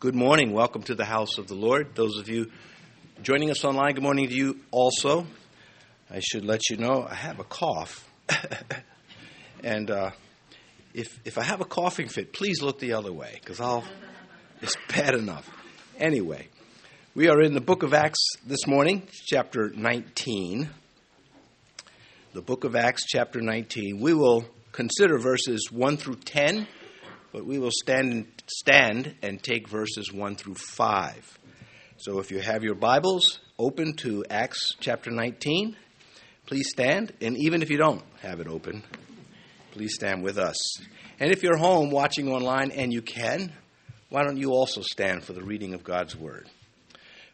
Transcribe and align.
Good 0.00 0.14
morning. 0.14 0.52
Welcome 0.52 0.82
to 0.84 0.94
the 0.94 1.04
house 1.04 1.38
of 1.38 1.48
the 1.48 1.56
Lord. 1.56 1.96
Those 1.96 2.18
of 2.18 2.28
you 2.28 2.52
joining 3.20 3.50
us 3.50 3.64
online, 3.64 3.94
good 3.94 4.04
morning 4.04 4.28
to 4.28 4.32
you 4.32 4.60
also. 4.70 5.26
I 6.08 6.20
should 6.20 6.44
let 6.44 6.70
you 6.70 6.76
know 6.76 7.04
I 7.04 7.16
have 7.16 7.40
a 7.40 7.44
cough. 7.44 8.08
and 9.64 9.90
uh, 9.90 10.10
if, 10.94 11.18
if 11.24 11.36
I 11.36 11.42
have 11.42 11.60
a 11.60 11.64
coughing 11.64 12.06
fit, 12.06 12.32
please 12.32 12.62
look 12.62 12.78
the 12.78 12.92
other 12.92 13.12
way 13.12 13.40
because 13.40 13.60
I'll, 13.60 13.82
it's 14.62 14.76
bad 14.88 15.16
enough. 15.16 15.50
Anyway, 15.98 16.46
we 17.16 17.28
are 17.28 17.40
in 17.42 17.54
the 17.54 17.60
book 17.60 17.82
of 17.82 17.92
Acts 17.92 18.24
this 18.46 18.68
morning, 18.68 19.02
chapter 19.26 19.68
19. 19.70 20.70
The 22.34 22.42
book 22.42 22.62
of 22.62 22.76
Acts, 22.76 23.04
chapter 23.04 23.40
19. 23.40 23.98
We 23.98 24.14
will 24.14 24.44
consider 24.70 25.18
verses 25.18 25.72
1 25.72 25.96
through 25.96 26.18
10 26.18 26.68
but 27.38 27.46
we 27.46 27.60
will 27.60 27.70
stand, 27.70 28.26
stand 28.48 29.14
and 29.22 29.40
take 29.40 29.68
verses 29.68 30.12
1 30.12 30.34
through 30.34 30.56
5. 30.56 31.38
So 31.96 32.18
if 32.18 32.32
you 32.32 32.40
have 32.40 32.64
your 32.64 32.74
Bibles 32.74 33.38
open 33.56 33.92
to 33.98 34.24
Acts 34.28 34.74
chapter 34.80 35.12
19, 35.12 35.76
please 36.46 36.68
stand. 36.68 37.12
And 37.20 37.36
even 37.36 37.62
if 37.62 37.70
you 37.70 37.76
don't 37.76 38.02
have 38.22 38.40
it 38.40 38.48
open, 38.48 38.82
please 39.70 39.94
stand 39.94 40.24
with 40.24 40.36
us. 40.36 40.56
And 41.20 41.30
if 41.30 41.44
you're 41.44 41.58
home 41.58 41.92
watching 41.92 42.28
online 42.28 42.72
and 42.72 42.92
you 42.92 43.02
can, 43.02 43.52
why 44.08 44.24
don't 44.24 44.38
you 44.38 44.50
also 44.50 44.80
stand 44.80 45.22
for 45.22 45.32
the 45.32 45.44
reading 45.44 45.74
of 45.74 45.84
God's 45.84 46.16
Word? 46.16 46.48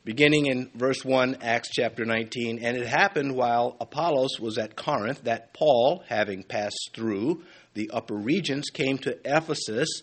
Beginning 0.05 0.45
in 0.49 0.71
verse 0.75 1.03
1, 1.03 1.39
Acts 1.41 1.71
chapter 1.73 2.05
19, 2.05 2.59
and 2.59 2.77
it 2.77 2.87
happened 2.87 3.35
while 3.35 3.75
Apollos 3.81 4.39
was 4.39 4.59
at 4.59 4.77
Corinth 4.77 5.23
that 5.23 5.55
Paul, 5.55 6.05
having 6.07 6.43
passed 6.43 6.91
through 6.93 7.43
the 7.75 7.91
upper 7.93 8.15
regions, 8.15 8.71
came 8.71 8.99
to 8.99 9.19
Ephesus, 9.25 10.03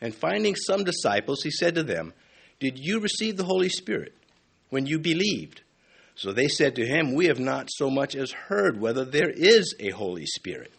and 0.00 0.14
finding 0.14 0.54
some 0.54 0.84
disciples, 0.84 1.42
he 1.42 1.50
said 1.50 1.74
to 1.76 1.82
them, 1.82 2.12
Did 2.60 2.78
you 2.78 3.00
receive 3.00 3.36
the 3.36 3.44
Holy 3.44 3.68
Spirit 3.68 4.14
when 4.68 4.86
you 4.86 4.98
believed? 4.98 5.62
So 6.16 6.32
they 6.32 6.48
said 6.48 6.76
to 6.76 6.86
him, 6.86 7.14
We 7.14 7.26
have 7.26 7.38
not 7.38 7.68
so 7.70 7.90
much 7.90 8.14
as 8.14 8.32
heard 8.32 8.80
whether 8.80 9.04
there 9.04 9.30
is 9.30 9.74
a 9.78 9.90
Holy 9.90 10.26
Spirit. 10.26 10.72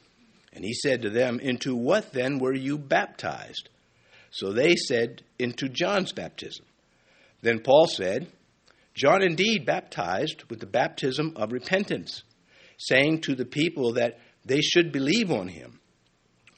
And 0.53 0.63
he 0.63 0.73
said 0.73 1.03
to 1.03 1.09
them, 1.09 1.39
Into 1.39 1.75
what 1.75 2.11
then 2.11 2.39
were 2.39 2.55
you 2.55 2.77
baptized? 2.77 3.69
So 4.31 4.51
they 4.51 4.75
said, 4.75 5.21
Into 5.39 5.69
John's 5.69 6.11
baptism. 6.11 6.65
Then 7.41 7.59
Paul 7.59 7.87
said, 7.87 8.27
John 8.95 9.21
indeed 9.21 9.65
baptized 9.65 10.43
with 10.49 10.59
the 10.59 10.65
baptism 10.65 11.33
of 11.35 11.51
repentance, 11.51 12.23
saying 12.79 13.21
to 13.21 13.35
the 13.35 13.45
people 13.45 13.93
that 13.93 14.19
they 14.43 14.61
should 14.61 14.91
believe 14.91 15.31
on 15.31 15.47
him 15.47 15.79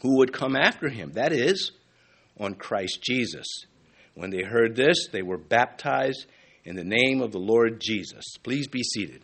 who 0.02 0.18
would 0.18 0.34
come 0.34 0.56
after 0.56 0.90
him, 0.90 1.12
that 1.14 1.34
is, 1.34 1.72
on 2.40 2.56
Christ 2.56 3.02
Jesus. 3.02 3.46
When 4.16 4.30
they 4.30 4.44
heard 4.44 4.76
this, 4.76 5.08
they 5.12 5.22
were 5.22 5.38
baptized 5.38 6.26
in 6.64 6.76
the 6.76 6.84
name 6.84 7.22
of 7.22 7.32
the 7.32 7.40
Lord 7.40 7.80
Jesus. 7.80 8.24
Please 8.44 8.68
be 8.68 8.84
seated. 8.84 9.22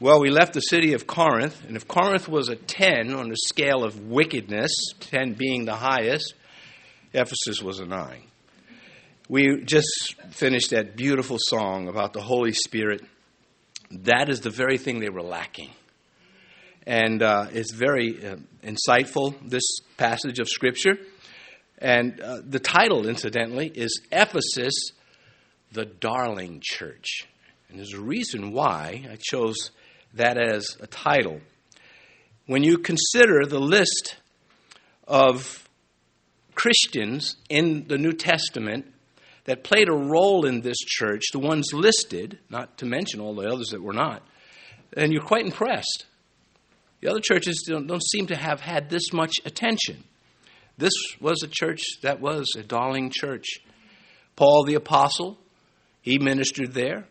Well, 0.00 0.20
we 0.20 0.30
left 0.30 0.52
the 0.52 0.60
city 0.60 0.92
of 0.92 1.06
Corinth, 1.06 1.64
and 1.66 1.76
if 1.76 1.88
Corinth 1.88 2.28
was 2.28 2.48
a 2.48 2.56
10 2.56 3.12
on 3.12 3.28
the 3.28 3.36
scale 3.36 3.82
of 3.82 4.00
wickedness, 4.00 4.70
10 5.00 5.32
being 5.32 5.64
the 5.64 5.74
highest, 5.74 6.34
Ephesus 7.12 7.60
was 7.60 7.80
a 7.80 7.84
9. 7.84 8.22
We 9.28 9.62
just 9.64 10.14
finished 10.30 10.70
that 10.70 10.96
beautiful 10.96 11.36
song 11.40 11.88
about 11.88 12.12
the 12.12 12.20
Holy 12.20 12.52
Spirit. 12.52 13.02
That 13.90 14.28
is 14.28 14.40
the 14.40 14.50
very 14.50 14.78
thing 14.78 15.00
they 15.00 15.10
were 15.10 15.22
lacking 15.22 15.70
and 16.88 17.22
uh, 17.22 17.48
it's 17.52 17.74
very 17.74 18.26
uh, 18.26 18.36
insightful, 18.64 19.34
this 19.46 19.80
passage 19.98 20.38
of 20.38 20.48
Scripture. 20.48 20.96
And 21.76 22.18
uh, 22.18 22.38
the 22.42 22.58
title, 22.58 23.06
incidentally, 23.06 23.68
is 23.68 24.00
Ephesus, 24.10 24.72
the 25.70 25.84
Darling 25.84 26.62
Church. 26.64 27.28
And 27.68 27.78
there's 27.78 27.92
a 27.92 28.00
reason 28.00 28.52
why 28.52 29.06
I 29.12 29.18
chose 29.20 29.70
that 30.14 30.38
as 30.38 30.78
a 30.80 30.86
title. 30.86 31.42
When 32.46 32.62
you 32.62 32.78
consider 32.78 33.44
the 33.44 33.60
list 33.60 34.16
of 35.06 35.68
Christians 36.54 37.36
in 37.50 37.86
the 37.86 37.98
New 37.98 38.14
Testament 38.14 38.86
that 39.44 39.62
played 39.62 39.90
a 39.90 39.94
role 39.94 40.46
in 40.46 40.62
this 40.62 40.78
church, 40.78 41.24
the 41.32 41.38
ones 41.38 41.68
listed, 41.74 42.38
not 42.48 42.78
to 42.78 42.86
mention 42.86 43.20
all 43.20 43.34
the 43.34 43.46
others 43.46 43.68
that 43.72 43.82
were 43.82 43.92
not, 43.92 44.22
then 44.94 45.12
you're 45.12 45.22
quite 45.22 45.44
impressed. 45.44 46.06
The 47.00 47.10
other 47.10 47.20
churches 47.20 47.64
don't, 47.66 47.86
don't 47.86 48.02
seem 48.02 48.26
to 48.26 48.36
have 48.36 48.60
had 48.60 48.90
this 48.90 49.12
much 49.12 49.34
attention. 49.44 50.04
This 50.76 50.92
was 51.20 51.42
a 51.42 51.48
church 51.48 51.82
that 52.02 52.20
was 52.20 52.52
a 52.56 52.62
darling 52.62 53.10
church. 53.10 53.46
Paul 54.36 54.64
the 54.64 54.74
Apostle, 54.74 55.38
he 56.02 56.18
ministered 56.18 56.72
there. 56.72 57.06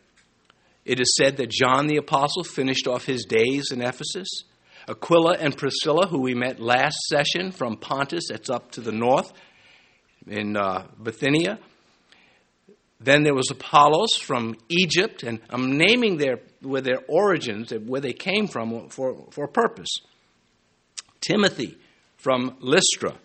It 0.85 0.99
is 1.01 1.15
said 1.17 1.37
that 1.37 1.49
John 1.49 1.87
the 1.87 1.97
Apostle 1.97 2.43
finished 2.43 2.87
off 2.87 3.05
his 3.05 3.25
days 3.25 3.71
in 3.71 3.81
Ephesus. 3.81 4.27
Aquila 4.87 5.33
and 5.33 5.57
Priscilla, 5.57 6.07
who 6.07 6.21
we 6.21 6.33
met 6.33 6.61
last 6.61 6.97
session 7.09 7.51
from 7.51 7.75
Pontus, 7.75 8.29
that's 8.29 8.49
up 8.49 8.71
to 8.71 8.81
the 8.81 8.93
north 8.93 9.33
in 10.25 10.55
uh, 10.55 10.87
Bithynia, 11.01 11.59
then 12.99 13.23
there 13.23 13.35
was 13.35 13.51
Apollos 13.51 14.15
from 14.15 14.55
Egypt, 14.69 15.23
and 15.23 15.39
I'm 15.49 15.77
naming 15.77 16.17
their 16.17 16.39
where 16.67 16.81
their 16.81 16.99
origins, 17.07 17.71
where 17.71 18.01
they 18.01 18.13
came 18.13 18.47
from, 18.47 18.89
for, 18.89 19.25
for 19.31 19.47
purpose. 19.47 19.89
Timothy 21.21 21.77
from 22.17 22.57
Lystra. 22.59 23.15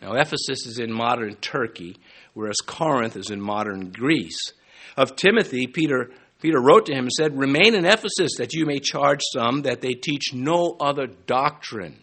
Now, 0.00 0.12
Ephesus 0.14 0.66
is 0.66 0.78
in 0.78 0.92
modern 0.92 1.36
Turkey, 1.36 1.96
whereas 2.34 2.56
Corinth 2.64 3.16
is 3.16 3.30
in 3.30 3.40
modern 3.40 3.90
Greece. 3.90 4.52
Of 4.96 5.16
Timothy, 5.16 5.66
Peter, 5.66 6.10
Peter 6.40 6.60
wrote 6.60 6.86
to 6.86 6.92
him 6.92 7.04
and 7.04 7.12
said, 7.12 7.38
Remain 7.38 7.74
in 7.74 7.84
Ephesus 7.84 8.32
that 8.38 8.54
you 8.54 8.66
may 8.66 8.80
charge 8.80 9.20
some 9.32 9.62
that 9.62 9.80
they 9.80 9.92
teach 9.92 10.32
no 10.32 10.76
other 10.80 11.06
doctrine. 11.06 11.98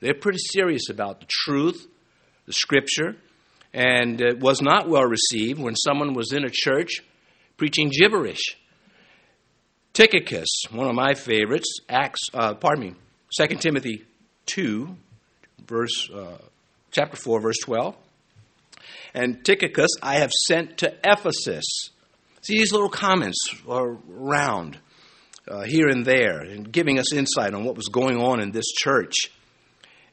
They're 0.00 0.14
pretty 0.14 0.38
serious 0.38 0.88
about 0.90 1.20
the 1.20 1.26
truth, 1.28 1.86
the 2.46 2.52
scripture, 2.52 3.16
and 3.74 4.20
it 4.20 4.40
was 4.40 4.62
not 4.62 4.88
well 4.88 5.04
received 5.04 5.60
when 5.60 5.76
someone 5.76 6.14
was 6.14 6.32
in 6.32 6.44
a 6.44 6.50
church 6.50 7.02
preaching 7.56 7.90
gibberish. 7.90 8.56
Tychicus, 9.92 10.48
one 10.70 10.88
of 10.88 10.94
my 10.94 11.14
favorites, 11.14 11.80
Acts, 11.88 12.20
uh, 12.32 12.54
pardon 12.54 12.84
me, 12.84 12.94
2 13.36 13.56
Timothy 13.56 14.04
2, 14.46 14.94
verse, 15.66 16.10
uh, 16.10 16.38
chapter 16.90 17.16
4, 17.16 17.40
verse 17.40 17.58
12. 17.64 17.96
And 19.14 19.44
Tychicus 19.44 19.90
I 20.02 20.16
have 20.16 20.30
sent 20.46 20.78
to 20.78 20.94
Ephesus. 21.04 21.64
See, 22.42 22.58
these 22.58 22.72
little 22.72 22.88
comments 22.88 23.38
around 23.68 24.78
uh, 25.48 25.62
here 25.62 25.88
and 25.88 26.04
there 26.04 26.40
and 26.40 26.70
giving 26.70 26.98
us 26.98 27.12
insight 27.12 27.54
on 27.54 27.64
what 27.64 27.76
was 27.76 27.86
going 27.86 28.20
on 28.20 28.40
in 28.40 28.52
this 28.52 28.66
church. 28.66 29.14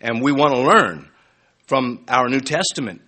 And 0.02 0.22
we 0.22 0.31
want 0.31 0.53
to 0.53 0.62
learn 0.62 1.09
from 1.68 2.03
our 2.08 2.28
New 2.30 2.40
Testament 2.40 3.02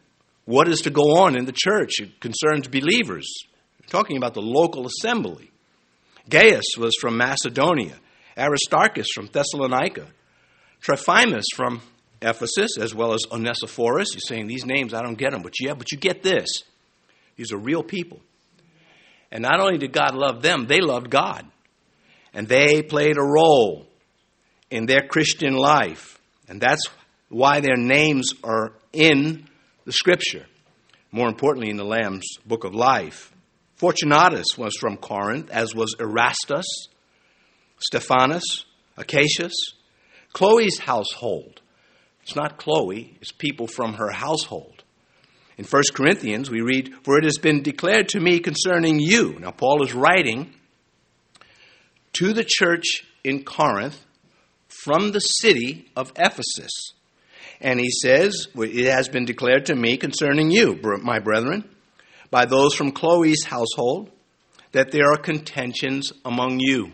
what 0.46 0.68
is 0.68 0.82
to 0.82 0.90
go 0.90 1.18
on 1.18 1.38
in 1.38 1.46
the 1.46 1.54
church. 1.54 2.00
It 2.00 2.20
concerns 2.20 2.68
believers. 2.68 3.28
We're 3.82 3.90
talking 3.90 4.18
about 4.18 4.34
the 4.34 4.42
local 4.42 4.88
assembly. 4.88 5.52
Gaius 6.30 6.78
was 6.78 6.96
from 7.00 7.18
Macedonia, 7.18 7.96
Aristarchus 8.38 9.08
from 9.14 9.28
Thessalonica, 9.28 10.08
Trophimus 10.82 11.46
from 11.56 11.82
Ephesus, 12.22 12.78
as 12.80 12.94
well 12.94 13.14
as 13.14 13.22
Onesiphorus. 13.32 14.14
You're 14.14 14.22
saying 14.22 14.48
these 14.48 14.66
names, 14.66 14.94
I 14.94 15.02
don't 15.02 15.18
get 15.18 15.32
them, 15.32 15.42
but 15.42 15.54
yeah, 15.60 15.74
but 15.74 15.92
you 15.92 15.98
get 15.98 16.24
this. 16.24 16.48
These 17.36 17.52
are 17.52 17.58
real 17.58 17.84
people. 17.84 18.20
And 19.32 19.44
not 19.44 19.60
only 19.60 19.78
did 19.78 19.94
God 19.94 20.16
love 20.16 20.42
them, 20.42 20.68
they 20.68 20.80
loved 20.80 21.10
God. 21.10 21.46
And 22.34 22.48
they 22.48 22.82
played 22.82 23.18
a 23.18 23.24
role 23.24 23.88
in 24.70 24.86
their 24.86 25.08
Christian 25.08 25.56
life. 25.56 26.20
And 26.48 26.62
that's 26.62 26.84
why 27.30 27.60
their 27.60 27.76
names 27.76 28.32
are 28.44 28.74
in 28.94 29.48
the 29.86 29.92
scripture, 29.92 30.46
more 31.12 31.28
importantly, 31.28 31.70
in 31.70 31.78
the 31.78 31.86
Lamb's 31.86 32.38
book 32.46 32.64
of 32.64 32.74
life. 32.74 33.32
Fortunatus 33.78 34.58
was 34.58 34.76
from 34.80 34.98
Corinth, 34.98 35.50
as 35.52 35.76
was 35.76 35.96
Erastus, 36.00 36.66
Stephanas, 37.80 38.66
Achaicus, 38.98 39.54
Chloe's 40.34 40.80
household. 40.80 41.62
It's 42.24 42.36
not 42.36 42.58
Chloe, 42.58 43.16
it's 43.22 43.32
people 43.32 43.68
from 43.68 43.94
her 43.94 44.10
household. 44.10 44.84
In 45.58 45.66
1 45.66 45.84
Corinthians, 45.94 46.50
we 46.50 46.62
read, 46.62 46.94
For 47.04 47.18
it 47.18 47.24
has 47.24 47.38
been 47.38 47.62
declared 47.62 48.10
to 48.10 48.20
me 48.20 48.40
concerning 48.40 49.00
you. 49.00 49.38
Now, 49.40 49.52
Paul 49.52 49.84
is 49.84 49.94
writing 49.94 50.54
to 52.14 52.34
the 52.34 52.46
church 52.48 53.06
in 53.24 53.44
Corinth 53.44 54.06
from 54.68 55.12
the 55.12 55.20
city 55.20 55.90
of 55.96 56.12
Ephesus. 56.16 56.72
And 57.62 57.80
he 57.80 57.90
says, 57.90 58.48
It 58.56 58.92
has 58.92 59.08
been 59.10 59.26
declared 59.26 59.68
to 59.68 59.76
me 59.76 59.98
concerning 59.98 60.52
you, 60.52 60.80
my 61.02 61.20
brethren, 61.20 61.64
by 62.30 62.46
those 62.46 62.74
from 62.74 62.92
Chloe's 62.92 63.44
household, 63.46 64.12
that 64.72 64.92
there 64.92 65.12
are 65.12 65.18
contentions 65.18 66.12
among 66.26 66.60
you. 66.60 66.92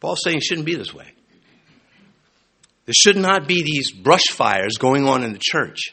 Paul's 0.00 0.20
saying 0.22 0.38
it 0.38 0.42
shouldn't 0.42 0.66
be 0.66 0.74
this 0.76 0.92
way. 0.92 1.12
There 2.84 2.94
should 2.94 3.16
not 3.16 3.48
be 3.48 3.62
these 3.62 3.90
brush 3.90 4.28
fires 4.30 4.76
going 4.78 5.08
on 5.08 5.24
in 5.24 5.32
the 5.32 5.40
church. 5.42 5.92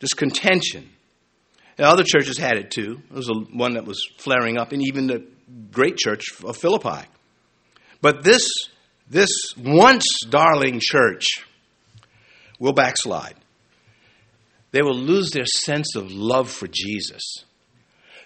this 0.00 0.14
contention. 0.14 0.88
And 1.76 1.86
other 1.86 2.04
churches 2.04 2.38
had 2.38 2.56
it 2.56 2.70
too. 2.70 3.00
There 3.10 3.16
was 3.16 3.30
one 3.52 3.74
that 3.74 3.84
was 3.84 4.00
flaring 4.18 4.58
up 4.58 4.72
in 4.72 4.80
even 4.82 5.06
the 5.06 5.24
great 5.72 5.96
church 5.96 6.26
of 6.44 6.56
Philippi. 6.56 7.06
But 8.00 8.22
this, 8.22 8.48
this 9.08 9.30
once 9.56 10.04
darling 10.28 10.80
church 10.80 11.26
will 12.58 12.72
backslide. 12.72 13.34
They 14.70 14.82
will 14.82 14.96
lose 14.96 15.30
their 15.30 15.46
sense 15.46 15.96
of 15.96 16.12
love 16.12 16.50
for 16.50 16.68
Jesus. 16.68 17.44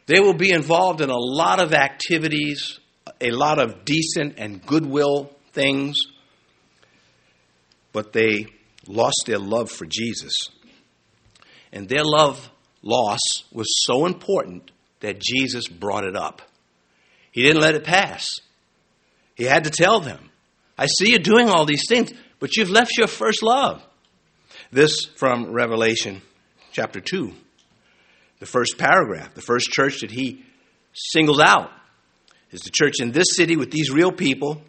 They 0.07 0.21
will 0.21 0.35
be 0.35 0.51
involved 0.51 1.01
in 1.01 1.11
a 1.11 1.17
lot 1.17 1.61
of 1.61 1.73
activities, 1.73 2.81
a 3.21 3.31
lot 3.31 3.59
of 3.59 3.85
decent 3.85 4.35
and 4.39 4.65
goodwill 4.65 5.31
things, 5.53 5.97
but 7.93 8.13
they 8.13 8.47
lost 8.87 9.25
their 9.27 9.39
love 9.39 9.71
for 9.71 9.87
Jesus. 9.87 10.49
And 11.73 11.89
their 11.89 12.05
love 12.05 12.51
loss 12.83 13.21
was 13.53 13.67
so 13.87 14.07
important 14.07 14.71
that 15.01 15.21
Jesus 15.21 15.69
brought 15.69 16.05
it 16.05 16.17
up. 16.17 16.43
He 17.31 17.43
didn't 17.43 17.63
let 17.63 17.75
it 17.75 17.85
pass. 17.85 18.41
He 19.37 19.45
had 19.45 19.65
to 19.65 19.71
tell 19.71 20.01
them, 20.01 20.31
I 20.77 20.87
see 20.87 21.13
you 21.13 21.19
doing 21.19 21.49
all 21.49 21.65
these 21.65 21.89
things, 21.89 22.13
but 22.41 22.57
you've 22.57 22.71
left 22.71 22.99
your 22.99 23.07
first 23.07 23.43
love. 23.43 23.83
This 24.71 25.05
from 25.17 25.53
Revelation 25.53 26.23
chapter 26.73 27.01
2, 27.01 27.33
the 28.41 28.47
first 28.47 28.77
paragraph, 28.79 29.35
the 29.35 29.41
first 29.41 29.71
church 29.71 30.01
that 30.01 30.11
he 30.11 30.45
singles 30.93 31.41
out 31.41 31.71
is 32.51 32.63
the 32.63 32.71
church 32.71 32.95
in 33.01 33.13
this 33.13 33.37
city 33.37 33.57
with 33.57 33.71
these 33.71 33.91
real 33.91 34.11
people. 34.11 34.61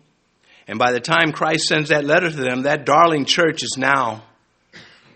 And 0.67 0.79
by 0.79 0.91
the 0.91 0.99
time 0.99 1.31
Christ 1.31 1.63
sends 1.63 1.89
that 1.89 2.05
letter 2.05 2.29
to 2.29 2.35
them, 2.35 2.63
that 2.63 2.85
darling 2.85 3.25
church 3.25 3.63
is 3.63 3.75
now 3.77 4.23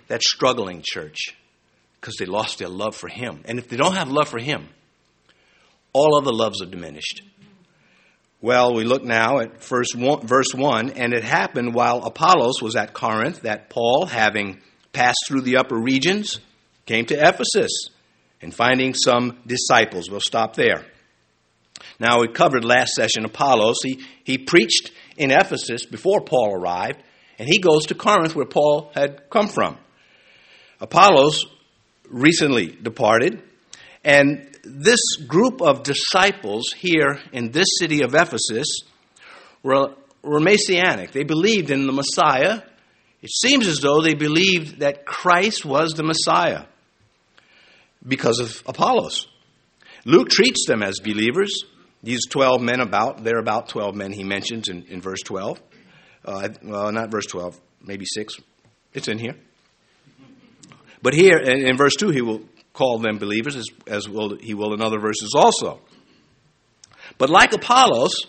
that 0.07 0.21
struggling 0.21 0.81
church 0.83 1.35
because 1.99 2.15
they 2.17 2.25
lost 2.25 2.59
their 2.59 2.67
love 2.67 2.95
for 2.95 3.07
Him. 3.07 3.43
And 3.45 3.59
if 3.59 3.69
they 3.69 3.77
don't 3.77 3.95
have 3.95 4.09
love 4.09 4.27
for 4.27 4.39
Him, 4.39 4.67
all 5.93 6.17
other 6.17 6.33
loves 6.33 6.61
are 6.61 6.67
diminished. 6.67 7.21
Well, 8.39 8.75
we 8.75 8.83
look 8.83 9.03
now 9.03 9.39
at 9.39 9.63
first 9.63 9.95
verse 9.95 10.53
1, 10.53 10.91
and 10.91 11.13
it 11.13 11.23
happened 11.23 11.73
while 11.73 12.03
Apollos 12.03 12.61
was 12.61 12.75
at 12.75 12.93
Corinth 12.93 13.41
that 13.41 13.69
Paul, 13.69 14.05
having 14.05 14.61
passed 14.93 15.25
through 15.27 15.41
the 15.41 15.57
upper 15.57 15.77
regions, 15.77 16.39
came 16.87 17.05
to 17.05 17.15
Ephesus 17.15 17.89
and 18.41 18.53
finding 18.53 18.93
some 18.93 19.37
disciples. 19.45 20.09
We'll 20.09 20.21
stop 20.21 20.55
there. 20.55 20.85
Now, 21.99 22.21
we 22.21 22.29
covered 22.29 22.63
last 22.63 22.93
session 22.93 23.25
Apollos. 23.25 23.77
He, 23.83 24.03
he 24.23 24.37
preached 24.37 24.91
in 25.15 25.29
Ephesus 25.29 25.85
before 25.85 26.21
Paul 26.21 26.53
arrived, 26.53 27.03
and 27.37 27.47
he 27.47 27.59
goes 27.59 27.85
to 27.87 27.95
Corinth 27.95 28.35
where 28.35 28.45
Paul 28.45 28.91
had 28.95 29.29
come 29.29 29.47
from. 29.47 29.77
Apollos 30.79 31.45
recently 32.09 32.67
departed, 32.67 33.43
and 34.03 34.57
this 34.63 35.17
group 35.27 35.61
of 35.61 35.83
disciples 35.83 36.73
here 36.73 37.19
in 37.31 37.51
this 37.51 37.67
city 37.79 38.01
of 38.01 38.15
Ephesus 38.15 38.67
were, 39.61 39.93
were 40.23 40.39
Messianic. 40.39 41.11
They 41.11 41.23
believed 41.23 41.69
in 41.69 41.85
the 41.85 41.93
Messiah. 41.93 42.61
It 43.21 43.31
seems 43.31 43.67
as 43.67 43.79
though 43.79 44.01
they 44.01 44.13
believed 44.13 44.79
that 44.79 45.05
Christ 45.05 45.65
was 45.65 45.91
the 45.91 46.03
Messiah 46.03 46.65
because 48.07 48.39
of 48.39 48.63
Apollos. 48.65 49.27
Luke 50.05 50.29
treats 50.29 50.65
them 50.67 50.81
as 50.81 50.99
believers. 50.99 51.63
These 52.03 52.27
12 52.27 52.61
men, 52.61 52.79
about, 52.79 53.23
they're 53.23 53.39
about 53.39 53.69
12 53.69 53.95
men 53.95 54.13
he 54.13 54.23
mentions 54.23 54.69
in, 54.69 54.83
in 54.83 55.01
verse 55.01 55.21
12. 55.23 55.59
Uh, 56.23 56.49
well, 56.63 56.91
not 56.91 57.11
verse 57.11 57.25
12, 57.25 57.59
maybe 57.81 58.05
6. 58.05 58.35
It's 58.93 59.07
in 59.07 59.17
here. 59.17 59.35
But 61.01 61.13
here, 61.13 61.37
in, 61.37 61.65
in 61.65 61.77
verse 61.77 61.95
2, 61.95 62.09
he 62.09 62.21
will 62.21 62.41
call 62.73 62.99
them 62.99 63.17
believers, 63.17 63.55
as, 63.55 63.65
as 63.87 64.07
will, 64.07 64.37
he 64.37 64.53
will 64.53 64.73
in 64.73 64.81
other 64.81 64.99
verses 64.99 65.33
also. 65.35 65.81
But 67.17 67.29
like 67.29 67.53
Apollos, 67.53 68.27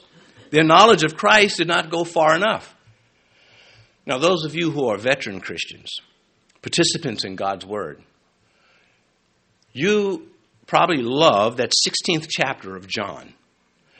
their 0.50 0.64
knowledge 0.64 1.04
of 1.04 1.16
Christ 1.16 1.58
did 1.58 1.68
not 1.68 1.90
go 1.90 2.04
far 2.04 2.34
enough. 2.34 2.74
Now, 4.06 4.18
those 4.18 4.44
of 4.44 4.54
you 4.54 4.70
who 4.70 4.86
are 4.88 4.96
veteran 4.96 5.40
Christians, 5.40 6.00
participants 6.62 7.24
in 7.24 7.36
God's 7.36 7.66
Word, 7.66 8.02
you 9.78 10.28
probably 10.66 11.02
love 11.02 11.56
that 11.56 11.72
16th 11.86 12.28
chapter 12.28 12.76
of 12.76 12.86
John, 12.86 13.32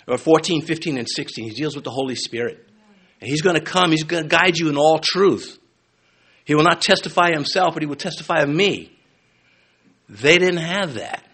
or 0.06 0.18
14, 0.18 0.62
15, 0.62 0.98
and 0.98 1.08
16. 1.08 1.48
He 1.48 1.54
deals 1.54 1.74
with 1.74 1.84
the 1.84 1.90
Holy 1.90 2.14
Spirit. 2.14 2.64
And 3.20 3.28
he's 3.28 3.42
going 3.42 3.56
to 3.56 3.62
come, 3.62 3.90
he's 3.90 4.04
going 4.04 4.22
to 4.22 4.28
guide 4.28 4.58
you 4.58 4.68
in 4.68 4.76
all 4.76 5.00
truth. 5.02 5.58
He 6.44 6.54
will 6.54 6.64
not 6.64 6.80
testify 6.80 7.30
himself, 7.32 7.74
but 7.74 7.82
he 7.82 7.86
will 7.86 7.96
testify 7.96 8.40
of 8.40 8.48
me. 8.48 8.92
They 10.08 10.38
didn't 10.38 10.60
have 10.60 10.94
that. 10.94 11.24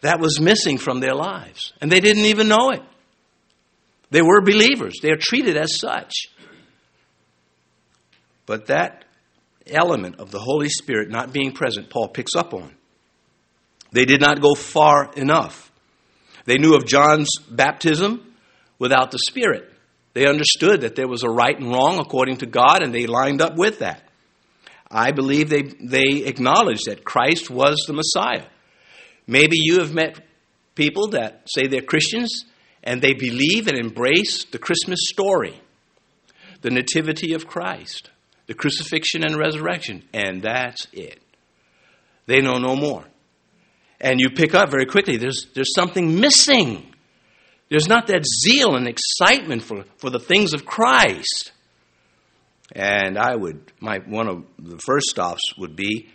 That 0.00 0.18
was 0.20 0.40
missing 0.40 0.78
from 0.78 1.00
their 1.00 1.14
lives. 1.14 1.72
And 1.80 1.90
they 1.90 2.00
didn't 2.00 2.24
even 2.24 2.48
know 2.48 2.70
it. 2.70 2.82
They 4.10 4.22
were 4.22 4.42
believers, 4.42 4.98
they 5.02 5.10
are 5.10 5.16
treated 5.16 5.56
as 5.56 5.78
such. 5.78 6.12
But 8.44 8.66
that 8.66 9.04
element 9.66 10.16
of 10.18 10.30
the 10.30 10.38
Holy 10.40 10.68
Spirit 10.68 11.08
not 11.08 11.32
being 11.32 11.52
present, 11.52 11.88
Paul 11.88 12.08
picks 12.08 12.34
up 12.36 12.52
on. 12.52 12.74
They 13.92 14.04
did 14.04 14.20
not 14.20 14.40
go 14.40 14.54
far 14.54 15.12
enough. 15.14 15.70
They 16.44 16.58
knew 16.58 16.74
of 16.74 16.86
John's 16.86 17.28
baptism 17.48 18.34
without 18.78 19.10
the 19.10 19.18
Spirit. 19.18 19.70
They 20.14 20.26
understood 20.26 20.82
that 20.82 20.96
there 20.96 21.08
was 21.08 21.22
a 21.22 21.30
right 21.30 21.58
and 21.58 21.70
wrong 21.70 21.98
according 21.98 22.38
to 22.38 22.46
God, 22.46 22.82
and 22.82 22.94
they 22.94 23.06
lined 23.06 23.40
up 23.40 23.56
with 23.56 23.78
that. 23.78 24.02
I 24.90 25.12
believe 25.12 25.48
they, 25.48 25.62
they 25.62 26.24
acknowledged 26.24 26.86
that 26.86 27.04
Christ 27.04 27.48
was 27.48 27.76
the 27.86 27.94
Messiah. 27.94 28.46
Maybe 29.26 29.56
you 29.58 29.78
have 29.78 29.94
met 29.94 30.20
people 30.74 31.08
that 31.08 31.42
say 31.46 31.66
they're 31.66 31.80
Christians 31.80 32.44
and 32.82 33.00
they 33.00 33.14
believe 33.14 33.68
and 33.68 33.78
embrace 33.78 34.44
the 34.44 34.58
Christmas 34.58 34.98
story, 35.10 35.60
the 36.60 36.70
nativity 36.70 37.32
of 37.32 37.46
Christ, 37.46 38.10
the 38.46 38.54
crucifixion 38.54 39.24
and 39.24 39.36
resurrection, 39.36 40.02
and 40.12 40.42
that's 40.42 40.86
it. 40.92 41.22
They 42.26 42.40
know 42.40 42.58
no 42.58 42.76
more. 42.76 43.04
And 44.02 44.20
you 44.20 44.30
pick 44.30 44.52
up 44.52 44.68
very 44.68 44.84
quickly, 44.84 45.16
there's, 45.16 45.46
there's 45.54 45.72
something 45.74 46.20
missing. 46.20 46.92
There's 47.70 47.88
not 47.88 48.08
that 48.08 48.24
zeal 48.26 48.74
and 48.74 48.88
excitement 48.88 49.62
for, 49.62 49.84
for 49.98 50.10
the 50.10 50.18
things 50.18 50.52
of 50.52 50.66
Christ. 50.66 51.52
And 52.72 53.16
I 53.16 53.36
would, 53.36 53.72
my, 53.80 53.98
one 53.98 54.28
of 54.28 54.44
the 54.58 54.78
first 54.78 55.06
stops 55.06 55.40
would 55.56 55.76
be 55.76 56.10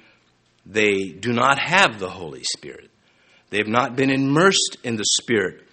they 0.65 1.05
do 1.05 1.31
not 1.31 1.59
have 1.59 1.97
the 1.97 2.09
Holy 2.09 2.43
Spirit. 2.43 2.91
They 3.51 3.59
have 3.59 3.67
not 3.67 3.95
been 3.95 4.09
immersed 4.09 4.77
in 4.83 4.97
the 4.97 5.05
Spirit, 5.21 5.63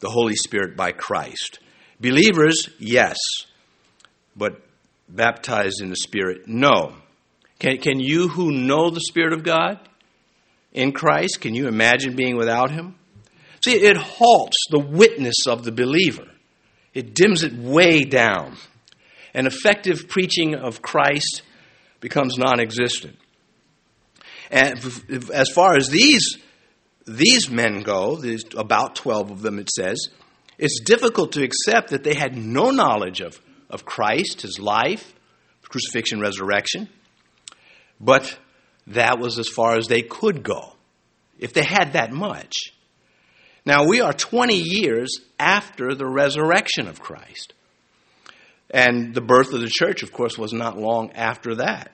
the 0.00 0.10
Holy 0.10 0.34
Spirit 0.34 0.76
by 0.76 0.90
Christ. 0.90 1.60
Believers, 2.00 2.68
yes, 2.80 3.16
but 4.34 4.60
baptized 5.08 5.80
in 5.80 5.90
the 5.90 5.96
Spirit, 5.96 6.48
no. 6.48 6.96
Can, 7.60 7.78
can 7.78 8.00
you 8.00 8.26
who 8.26 8.50
know 8.50 8.90
the 8.90 9.00
Spirit 9.00 9.32
of 9.32 9.44
God, 9.44 9.78
in 10.72 10.92
Christ, 10.92 11.40
can 11.40 11.54
you 11.54 11.68
imagine 11.68 12.16
being 12.16 12.36
without 12.36 12.70
Him? 12.70 12.96
See, 13.64 13.74
it 13.74 13.96
halts 13.96 14.56
the 14.70 14.78
witness 14.78 15.46
of 15.46 15.64
the 15.64 15.72
believer, 15.72 16.26
it 16.94 17.14
dims 17.14 17.42
it 17.42 17.54
way 17.54 18.04
down. 18.04 18.56
An 19.34 19.46
effective 19.46 20.08
preaching 20.08 20.54
of 20.54 20.82
Christ 20.82 21.40
becomes 22.00 22.36
non 22.36 22.60
existent. 22.60 23.16
And 24.50 24.78
as 25.32 25.48
far 25.48 25.76
as 25.76 25.88
these, 25.88 26.36
these 27.06 27.48
men 27.48 27.80
go, 27.80 28.16
there's 28.16 28.44
about 28.54 28.94
12 28.96 29.30
of 29.30 29.40
them, 29.40 29.58
it 29.58 29.70
says, 29.70 30.08
it's 30.58 30.80
difficult 30.80 31.32
to 31.32 31.42
accept 31.42 31.90
that 31.90 32.04
they 32.04 32.12
had 32.12 32.36
no 32.36 32.70
knowledge 32.70 33.20
of, 33.20 33.40
of 33.70 33.86
Christ, 33.86 34.42
his 34.42 34.58
life, 34.60 35.14
crucifixion, 35.72 36.20
resurrection. 36.20 36.90
But 37.98 38.38
that 38.88 39.18
was 39.18 39.38
as 39.38 39.48
far 39.48 39.76
as 39.76 39.86
they 39.86 40.02
could 40.02 40.42
go, 40.42 40.72
if 41.38 41.52
they 41.52 41.62
had 41.62 41.92
that 41.92 42.12
much. 42.12 42.54
Now, 43.64 43.86
we 43.86 44.00
are 44.00 44.12
20 44.12 44.56
years 44.56 45.20
after 45.38 45.94
the 45.94 46.06
resurrection 46.06 46.88
of 46.88 47.00
Christ. 47.00 47.54
And 48.70 49.14
the 49.14 49.20
birth 49.20 49.52
of 49.52 49.60
the 49.60 49.70
church, 49.70 50.02
of 50.02 50.12
course, 50.12 50.36
was 50.36 50.52
not 50.52 50.78
long 50.78 51.12
after 51.12 51.56
that. 51.56 51.92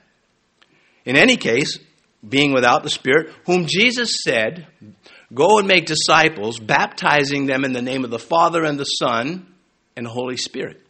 In 1.05 1.17
any 1.17 1.37
case, 1.37 1.79
being 2.27 2.53
without 2.53 2.83
the 2.83 2.91
Spirit, 2.91 3.33
whom 3.47 3.67
Jesus 3.67 4.21
said, 4.25 4.67
Go 5.35 5.59
and 5.59 5.69
make 5.69 5.87
disciples, 5.87 6.59
baptizing 6.59 7.47
them 7.47 7.65
in 7.65 7.73
the 7.73 7.83
name 7.83 8.05
of 8.05 8.11
the 8.11 8.19
Father 8.19 8.65
and 8.65 8.79
the 8.79 8.85
Son 8.85 9.47
and 9.97 10.07
the 10.07 10.11
Holy 10.11 10.37
Spirit. 10.37 10.81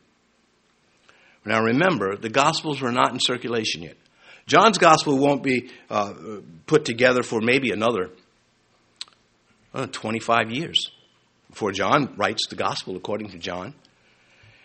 Now 1.45 1.62
remember, 1.62 2.17
the 2.17 2.28
Gospels 2.28 2.81
were 2.81 2.93
not 2.93 3.12
in 3.12 3.19
circulation 3.21 3.83
yet. 3.83 3.97
John's 4.49 4.78
gospel 4.78 5.19
won't 5.19 5.43
be 5.43 5.71
uh, 5.90 6.14
put 6.67 6.87
together 6.87 7.23
for 7.23 7.40
maybe 7.40 7.71
another 7.71 8.11
uh, 9.75 9.87
25 9.87 10.50
years 10.50 10.90
before 11.50 11.71
John 11.71 12.14
writes 12.17 12.49
the 12.49 12.57
gospel 12.57 12.97
according 12.97 13.28
to 13.31 13.38
John. 13.38 13.75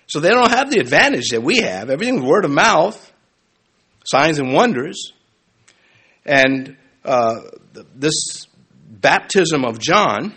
So 0.08 0.22
they 0.22 0.30
don't 0.30 0.52
have 0.52 0.72
the 0.72 0.80
advantage 0.80 1.30
that 1.30 1.44
we 1.44 1.58
have. 1.58 1.90
Everything's 1.90 2.24
word 2.24 2.46
of 2.46 2.52
mouth, 2.52 3.12
signs 4.06 4.40
and 4.40 4.54
wonders. 4.54 5.12
And 6.26 6.78
uh, 7.04 7.42
this 7.94 8.48
baptism 8.90 9.66
of 9.66 9.80
John 9.80 10.34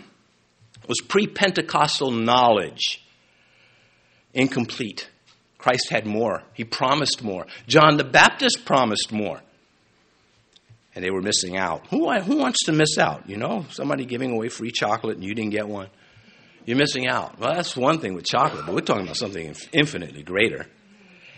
was 0.89 0.97
pre 1.07 1.25
Pentecostal 1.25 2.11
knowledge, 2.11 3.01
incomplete. 4.33 5.09
Christ 5.57 5.89
had 5.89 6.05
more, 6.05 6.43
he 6.53 6.63
promised 6.63 7.23
more. 7.23 7.47
John 7.67 7.97
the 7.97 8.03
Baptist 8.03 8.65
promised 8.65 9.11
more. 9.11 9.41
And 10.93 11.03
they 11.03 11.11
were 11.11 11.21
missing 11.21 11.57
out. 11.57 11.85
Who, 11.87 12.11
who 12.11 12.37
wants 12.37 12.65
to 12.65 12.71
miss 12.71 12.97
out? 12.97 13.29
You 13.29 13.37
know, 13.37 13.65
somebody 13.69 14.05
giving 14.05 14.31
away 14.31 14.49
free 14.49 14.71
chocolate 14.71 15.17
and 15.17 15.23
you 15.23 15.35
didn't 15.35 15.51
get 15.51 15.67
one. 15.67 15.89
You're 16.65 16.77
missing 16.77 17.07
out. 17.07 17.39
Well, 17.39 17.53
that's 17.53 17.77
one 17.77 17.99
thing 17.99 18.13
with 18.13 18.25
chocolate, 18.25 18.65
but 18.65 18.73
we're 18.73 18.81
talking 18.81 19.03
about 19.03 19.15
something 19.15 19.55
infinitely 19.71 20.23
greater. 20.23 20.65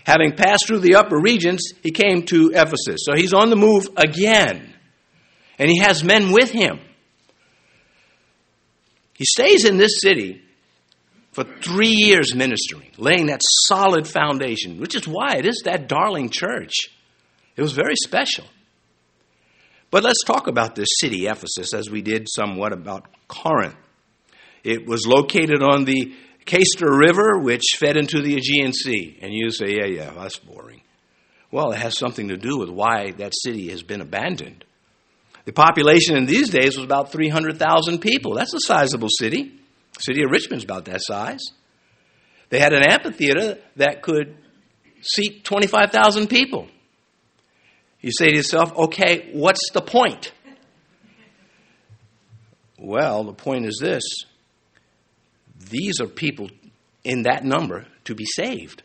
Having 0.06 0.38
passed 0.38 0.66
through 0.66 0.80
the 0.80 0.96
upper 0.96 1.20
regions, 1.20 1.62
he 1.84 1.92
came 1.92 2.24
to 2.28 2.52
Ephesus. 2.54 3.02
So 3.04 3.16
he's 3.16 3.34
on 3.34 3.50
the 3.50 3.56
move 3.56 3.90
again. 3.96 4.74
And 5.60 5.70
he 5.70 5.80
has 5.80 6.04
men 6.04 6.32
with 6.32 6.52
him. 6.52 6.80
He 9.14 9.26
stays 9.26 9.66
in 9.66 9.78
this 9.78 10.00
city 10.00 10.42
for 11.32 11.44
three 11.44 11.94
years 11.96 12.36
ministering, 12.36 12.92
laying 12.98 13.28
that 13.28 13.42
solid 13.68 14.08
foundation, 14.08 14.80
which 14.80 14.96
is 14.96 15.08
why 15.08 15.36
it 15.38 15.46
is 15.46 15.62
that 15.66 15.88
darling 15.88 16.30
church. 16.30 16.74
It 17.56 17.62
was 17.62 17.74
very 17.74 17.96
special. 18.04 18.46
But 19.92 20.04
let's 20.04 20.24
talk 20.24 20.48
about 20.48 20.76
this 20.76 20.90
city, 21.00 21.28
Ephesus, 21.28 21.74
as 21.74 21.90
we 21.90 22.02
did 22.02 22.28
somewhat 22.30 22.74
about 22.74 23.08
Corinth. 23.28 23.76
It 24.64 24.86
was 24.86 25.08
located 25.08 25.64
on 25.64 25.86
the 25.86 26.14
Cayster 26.46 26.90
River, 26.90 27.40
which 27.40 27.76
fed 27.78 27.98
into 27.98 28.22
the 28.22 28.36
Aegean 28.36 28.74
Sea. 28.74 29.18
And 29.22 29.34
you 29.34 29.52
say, 29.52 29.76
yeah, 29.78 29.86
yeah, 29.86 30.12
that's 30.12 30.38
boring. 30.38 30.82
Well, 31.52 31.72
it 31.72 31.80
has 31.80 31.98
something 31.98 32.28
to 32.28 32.38
do 32.38 32.58
with 32.58 32.70
why 32.70 33.12
that 33.18 33.34
city 33.44 33.70
has 33.70 33.82
been 33.82 34.02
abandoned. 34.02 34.64
The 35.46 35.54
population 35.54 36.16
in 36.16 36.26
these 36.26 36.50
days 36.50 36.76
was 36.78 36.86
about 36.86 37.12
300,000 37.12 38.00
people. 38.00 38.36
That's 38.36 38.54
a 38.54 38.60
sizable 38.60 39.08
city. 39.20 39.60
City 40.00 40.24
of 40.24 40.32
Richmond's 40.32 40.64
about 40.64 40.86
that 40.86 41.02
size. 41.02 41.42
They 42.50 42.60
had 42.60 42.74
an 42.74 42.84
amphitheater 42.90 43.60
that 43.76 44.02
could 44.02 44.36
seat 45.02 45.44
25,000 45.44 46.28
people. 46.28 46.68
You 48.02 48.12
say 48.12 48.30
to 48.30 48.36
yourself, 48.36 48.76
okay, 48.76 49.30
what's 49.34 49.72
the 49.74 49.82
point? 49.82 50.32
Well, 52.78 53.26
the 53.26 53.34
point 53.34 53.66
is 53.66 53.78
this 53.82 54.04
these 55.70 56.00
are 56.00 56.08
people 56.08 56.50
in 57.04 57.24
that 57.24 57.44
number 57.44 57.86
to 58.06 58.16
be 58.16 58.26
saved. 58.26 58.84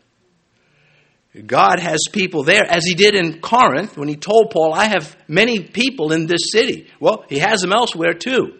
God 1.45 1.79
has 1.79 1.99
people 2.11 2.43
there, 2.43 2.63
as 2.69 2.85
he 2.85 2.93
did 2.93 3.15
in 3.15 3.41
Corinth 3.41 3.97
when 3.97 4.07
he 4.07 4.15
told 4.15 4.51
Paul, 4.51 4.73
I 4.73 4.85
have 4.85 5.17
many 5.27 5.59
people 5.63 6.13
in 6.13 6.27
this 6.27 6.51
city. 6.51 6.87
Well, 6.99 7.25
he 7.27 7.39
has 7.39 7.61
them 7.61 7.73
elsewhere 7.73 8.13
too. 8.13 8.57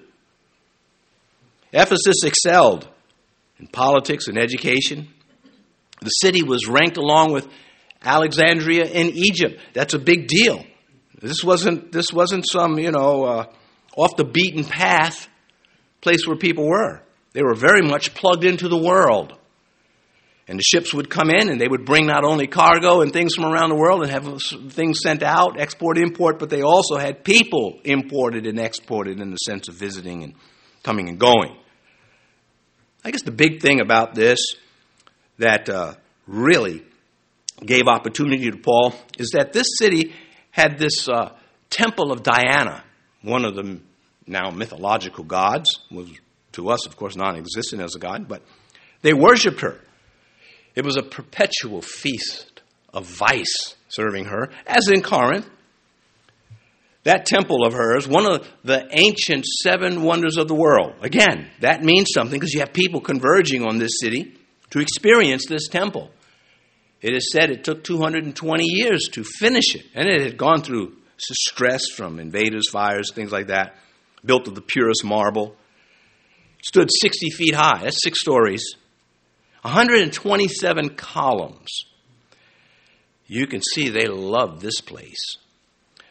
Ephesus 1.75 2.24
excelled 2.24 2.88
in 3.60 3.67
politics 3.67 4.27
and 4.27 4.38
education. 4.38 5.10
The 6.01 6.10
city 6.10 6.41
was 6.41 6.67
ranked 6.70 6.96
along 6.96 7.34
with 7.34 7.48
Alexandria 8.01 8.86
in 8.86 9.10
Egypt. 9.10 9.60
That's 9.74 9.94
a 9.94 10.00
big 10.00 10.27
deal. 10.27 10.63
This 11.22 11.44
wasn't, 11.44 11.91
this 11.91 12.13
wasn't 12.13 12.48
some, 12.50 12.79
you 12.79 12.91
know, 12.91 13.25
uh, 13.25 13.46
off 13.98 14.15
the 14.15 14.24
beaten 14.24 14.63
path 14.63 15.27
place 16.00 16.25
where 16.25 16.38
people 16.38 16.65
were. 16.65 17.01
They 17.34 17.44
were 17.44 17.55
very 17.55 17.82
much 17.82 18.13
plugged 18.13 18.46
into 18.46 18.70
the 18.70 18.77
world. 18.77 19.38
And 20.48 20.60
the 20.60 20.63
ships 20.63 20.94
would 20.94 21.10
come 21.10 21.29
in 21.29 21.50
and 21.50 21.60
they 21.60 21.67
would 21.67 21.86
bring 21.86 22.05
not 22.05 22.24
only 22.24 22.48
cargo 22.48 23.01
and 23.01 23.12
things 23.12 23.34
from 23.34 23.46
around 23.46 23.70
the 23.70 23.75
world 23.75 24.03
and 24.03 24.12
have 24.12 24.41
things 24.70 25.00
sent 25.03 25.24
out, 25.24 25.60
export, 25.60 25.98
import, 25.98 26.39
but 26.39 26.50
they 26.50 26.62
also 26.62 26.98
had 26.98 27.24
people 27.25 27.79
imported 27.84 28.46
and 28.46 28.60
exported 28.60 29.20
in 29.20 29.32
the 29.32 29.38
sense 29.38 29.67
of 29.67 29.75
visiting 29.75 30.24
and 30.24 30.36
coming 30.84 31.10
and 31.10 31.20
going. 31.20 31.58
I 33.05 33.12
guess 33.12 33.21
the 33.21 33.31
big 33.31 33.62
thing 33.62 33.81
about 33.81 34.15
this 34.15 34.39
that 35.38 35.69
uh, 35.69 35.93
really 36.25 36.81
gave 37.63 37.83
opportunity 37.88 38.50
to 38.50 38.57
Paul 38.57 38.95
is 39.19 39.29
that 39.35 39.53
this 39.53 39.67
city 39.77 40.15
had 40.50 40.79
this 40.79 41.07
uh, 41.07 41.31
temple 41.69 42.12
of 42.12 42.24
Diana, 42.24 42.83
one 43.21 43.45
of 43.45 43.55
the 43.55 43.79
now 44.25 44.50
mythological 44.50 45.24
gods, 45.24 45.81
was 45.91 46.09
to 46.53 46.69
us, 46.69 46.88
of 46.88 46.97
course, 46.97 47.15
non 47.15 47.35
existent 47.35 47.83
as 47.83 47.93
a 47.93 48.00
god, 48.00 48.27
but 48.27 48.41
they 49.03 49.13
worshiped 49.13 49.62
her. 49.62 49.79
It 50.74 50.83
was 50.83 50.97
a 50.97 51.03
perpetual 51.03 51.83
feast 51.83 52.63
of 52.91 53.05
vice 53.05 53.75
serving 53.88 54.25
her, 54.25 54.50
as 54.65 54.88
in 54.88 55.03
Corinth. 55.03 55.47
That 57.05 57.27
temple 57.27 57.63
of 57.63 57.74
hers, 57.74 58.07
one 58.07 58.25
of 58.25 58.47
the 58.63 58.88
ancient 58.91 59.45
seven 59.45 60.01
wonders 60.01 60.38
of 60.38 60.47
the 60.47 60.55
world. 60.55 60.95
Again, 61.01 61.51
that 61.62 61.83
means 61.83 62.09
something 62.12 62.39
because 62.39 62.51
you 62.51 62.62
have 62.62 62.74
people 62.74 63.00
converging 63.00 63.63
on 63.63 63.77
this 63.77 64.00
city 64.01 64.35
to 64.71 64.79
experience 64.79 65.45
this 65.45 65.67
temple. 65.67 66.09
It 67.01 67.15
is 67.15 67.31
said 67.31 67.51
it 67.51 67.63
took 67.63 67.83
220 67.83 68.63
years 68.65 69.07
to 69.13 69.24
finish 69.24 69.75
it, 69.75 69.85
and 69.93 70.09
it 70.09 70.24
had 70.24 70.35
gone 70.35 70.63
through 70.63 70.95
stress 71.17 71.83
from 71.95 72.19
invaders, 72.19 72.63
fires, 72.71 73.12
things 73.13 73.31
like 73.31 73.47
that, 73.47 73.75
built 74.25 74.47
of 74.47 74.55
the 74.55 74.62
purest 74.62 75.03
marble. 75.05 75.55
Stood 76.63 76.89
60 77.01 77.29
feet 77.29 77.53
high, 77.53 77.81
that's 77.83 78.01
six 78.01 78.19
stories, 78.19 78.63
127 79.62 80.95
columns. 80.95 81.85
You 83.27 83.45
can 83.45 83.62
see 83.62 83.89
they 83.89 84.07
love 84.07 84.62
this 84.62 84.81
place. 84.81 85.38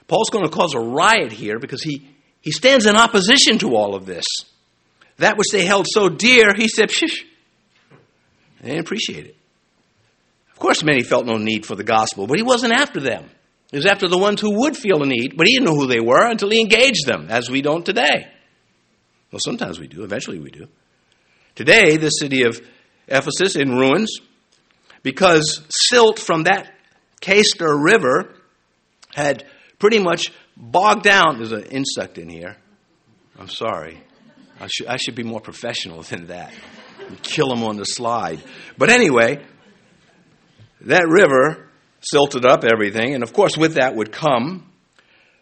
Paul's 0.08 0.30
going 0.30 0.44
to 0.44 0.50
cause 0.50 0.74
a 0.74 0.80
riot 0.80 1.32
here 1.32 1.58
because 1.58 1.82
he, 1.82 2.06
he 2.40 2.50
stands 2.50 2.86
in 2.86 2.96
opposition 2.96 3.58
to 3.58 3.74
all 3.74 3.94
of 3.94 4.06
this. 4.06 4.24
That 5.18 5.38
which 5.38 5.48
they 5.52 5.64
held 5.64 5.86
so 5.88 6.08
dear, 6.08 6.54
he 6.54 6.68
said, 6.68 6.90
Shh. 6.90 7.22
They 8.60 8.70
didn't 8.70 8.86
appreciate 8.86 9.26
it. 9.26 9.36
Of 10.52 10.58
course, 10.58 10.82
many 10.82 11.02
felt 11.02 11.26
no 11.26 11.36
need 11.36 11.66
for 11.66 11.74
the 11.74 11.84
gospel, 11.84 12.26
but 12.26 12.38
he 12.38 12.42
wasn't 12.42 12.72
after 12.72 13.00
them. 13.00 13.28
He 13.70 13.76
was 13.76 13.86
after 13.86 14.08
the 14.08 14.18
ones 14.18 14.40
who 14.40 14.60
would 14.60 14.76
feel 14.76 15.02
a 15.02 15.06
need, 15.06 15.36
but 15.36 15.46
he 15.46 15.54
didn't 15.54 15.66
know 15.66 15.74
who 15.74 15.86
they 15.86 16.00
were 16.00 16.26
until 16.26 16.50
he 16.50 16.60
engaged 16.60 17.06
them, 17.06 17.26
as 17.28 17.50
we 17.50 17.60
don't 17.60 17.84
today. 17.84 18.28
Well, 19.32 19.40
sometimes 19.44 19.80
we 19.80 19.88
do. 19.88 20.04
Eventually 20.04 20.38
we 20.38 20.50
do. 20.50 20.68
Today, 21.56 21.96
the 21.96 22.10
city 22.10 22.44
of 22.44 22.60
Ephesus 23.08 23.56
in 23.56 23.76
ruins 23.76 24.18
because 25.02 25.62
silt 25.68 26.18
from 26.18 26.44
that 26.44 26.72
Cayster 27.20 27.76
River 27.76 28.34
had 29.14 29.44
pretty 29.78 29.98
much 29.98 30.32
bogged 30.56 31.02
down. 31.02 31.38
There's 31.38 31.52
an 31.52 31.64
insect 31.64 32.18
in 32.18 32.28
here. 32.28 32.56
I'm 33.38 33.48
sorry. 33.48 34.00
I 34.60 34.68
should, 34.68 34.86
I 34.86 34.96
should 34.96 35.14
be 35.14 35.24
more 35.24 35.40
professional 35.40 36.02
than 36.02 36.26
that. 36.26 36.54
Kill 37.22 37.52
him 37.52 37.64
on 37.64 37.76
the 37.76 37.84
slide. 37.84 38.42
But 38.78 38.90
anyway, 38.90 39.44
that 40.82 41.08
river 41.08 41.68
silted 42.00 42.44
up 42.44 42.64
everything, 42.64 43.14
and 43.14 43.22
of 43.22 43.32
course, 43.32 43.56
with 43.56 43.74
that 43.74 43.96
would 43.96 44.12
come 44.12 44.70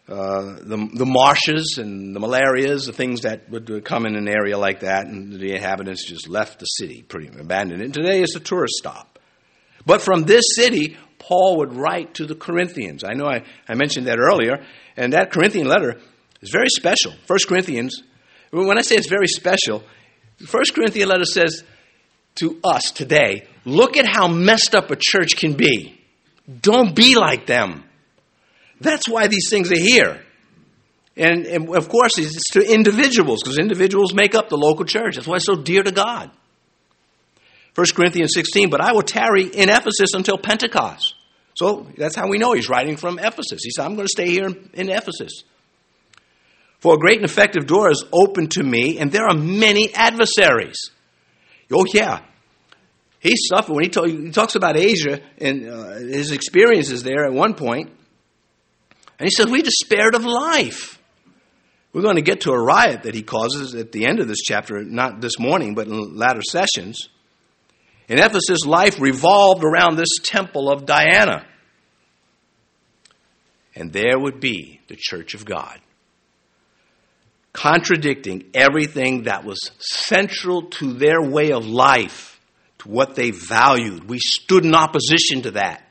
uh, 0.07 0.57
the, 0.61 0.89
the 0.93 1.05
marshes 1.05 1.77
and 1.77 2.13
the 2.13 2.19
malarias, 2.19 2.85
the 2.85 2.93
things 2.93 3.21
that 3.21 3.49
would 3.49 3.85
come 3.85 4.05
in 4.05 4.15
an 4.15 4.27
area 4.27 4.57
like 4.57 4.81
that, 4.81 5.07
and 5.07 5.31
the 5.31 5.53
inhabitants 5.53 6.05
just 6.05 6.27
left 6.27 6.59
the 6.59 6.65
city, 6.65 7.03
pretty 7.03 7.27
abandoned 7.27 7.81
it. 7.81 7.85
And 7.85 7.93
today 7.93 8.21
it's 8.21 8.35
a 8.35 8.41
tourist 8.41 8.73
stop. 8.75 9.17
But 9.85 10.01
from 10.01 10.23
this 10.23 10.43
city, 10.55 10.97
Paul 11.27 11.57
would 11.57 11.73
write 11.73 12.15
to 12.15 12.25
the 12.25 12.35
Corinthians. 12.35 13.03
I 13.03 13.13
know 13.13 13.25
I, 13.25 13.43
I 13.67 13.75
mentioned 13.75 14.07
that 14.07 14.19
earlier, 14.19 14.63
and 14.97 15.13
that 15.13 15.31
Corinthian 15.31 15.67
letter 15.67 15.99
is 16.41 16.49
very 16.51 16.67
special. 16.69 17.13
First 17.25 17.47
Corinthians, 17.47 18.03
when 18.51 18.77
I 18.77 18.81
say 18.81 18.95
it's 18.95 19.09
very 19.09 19.27
special, 19.27 19.83
the 20.37 20.47
First 20.47 20.75
Corinthian 20.75 21.07
letter 21.07 21.23
says 21.23 21.63
to 22.35 22.59
us 22.63 22.91
today, 22.91 23.47
look 23.63 23.95
at 23.95 24.05
how 24.05 24.27
messed 24.27 24.75
up 24.75 24.91
a 24.91 24.97
church 24.99 25.37
can 25.37 25.53
be. 25.53 25.97
Don't 26.61 26.93
be 26.93 27.15
like 27.15 27.45
them. 27.45 27.85
That's 28.81 29.07
why 29.07 29.27
these 29.27 29.49
things 29.49 29.71
are 29.71 29.79
here. 29.79 30.21
And, 31.15 31.45
and 31.45 31.75
of 31.75 31.87
course, 31.87 32.17
it's 32.17 32.49
to 32.51 32.61
individuals, 32.61 33.43
because 33.43 33.59
individuals 33.59 34.13
make 34.13 34.35
up 34.35 34.49
the 34.49 34.57
local 34.57 34.83
church. 34.83 35.15
That's 35.15 35.27
why 35.27 35.37
it's 35.37 35.45
so 35.45 35.55
dear 35.55 35.83
to 35.83 35.91
God. 35.91 36.31
1 37.75 37.87
Corinthians 37.95 38.31
16, 38.35 38.69
but 38.69 38.81
I 38.81 38.91
will 38.91 39.01
tarry 39.01 39.45
in 39.45 39.69
Ephesus 39.69 40.13
until 40.13 40.37
Pentecost. 40.37 41.15
So 41.55 41.87
that's 41.97 42.15
how 42.15 42.27
we 42.27 42.37
know 42.37 42.53
he's 42.53 42.69
writing 42.69 42.97
from 42.97 43.19
Ephesus. 43.19 43.61
He 43.63 43.71
said, 43.71 43.85
I'm 43.85 43.95
going 43.95 44.07
to 44.07 44.11
stay 44.11 44.29
here 44.29 44.47
in, 44.73 44.89
Ephesus. 44.89 45.43
For 46.79 46.95
a 46.95 46.97
great 46.97 47.17
and 47.17 47.25
effective 47.25 47.67
door 47.67 47.89
is 47.89 48.03
open 48.11 48.47
to 48.49 48.63
me, 48.63 48.99
and 48.99 49.11
there 49.11 49.25
are 49.25 49.35
many 49.35 49.93
adversaries. 49.93 50.77
Oh, 51.71 51.85
yeah. 51.91 52.21
He 53.19 53.35
suffered 53.37 53.73
when 53.73 53.85
he, 53.85 54.25
he 54.25 54.31
talks 54.31 54.55
about 54.55 54.75
Asia 54.75 55.21
and 55.37 55.67
uh, 55.67 55.93
his 55.93 56.31
experiences 56.31 57.03
there 57.03 57.25
at 57.25 57.33
one 57.33 57.53
point. 57.53 57.89
And 59.17 59.27
he 59.27 59.31
says, 59.31 59.47
We 59.47 59.61
despaired 59.61 60.13
of 60.13 60.25
life. 60.25 60.99
We're 61.93 62.01
going 62.01 62.15
to 62.15 62.21
get 62.21 62.41
to 62.41 62.51
a 62.51 62.61
riot 62.61 63.03
that 63.03 63.15
he 63.15 63.21
causes 63.21 63.75
at 63.75 63.91
the 63.91 64.05
end 64.05 64.19
of 64.19 64.27
this 64.27 64.41
chapter, 64.41 64.83
not 64.83 65.21
this 65.21 65.39
morning, 65.39 65.75
but 65.75 65.87
in 65.87 66.17
latter 66.17 66.41
sessions. 66.41 67.07
In 68.13 68.19
Ephesus, 68.19 68.59
life 68.67 69.01
revolved 69.01 69.63
around 69.63 69.95
this 69.95 70.19
temple 70.21 70.69
of 70.69 70.85
Diana. 70.85 71.47
And 73.73 73.91
there 73.91 74.19
would 74.19 74.39
be 74.39 74.81
the 74.87 74.95
church 74.95 75.33
of 75.33 75.45
God. 75.45 75.79
contradicting 77.53 78.45
everything 78.55 79.23
that 79.23 79.45
was 79.45 79.71
central 79.79 80.63
to 80.63 80.93
their 80.93 81.21
way 81.21 81.51
of 81.51 81.65
life, 81.65 82.41
to 82.79 82.89
what 82.89 83.15
they 83.15 83.29
valued. 83.31 84.09
We 84.09 84.19
stood 84.19 84.65
in 84.65 84.73
opposition 84.75 85.43
to 85.43 85.51
that. 85.51 85.87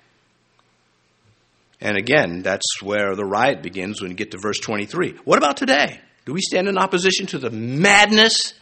And 1.81 1.97
again, 1.97 2.43
that's 2.43 2.83
where 2.83 3.14
the 3.17 3.25
riot 3.25 3.62
begins 3.62 4.00
when 4.00 4.11
you 4.11 4.17
get 4.17 4.33
to 4.33 4.38
verse 4.38 4.59
23. 4.59 5.19
What 5.25 5.38
about 5.38 5.57
today? 5.57 6.00
Do 6.26 6.33
we 6.33 6.41
stand 6.41 6.69
in 6.69 6.79
opposition 6.79 7.26
to 7.29 7.38
the 7.38 7.50
madness 7.50 8.55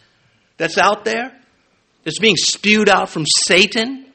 that's 0.57 0.77
out 0.77 1.03
there? 1.05 1.40
That's 2.03 2.19
being 2.19 2.35
spewed 2.35 2.89
out 2.89 3.09
from 3.09 3.25
Satan? 3.25 4.05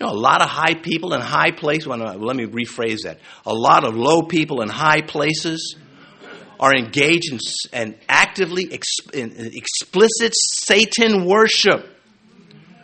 You 0.00 0.06
know, 0.06 0.12
a 0.12 0.14
lot 0.14 0.42
of 0.42 0.48
high 0.48 0.74
people 0.74 1.14
in 1.14 1.20
high 1.20 1.52
places. 1.52 1.86
Well, 1.86 1.98
let 1.98 2.36
me 2.36 2.46
rephrase 2.46 3.02
that. 3.04 3.18
A 3.46 3.54
lot 3.54 3.84
of 3.84 3.94
low 3.94 4.22
people 4.22 4.62
in 4.62 4.68
high 4.68 5.02
places 5.02 5.76
are 6.58 6.74
engaged 6.74 7.32
in, 7.32 7.38
and 7.72 7.96
actively 8.08 8.64
in 8.64 9.32
explicit 9.54 10.32
Satan 10.34 11.26
worship, 11.26 11.86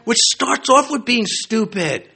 which 0.05 0.19
starts 0.19 0.69
off 0.69 0.91
with 0.91 1.05
being 1.05 1.27
stupid. 1.27 2.09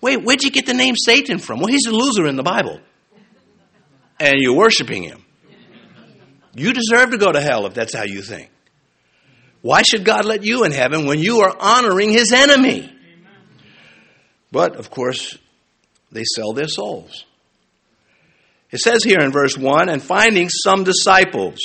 Wait, 0.00 0.22
where'd 0.22 0.42
you 0.42 0.50
get 0.50 0.66
the 0.66 0.74
name 0.74 0.96
Satan 0.96 1.38
from? 1.38 1.60
Well, 1.60 1.68
he's 1.68 1.86
a 1.86 1.92
loser 1.92 2.26
in 2.26 2.36
the 2.36 2.42
Bible. 2.42 2.80
And 4.18 4.34
you're 4.36 4.56
worshiping 4.56 5.04
him. 5.04 5.24
You 6.54 6.72
deserve 6.72 7.12
to 7.12 7.18
go 7.18 7.32
to 7.32 7.40
hell 7.40 7.66
if 7.66 7.74
that's 7.74 7.94
how 7.94 8.04
you 8.04 8.20
think. 8.22 8.50
Why 9.62 9.82
should 9.82 10.04
God 10.04 10.24
let 10.24 10.44
you 10.44 10.64
in 10.64 10.72
heaven 10.72 11.06
when 11.06 11.20
you 11.20 11.40
are 11.40 11.56
honoring 11.58 12.10
his 12.10 12.32
enemy? 12.32 12.92
But, 14.50 14.76
of 14.76 14.90
course, 14.90 15.38
they 16.10 16.24
sell 16.24 16.52
their 16.52 16.68
souls. 16.68 17.24
It 18.70 18.80
says 18.80 19.04
here 19.04 19.20
in 19.20 19.32
verse 19.32 19.56
1 19.56 19.88
and 19.88 20.02
finding 20.02 20.48
some 20.48 20.84
disciples. 20.84 21.58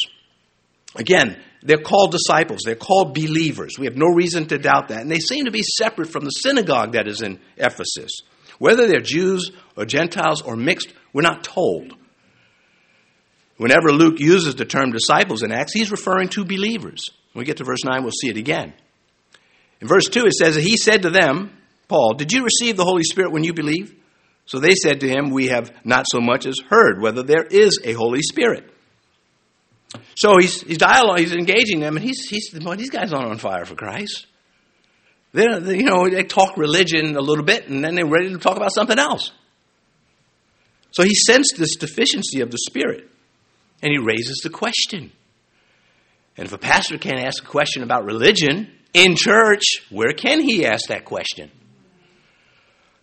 Again, 0.95 1.37
they're 1.63 1.81
called 1.81 2.11
disciples, 2.11 2.61
they're 2.63 2.75
called 2.75 3.13
believers. 3.13 3.77
We 3.79 3.87
have 3.87 3.97
no 3.97 4.07
reason 4.07 4.45
to 4.47 4.57
doubt 4.57 4.89
that. 4.89 5.01
And 5.01 5.11
they 5.11 5.19
seem 5.19 5.45
to 5.45 5.51
be 5.51 5.63
separate 5.63 6.09
from 6.09 6.23
the 6.23 6.29
synagogue 6.29 6.93
that 6.93 7.07
is 7.07 7.21
in 7.21 7.39
Ephesus. 7.57 8.11
Whether 8.59 8.87
they're 8.87 9.01
Jews 9.01 9.51
or 9.75 9.85
Gentiles 9.85 10.41
or 10.41 10.55
mixed, 10.55 10.93
we're 11.13 11.21
not 11.21 11.43
told. 11.43 11.93
Whenever 13.57 13.91
Luke 13.91 14.19
uses 14.19 14.55
the 14.55 14.65
term 14.65 14.91
disciples 14.91 15.43
in 15.43 15.51
Acts, 15.51 15.73
he's 15.73 15.91
referring 15.91 16.29
to 16.29 16.45
believers. 16.45 17.09
When 17.37 17.43
we 17.43 17.45
get 17.45 17.57
to 17.57 17.65
verse 17.65 17.83
9, 17.85 18.01
we'll 18.01 18.11
see 18.19 18.29
it 18.29 18.37
again. 18.37 18.73
In 19.79 19.87
verse 19.87 20.09
2, 20.09 20.25
it 20.25 20.33
says 20.33 20.55
that 20.55 20.63
he 20.63 20.75
said 20.75 21.03
to 21.03 21.11
them, 21.11 21.55
Paul, 21.87 22.15
Did 22.15 22.31
you 22.31 22.43
receive 22.43 22.77
the 22.77 22.83
Holy 22.83 23.03
Spirit 23.03 23.31
when 23.31 23.43
you 23.43 23.53
believed? 23.53 23.95
So 24.47 24.57
they 24.57 24.73
said 24.73 25.01
to 25.01 25.07
him, 25.07 25.29
We 25.29 25.49
have 25.49 25.71
not 25.85 26.07
so 26.09 26.19
much 26.19 26.47
as 26.47 26.57
heard 26.67 26.99
whether 26.99 27.21
there 27.21 27.43
is 27.43 27.79
a 27.83 27.93
Holy 27.93 28.23
Spirit. 28.23 28.73
So 30.15 30.37
he's, 30.39 30.61
he's 30.61 30.79
dialogue, 30.79 31.19
he's 31.19 31.35
engaging 31.35 31.79
them, 31.79 31.95
and 31.95 32.03
he's, 32.03 32.27
he's 32.27 32.49
these 32.49 32.89
guys 32.89 33.13
aren't 33.13 33.29
on 33.29 33.37
fire 33.37 33.65
for 33.65 33.75
Christ. 33.75 34.25
They're, 35.31 35.59
they, 35.59 35.77
you 35.77 35.83
know, 35.83 36.09
they 36.09 36.23
talk 36.23 36.57
religion 36.57 37.15
a 37.15 37.21
little 37.21 37.45
bit, 37.45 37.69
and 37.69 37.83
then 37.83 37.93
they're 37.93 38.07
ready 38.07 38.31
to 38.31 38.39
talk 38.39 38.57
about 38.57 38.73
something 38.73 38.97
else. 38.97 39.31
So 40.89 41.03
he 41.03 41.13
sensed 41.13 41.53
this 41.59 41.75
deficiency 41.75 42.41
of 42.41 42.49
the 42.49 42.57
Spirit, 42.57 43.07
and 43.83 43.91
he 43.91 43.99
raises 43.99 44.39
the 44.41 44.49
question. 44.49 45.11
And 46.37 46.45
if 46.45 46.53
a 46.53 46.57
pastor 46.57 46.97
can't 46.97 47.19
ask 47.19 47.43
a 47.43 47.47
question 47.47 47.83
about 47.83 48.05
religion 48.05 48.71
in 48.93 49.15
church, 49.15 49.63
where 49.89 50.13
can 50.13 50.39
he 50.41 50.65
ask 50.65 50.87
that 50.89 51.05
question? 51.05 51.51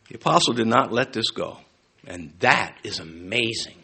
The 0.08 0.16
apostle 0.16 0.54
did 0.54 0.68
not 0.68 0.92
let 0.92 1.12
this 1.12 1.30
go. 1.30 1.58
And 2.06 2.32
that 2.40 2.76
is 2.84 3.00
amazing. 3.00 3.78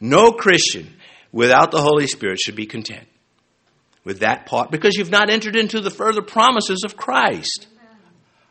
No 0.00 0.32
Christian 0.32 0.94
without 1.30 1.70
the 1.70 1.80
Holy 1.80 2.06
Spirit 2.06 2.40
should 2.40 2.56
be 2.56 2.66
content 2.66 3.06
with 4.04 4.20
that 4.20 4.46
part 4.46 4.70
because 4.70 4.96
you've 4.96 5.10
not 5.10 5.30
entered 5.30 5.56
into 5.56 5.80
the 5.80 5.90
further 5.90 6.22
promises 6.22 6.82
of 6.84 6.96
Christ. 6.96 7.66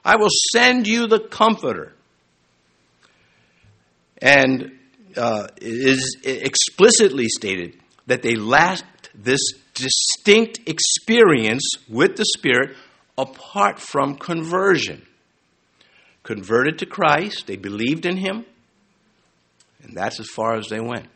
I 0.05 0.17
will 0.17 0.29
send 0.51 0.87
you 0.87 1.07
the 1.07 1.19
Comforter. 1.19 1.93
And 4.21 4.79
uh, 5.15 5.47
it 5.57 5.63
is 5.63 6.17
explicitly 6.23 7.27
stated 7.27 7.77
that 8.07 8.21
they 8.21 8.35
lacked 8.35 9.09
this 9.13 9.39
distinct 9.73 10.59
experience 10.67 11.63
with 11.89 12.15
the 12.15 12.25
Spirit 12.25 12.75
apart 13.17 13.79
from 13.79 14.15
conversion. 14.15 15.05
Converted 16.23 16.79
to 16.79 16.85
Christ, 16.85 17.47
they 17.47 17.57
believed 17.57 18.05
in 18.05 18.17
Him, 18.17 18.45
and 19.81 19.95
that's 19.95 20.19
as 20.19 20.29
far 20.29 20.55
as 20.55 20.67
they 20.67 20.79
went. 20.79 21.07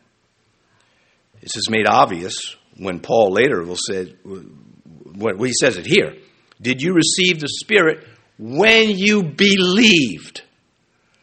This 1.40 1.56
is 1.56 1.70
made 1.70 1.86
obvious 1.86 2.56
when 2.76 3.00
Paul 3.00 3.32
later 3.32 3.62
will 3.62 3.76
say, 3.76 4.14
well, 4.24 5.42
he 5.42 5.52
says 5.58 5.76
it 5.76 5.86
here. 5.86 6.16
Did 6.60 6.82
you 6.82 6.92
receive 6.92 7.40
the 7.40 7.48
Spirit 7.48 8.06
when 8.38 8.90
you 8.90 9.22
believed? 9.22 10.42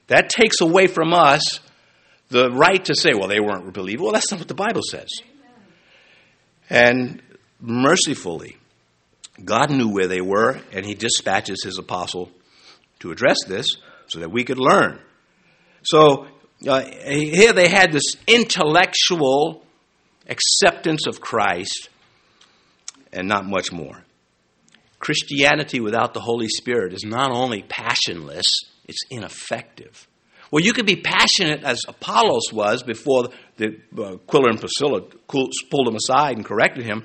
That 0.07 0.29
takes 0.29 0.61
away 0.61 0.87
from 0.87 1.13
us 1.13 1.59
the 2.29 2.49
right 2.51 2.83
to 2.85 2.95
say, 2.95 3.11
well, 3.13 3.27
they 3.27 3.39
weren't 3.39 3.73
believers. 3.73 4.01
Well, 4.01 4.13
that's 4.13 4.31
not 4.31 4.39
what 4.39 4.47
the 4.47 4.55
Bible 4.55 4.81
says. 4.89 5.09
And 6.69 7.21
mercifully, 7.59 8.57
God 9.43 9.69
knew 9.69 9.89
where 9.89 10.07
they 10.07 10.21
were, 10.21 10.59
and 10.71 10.85
He 10.85 10.93
dispatches 10.93 11.63
His 11.63 11.77
apostle 11.77 12.31
to 12.99 13.11
address 13.11 13.37
this 13.47 13.67
so 14.07 14.19
that 14.19 14.31
we 14.31 14.43
could 14.43 14.59
learn. 14.59 14.99
So 15.83 16.27
uh, 16.67 16.81
here 16.81 17.53
they 17.53 17.67
had 17.67 17.91
this 17.91 18.15
intellectual 18.27 19.63
acceptance 20.27 21.05
of 21.07 21.21
Christ 21.21 21.89
and 23.11 23.27
not 23.27 23.45
much 23.45 23.71
more. 23.71 24.03
Christianity 24.99 25.79
without 25.79 26.13
the 26.13 26.19
Holy 26.19 26.47
Spirit 26.47 26.93
is 26.93 27.03
not 27.03 27.31
only 27.31 27.63
passionless, 27.63 28.45
it's 28.87 29.03
ineffective. 29.09 30.07
Well, 30.51 30.63
you 30.63 30.73
could 30.73 30.85
be 30.85 30.95
passionate 30.95 31.63
as 31.63 31.81
Apollos 31.87 32.53
was 32.53 32.81
before 32.83 33.29
the 33.57 33.79
uh, 33.97 34.15
Aquila 34.15 34.49
and 34.49 34.59
Priscilla 34.59 35.01
pulled 35.01 35.87
him 35.87 35.95
aside 35.95 36.37
and 36.37 36.45
corrected 36.45 36.85
him. 36.85 37.03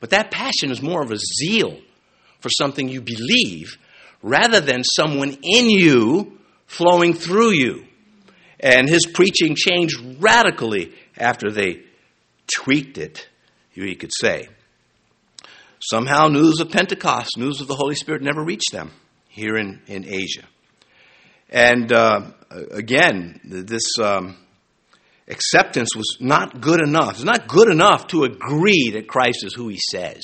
But 0.00 0.10
that 0.10 0.30
passion 0.30 0.70
is 0.70 0.82
more 0.82 1.02
of 1.02 1.10
a 1.10 1.16
zeal 1.16 1.78
for 2.40 2.50
something 2.50 2.88
you 2.88 3.00
believe 3.00 3.78
rather 4.22 4.60
than 4.60 4.82
someone 4.84 5.38
in 5.42 5.70
you 5.70 6.38
flowing 6.66 7.14
through 7.14 7.50
you. 7.50 7.84
And 8.60 8.88
his 8.88 9.06
preaching 9.06 9.54
changed 9.54 10.22
radically 10.22 10.92
after 11.16 11.50
they 11.50 11.82
tweaked 12.52 12.98
it, 12.98 13.28
you 13.74 13.94
could 13.96 14.12
say. 14.12 14.48
Somehow, 15.80 16.28
news 16.28 16.60
of 16.60 16.70
Pentecost, 16.70 17.36
news 17.36 17.60
of 17.60 17.68
the 17.68 17.74
Holy 17.74 17.94
Spirit 17.94 18.22
never 18.22 18.42
reached 18.42 18.72
them 18.72 18.90
here 19.28 19.56
in, 19.56 19.82
in 19.86 20.06
Asia. 20.06 20.44
And 21.50 21.92
uh, 21.92 22.30
again, 22.70 23.40
this 23.44 23.98
um, 24.02 24.36
acceptance 25.28 25.94
was 25.96 26.16
not 26.20 26.60
good 26.60 26.80
enough. 26.80 27.14
It's 27.14 27.24
not 27.24 27.48
good 27.48 27.70
enough 27.70 28.08
to 28.08 28.24
agree 28.24 28.90
that 28.94 29.08
Christ 29.08 29.44
is 29.44 29.54
who 29.54 29.68
he 29.68 29.78
says. 29.90 30.22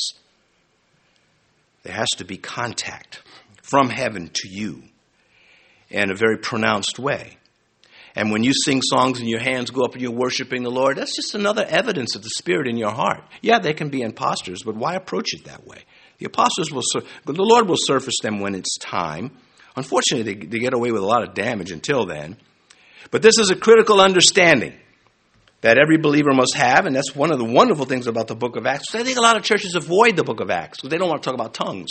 There 1.83 1.95
has 1.95 2.09
to 2.19 2.25
be 2.25 2.37
contact 2.37 3.23
from 3.63 3.89
heaven 3.89 4.31
to 4.35 4.49
you 4.49 4.83
in 5.89 6.11
a 6.11 6.15
very 6.15 6.39
pronounced 6.39 6.99
way. 6.99 7.37
And 8.15 8.33
when 8.33 8.43
you 8.43 8.53
sing 8.65 8.83
songs 8.83 9.21
and 9.21 9.29
your 9.29 9.41
hands 9.41 9.71
go 9.71 9.85
up 9.85 9.93
and 9.93 10.03
you're 10.03 10.11
worshiping 10.11 10.63
the 10.63 10.71
Lord, 10.71 10.99
that's 10.99 11.15
just 11.15 11.35
another 11.35 11.65
evidence 11.65 12.17
of 12.17 12.23
the 12.23 12.31
Spirit 12.31 12.67
in 12.67 12.77
your 12.77 12.91
heart. 12.91 13.23
Yeah, 13.41 13.61
they 13.61 13.73
can 13.73 13.89
be 13.89 14.03
imposters, 14.03 14.63
but 14.65 14.77
why 14.77 14.95
approach 14.95 15.33
it 15.33 15.45
that 15.45 15.67
way? 15.67 15.79
The 16.19 16.27
apostles 16.27 16.73
will, 16.73 16.83
the 17.25 17.43
Lord 17.43 17.69
will 17.69 17.77
surface 17.79 18.17
them 18.21 18.41
when 18.41 18.55
it's 18.55 18.77
time. 18.79 19.31
Unfortunately, 19.77 20.35
they, 20.35 20.47
they 20.47 20.59
get 20.59 20.75
away 20.75 20.91
with 20.91 21.03
a 21.03 21.07
lot 21.07 21.23
of 21.23 21.35
damage 21.35 21.71
until 21.71 22.05
then. 22.05 22.37
But 23.11 23.23
this 23.23 23.39
is 23.39 23.51
a 23.51 23.57
critical 23.57 24.01
understanding 24.01 24.75
that 25.63 25.79
every 25.79 25.99
believer 25.99 26.33
must 26.33 26.55
have, 26.55 26.87
and 26.87 26.97
that's 26.97 27.15
one 27.15 27.31
of 27.31 27.39
the 27.39 27.45
wonderful 27.45 27.85
things 27.85 28.07
about 28.07 28.29
the 28.29 28.35
book 28.35 28.57
of 28.57 28.67
Acts. 28.67 28.95
I 28.95 29.03
think 29.03 29.19
a 29.19 29.23
lot 29.23 29.37
of 29.37 29.43
churches 29.43 29.75
avoid 29.75 30.17
the 30.17 30.25
book 30.25 30.41
of 30.41 30.51
Acts 30.51 30.79
because 30.79 30.91
they 30.91 30.99
don't 30.99 31.09
want 31.09 31.23
to 31.23 31.27
talk 31.27 31.35
about 31.35 31.55
tongues. 31.55 31.91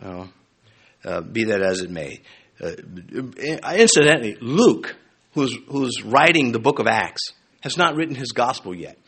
Well, 0.00 0.30
uh, 1.04 1.20
be 1.20 1.44
that 1.44 1.62
as 1.62 1.80
it 1.80 1.90
may. 1.90 2.20
Uh, 2.60 2.72
incidentally, 3.72 4.36
Luke, 4.40 4.96
who's, 5.32 5.56
who's 5.68 6.02
writing 6.04 6.52
the 6.52 6.58
book 6.58 6.78
of 6.78 6.86
Acts, 6.86 7.32
has 7.62 7.76
not 7.76 7.96
written 7.96 8.14
his 8.14 8.32
gospel 8.32 8.74
yet. 8.74 8.98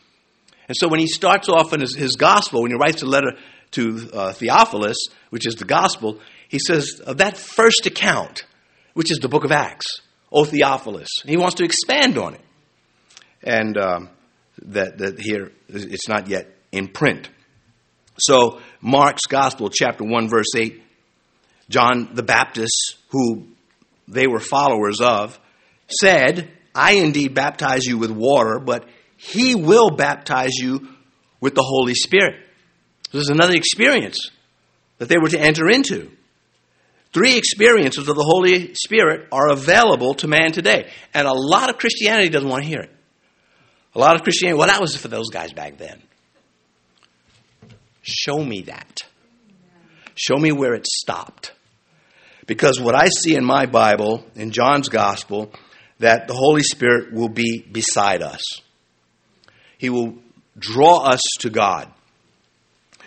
And 0.67 0.75
so 0.75 0.87
when 0.87 0.99
he 0.99 1.07
starts 1.07 1.47
off 1.49 1.73
in 1.73 1.81
his, 1.81 1.95
his 1.95 2.15
gospel, 2.15 2.63
when 2.63 2.71
he 2.71 2.77
writes 2.77 3.01
a 3.03 3.05
letter 3.05 3.33
to 3.71 4.09
uh, 4.13 4.33
Theophilus, 4.33 4.97
which 5.29 5.45
is 5.45 5.55
the 5.55 5.65
gospel, 5.65 6.19
he 6.49 6.59
says, 6.59 6.99
of 7.05 7.17
that 7.17 7.37
first 7.37 7.85
account, 7.85 8.45
which 8.93 9.11
is 9.11 9.19
the 9.19 9.29
book 9.29 9.43
of 9.43 9.51
Acts, 9.51 10.01
O 10.31 10.43
Theophilus. 10.43 11.09
And 11.21 11.29
he 11.29 11.37
wants 11.37 11.55
to 11.55 11.63
expand 11.63 12.17
on 12.17 12.33
it. 12.33 12.41
And 13.47 13.77
um, 13.77 14.09
that, 14.63 14.97
that 14.97 15.19
here, 15.21 15.53
it's 15.69 16.09
not 16.09 16.27
yet 16.27 16.53
in 16.73 16.89
print. 16.89 17.29
So, 18.19 18.59
Mark's 18.81 19.25
Gospel, 19.29 19.69
chapter 19.69 20.03
1, 20.03 20.27
verse 20.27 20.53
8, 20.55 20.83
John 21.69 22.09
the 22.13 22.23
Baptist, 22.23 22.97
who 23.09 23.47
they 24.07 24.27
were 24.27 24.41
followers 24.41 24.99
of, 24.99 25.39
said, 25.87 26.49
I 26.75 26.95
indeed 26.95 27.33
baptize 27.33 27.85
you 27.85 27.97
with 27.97 28.11
water, 28.11 28.59
but 28.59 28.89
he 29.15 29.55
will 29.55 29.91
baptize 29.91 30.55
you 30.55 30.89
with 31.39 31.55
the 31.55 31.63
Holy 31.63 31.93
Spirit. 31.93 32.45
This 33.13 33.23
is 33.23 33.29
another 33.29 33.55
experience 33.55 34.29
that 34.97 35.07
they 35.07 35.17
were 35.17 35.29
to 35.29 35.39
enter 35.39 35.69
into. 35.69 36.11
Three 37.13 37.37
experiences 37.37 38.09
of 38.09 38.15
the 38.17 38.23
Holy 38.23 38.73
Spirit 38.73 39.29
are 39.31 39.51
available 39.51 40.15
to 40.15 40.27
man 40.27 40.51
today. 40.51 40.91
And 41.13 41.27
a 41.27 41.33
lot 41.33 41.69
of 41.69 41.77
Christianity 41.77 42.27
doesn't 42.29 42.49
want 42.49 42.63
to 42.63 42.69
hear 42.69 42.81
it. 42.81 42.91
A 43.97 43.99
lot 43.99 44.15
of 44.15 44.21
Christianity, 44.21 44.59
well, 44.59 44.67
that 44.67 44.79
was 44.79 44.95
for 44.95 45.07
those 45.07 45.31
guys 45.31 45.53
back 45.53 45.79
then. 45.79 45.99
Show 48.03 48.37
me 48.37 48.61
that. 48.61 48.99
Show 50.13 50.35
me 50.35 50.51
where 50.51 50.75
it 50.75 50.85
stopped. 50.85 51.51
Because 52.45 52.79
what 52.79 52.93
I 52.93 53.07
see 53.07 53.35
in 53.35 53.43
my 53.43 53.65
Bible, 53.65 54.23
in 54.35 54.51
John's 54.51 54.87
Gospel, 54.87 55.51
that 55.97 56.27
the 56.27 56.35
Holy 56.35 56.61
Spirit 56.61 57.11
will 57.11 57.27
be 57.27 57.65
beside 57.71 58.21
us. 58.21 58.43
He 59.79 59.89
will 59.89 60.19
draw 60.59 60.99
us 60.99 61.21
to 61.39 61.49
God. 61.49 61.91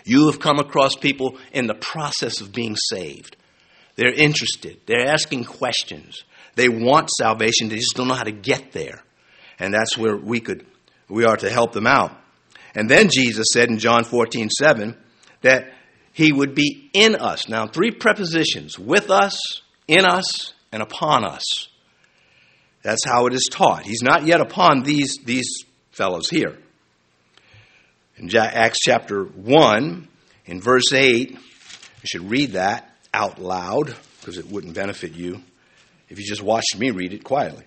You 0.05 0.27
have 0.27 0.41
come 0.41 0.59
across 0.59 0.97
people 0.97 1.39
in 1.53 1.69
the 1.69 1.75
process 1.75 2.41
of 2.41 2.53
being 2.53 2.75
saved. 2.75 3.37
They're 3.95 4.13
interested, 4.13 4.81
they're 4.87 5.07
asking 5.07 5.45
questions. 5.45 6.25
They 6.57 6.69
want 6.69 7.11
salvation, 7.11 7.69
they 7.69 7.77
just 7.77 7.95
don't 7.95 8.09
know 8.09 8.15
how 8.15 8.25
to 8.25 8.33
get 8.33 8.73
there. 8.73 9.05
And 9.61 9.73
that's 9.73 9.97
where 9.97 10.17
we 10.17 10.41
could 10.41 10.67
we 11.11 11.25
are 11.25 11.37
to 11.37 11.51
help 11.51 11.73
them 11.73 11.87
out. 11.87 12.17
And 12.75 12.89
then 12.89 13.09
Jesus 13.13 13.49
said 13.53 13.69
in 13.69 13.79
John 13.79 14.05
14, 14.05 14.49
7, 14.49 14.97
that 15.43 15.73
he 16.13 16.33
would 16.33 16.55
be 16.55 16.91
in 16.93 17.17
us. 17.17 17.49
Now, 17.49 17.67
three 17.67 17.91
prepositions 17.91 18.79
with 18.79 19.11
us, 19.11 19.39
in 19.89 20.05
us, 20.05 20.53
and 20.73 20.83
upon 20.83 21.25
us. 21.25 21.69
That's 22.83 23.05
how 23.05 23.27
it 23.27 23.35
is 23.35 23.49
taught. 23.51 23.85
He's 23.85 24.03
not 24.03 24.25
yet 24.25 24.41
upon 24.41 24.83
these, 24.83 25.19
these 25.25 25.65
fellows 25.93 26.31
here. 26.31 26.59
In 28.17 28.35
Acts 28.37 28.79
chapter 28.81 29.25
1, 29.25 30.09
in 30.47 30.61
verse 30.61 30.93
8, 30.93 31.31
you 31.31 31.39
should 32.05 32.31
read 32.31 32.53
that 32.53 32.91
out 33.13 33.39
loud 33.39 33.95
because 34.21 34.39
it 34.39 34.47
wouldn't 34.47 34.75
benefit 34.75 35.13
you 35.13 35.43
if 36.09 36.19
you 36.19 36.25
just 36.27 36.43
watched 36.43 36.77
me 36.79 36.91
read 36.91 37.13
it 37.13 37.25
quietly. 37.25 37.65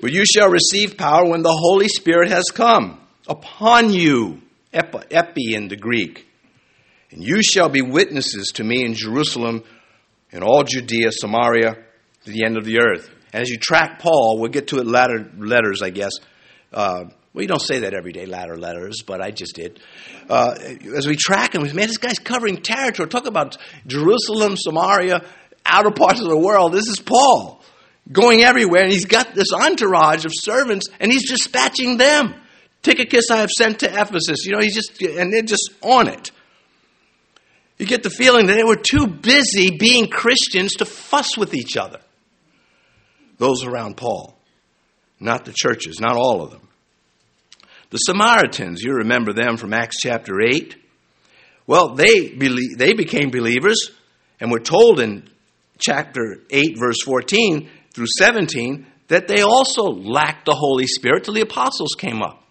But 0.00 0.12
you 0.12 0.24
shall 0.24 0.48
receive 0.48 0.96
power 0.96 1.28
when 1.28 1.42
the 1.42 1.52
Holy 1.52 1.88
Spirit 1.88 2.28
has 2.28 2.44
come 2.44 3.00
upon 3.26 3.92
you. 3.92 4.40
Epi, 4.72 4.98
epi 5.10 5.54
in 5.54 5.68
the 5.68 5.76
Greek. 5.76 6.26
And 7.10 7.24
you 7.24 7.42
shall 7.42 7.68
be 7.68 7.80
witnesses 7.80 8.48
to 8.54 8.64
me 8.64 8.84
in 8.84 8.94
Jerusalem, 8.94 9.64
in 10.30 10.42
all 10.42 10.62
Judea, 10.62 11.10
Samaria, 11.10 11.74
to 12.24 12.30
the 12.30 12.44
end 12.44 12.58
of 12.58 12.64
the 12.64 12.80
earth. 12.80 13.10
And 13.32 13.42
as 13.42 13.48
you 13.48 13.56
track 13.56 13.98
Paul, 13.98 14.38
we'll 14.38 14.50
get 14.50 14.68
to 14.68 14.78
it 14.78 14.86
latter 14.86 15.30
letters, 15.38 15.80
I 15.82 15.90
guess. 15.90 16.12
Uh, 16.72 17.04
well, 17.32 17.42
you 17.42 17.48
don't 17.48 17.62
say 17.62 17.80
that 17.80 17.94
every 17.94 18.12
day, 18.12 18.26
latter 18.26 18.58
letters, 18.58 19.02
but 19.06 19.22
I 19.22 19.30
just 19.30 19.54
did. 19.54 19.80
Uh, 20.28 20.54
as 20.96 21.06
we 21.06 21.16
track 21.16 21.54
him, 21.54 21.62
man, 21.62 21.86
this 21.86 21.98
guy's 21.98 22.18
covering 22.18 22.58
territory. 22.58 23.08
Talk 23.08 23.26
about 23.26 23.56
Jerusalem, 23.86 24.56
Samaria, 24.56 25.24
outer 25.64 25.90
parts 25.90 26.20
of 26.20 26.28
the 26.28 26.38
world. 26.38 26.72
This 26.72 26.88
is 26.88 27.00
Paul 27.00 27.62
going 28.10 28.42
everywhere, 28.42 28.82
and 28.82 28.92
he's 28.92 29.04
got 29.04 29.34
this 29.34 29.52
entourage 29.52 30.24
of 30.24 30.32
servants, 30.34 30.86
and 31.00 31.12
he's 31.12 31.28
dispatching 31.28 31.96
them. 31.96 32.34
Tychicus 32.82 33.30
I 33.30 33.38
have 33.38 33.50
sent 33.50 33.80
to 33.80 33.88
Ephesus. 33.88 34.44
You 34.44 34.52
know, 34.52 34.60
he's 34.60 34.74
just, 34.74 35.00
and 35.02 35.32
they're 35.32 35.42
just 35.42 35.70
on 35.82 36.08
it. 36.08 36.30
You 37.78 37.86
get 37.86 38.02
the 38.02 38.10
feeling 38.10 38.46
that 38.46 38.54
they 38.54 38.64
were 38.64 38.76
too 38.76 39.06
busy 39.06 39.76
being 39.76 40.08
Christians 40.08 40.74
to 40.74 40.84
fuss 40.84 41.36
with 41.36 41.54
each 41.54 41.76
other. 41.76 42.00
Those 43.38 43.64
around 43.64 43.96
Paul, 43.96 44.36
not 45.20 45.44
the 45.44 45.52
churches, 45.52 46.00
not 46.00 46.16
all 46.16 46.42
of 46.42 46.50
them. 46.50 46.68
The 47.90 47.98
Samaritans, 47.98 48.82
you 48.82 48.94
remember 48.94 49.32
them 49.32 49.56
from 49.56 49.72
Acts 49.72 49.98
chapter 50.02 50.40
8. 50.40 50.76
Well, 51.66 51.94
they, 51.94 52.30
belie- 52.30 52.74
they 52.76 52.94
became 52.94 53.30
believers, 53.30 53.90
and 54.40 54.50
we're 54.50 54.58
told 54.58 54.98
in 54.98 55.28
chapter 55.78 56.38
8, 56.50 56.78
verse 56.78 57.02
14 57.04 57.70
through 57.92 58.06
17, 58.18 58.86
that 59.08 59.28
they 59.28 59.42
also 59.42 59.84
lacked 59.84 60.44
the 60.46 60.54
Holy 60.54 60.86
Spirit 60.86 61.24
till 61.24 61.34
the 61.34 61.40
apostles 61.40 61.94
came 61.98 62.22
up. 62.22 62.44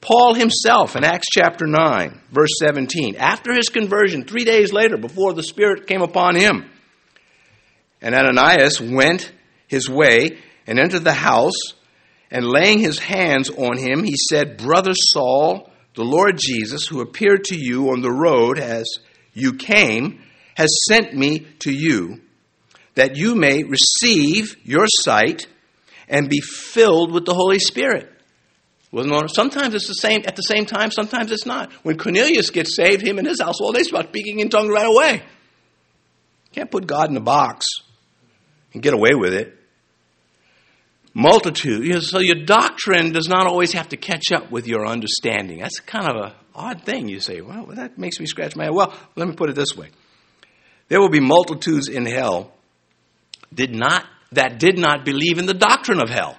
Paul 0.00 0.34
himself 0.34 0.96
in 0.96 1.04
Acts 1.04 1.26
chapter 1.30 1.66
9, 1.66 2.20
verse 2.30 2.52
17, 2.60 3.16
after 3.16 3.52
his 3.52 3.68
conversion, 3.68 4.24
three 4.24 4.44
days 4.44 4.72
later, 4.72 4.96
before 4.96 5.32
the 5.32 5.42
Spirit 5.42 5.86
came 5.86 6.02
upon 6.02 6.36
him, 6.36 6.70
and 8.00 8.14
Ananias 8.14 8.80
went 8.80 9.32
his 9.66 9.88
way 9.88 10.38
and 10.66 10.78
entered 10.78 11.02
the 11.02 11.12
house, 11.12 11.74
and 12.30 12.46
laying 12.46 12.78
his 12.78 12.98
hands 12.98 13.50
on 13.50 13.76
him, 13.76 14.04
he 14.04 14.14
said, 14.30 14.58
Brother 14.58 14.92
Saul, 14.94 15.70
the 15.94 16.04
Lord 16.04 16.38
Jesus, 16.38 16.86
who 16.86 17.00
appeared 17.00 17.44
to 17.44 17.56
you 17.56 17.90
on 17.90 18.02
the 18.02 18.12
road 18.12 18.58
as 18.58 18.84
you 19.34 19.54
came, 19.54 20.20
has 20.54 20.68
sent 20.88 21.14
me 21.14 21.46
to 21.60 21.72
you, 21.72 22.20
that 22.98 23.14
you 23.14 23.36
may 23.36 23.62
receive 23.62 24.56
your 24.64 24.84
sight 24.88 25.46
and 26.08 26.28
be 26.28 26.40
filled 26.40 27.12
with 27.12 27.24
the 27.24 27.32
Holy 27.32 27.60
Spirit. 27.60 28.12
Wasn't 28.90 29.30
sometimes 29.30 29.72
it's 29.72 29.86
the 29.86 29.94
same 29.94 30.22
at 30.26 30.34
the 30.34 30.42
same 30.42 30.66
time, 30.66 30.90
sometimes 30.90 31.30
it's 31.30 31.46
not. 31.46 31.70
When 31.84 31.96
Cornelius 31.96 32.50
gets 32.50 32.74
saved, 32.74 33.06
him 33.06 33.18
and 33.18 33.28
his 33.28 33.40
household, 33.40 33.76
they 33.76 33.84
start 33.84 34.08
speaking 34.08 34.40
in 34.40 34.48
tongues 34.48 34.70
right 34.70 34.86
away. 34.86 35.22
Can't 36.50 36.72
put 36.72 36.88
God 36.88 37.08
in 37.08 37.16
a 37.16 37.20
box 37.20 37.66
and 38.72 38.82
get 38.82 38.94
away 38.94 39.14
with 39.14 39.32
it. 39.32 39.56
Multitude. 41.14 41.84
You 41.84 41.94
know, 41.94 42.00
so 42.00 42.18
your 42.18 42.44
doctrine 42.46 43.12
does 43.12 43.28
not 43.28 43.46
always 43.46 43.74
have 43.74 43.90
to 43.90 43.96
catch 43.96 44.32
up 44.32 44.50
with 44.50 44.66
your 44.66 44.84
understanding. 44.86 45.60
That's 45.60 45.78
kind 45.78 46.08
of 46.08 46.16
an 46.16 46.32
odd 46.52 46.82
thing. 46.82 47.08
You 47.08 47.20
say, 47.20 47.42
well, 47.42 47.66
that 47.74 47.96
makes 47.96 48.18
me 48.18 48.26
scratch 48.26 48.56
my 48.56 48.64
head. 48.64 48.74
Well, 48.74 48.92
let 49.14 49.28
me 49.28 49.36
put 49.36 49.50
it 49.50 49.54
this 49.54 49.76
way. 49.76 49.90
There 50.88 51.00
will 51.00 51.10
be 51.10 51.20
multitudes 51.20 51.88
in 51.88 52.04
hell 52.04 52.54
did 53.52 53.74
not, 53.74 54.04
that 54.32 54.58
did 54.58 54.78
not 54.78 55.04
believe 55.04 55.38
in 55.38 55.46
the 55.46 55.54
doctrine 55.54 56.00
of 56.00 56.10
hell. 56.10 56.38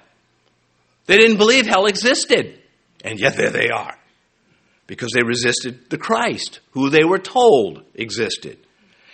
They 1.06 1.16
didn't 1.16 1.38
believe 1.38 1.66
hell 1.66 1.86
existed. 1.86 2.60
And 3.04 3.18
yet 3.18 3.36
there 3.36 3.50
they 3.50 3.68
are. 3.68 3.96
Because 4.86 5.10
they 5.14 5.22
resisted 5.22 5.90
the 5.90 5.98
Christ, 5.98 6.60
who 6.72 6.90
they 6.90 7.04
were 7.04 7.18
told 7.18 7.82
existed. 7.94 8.58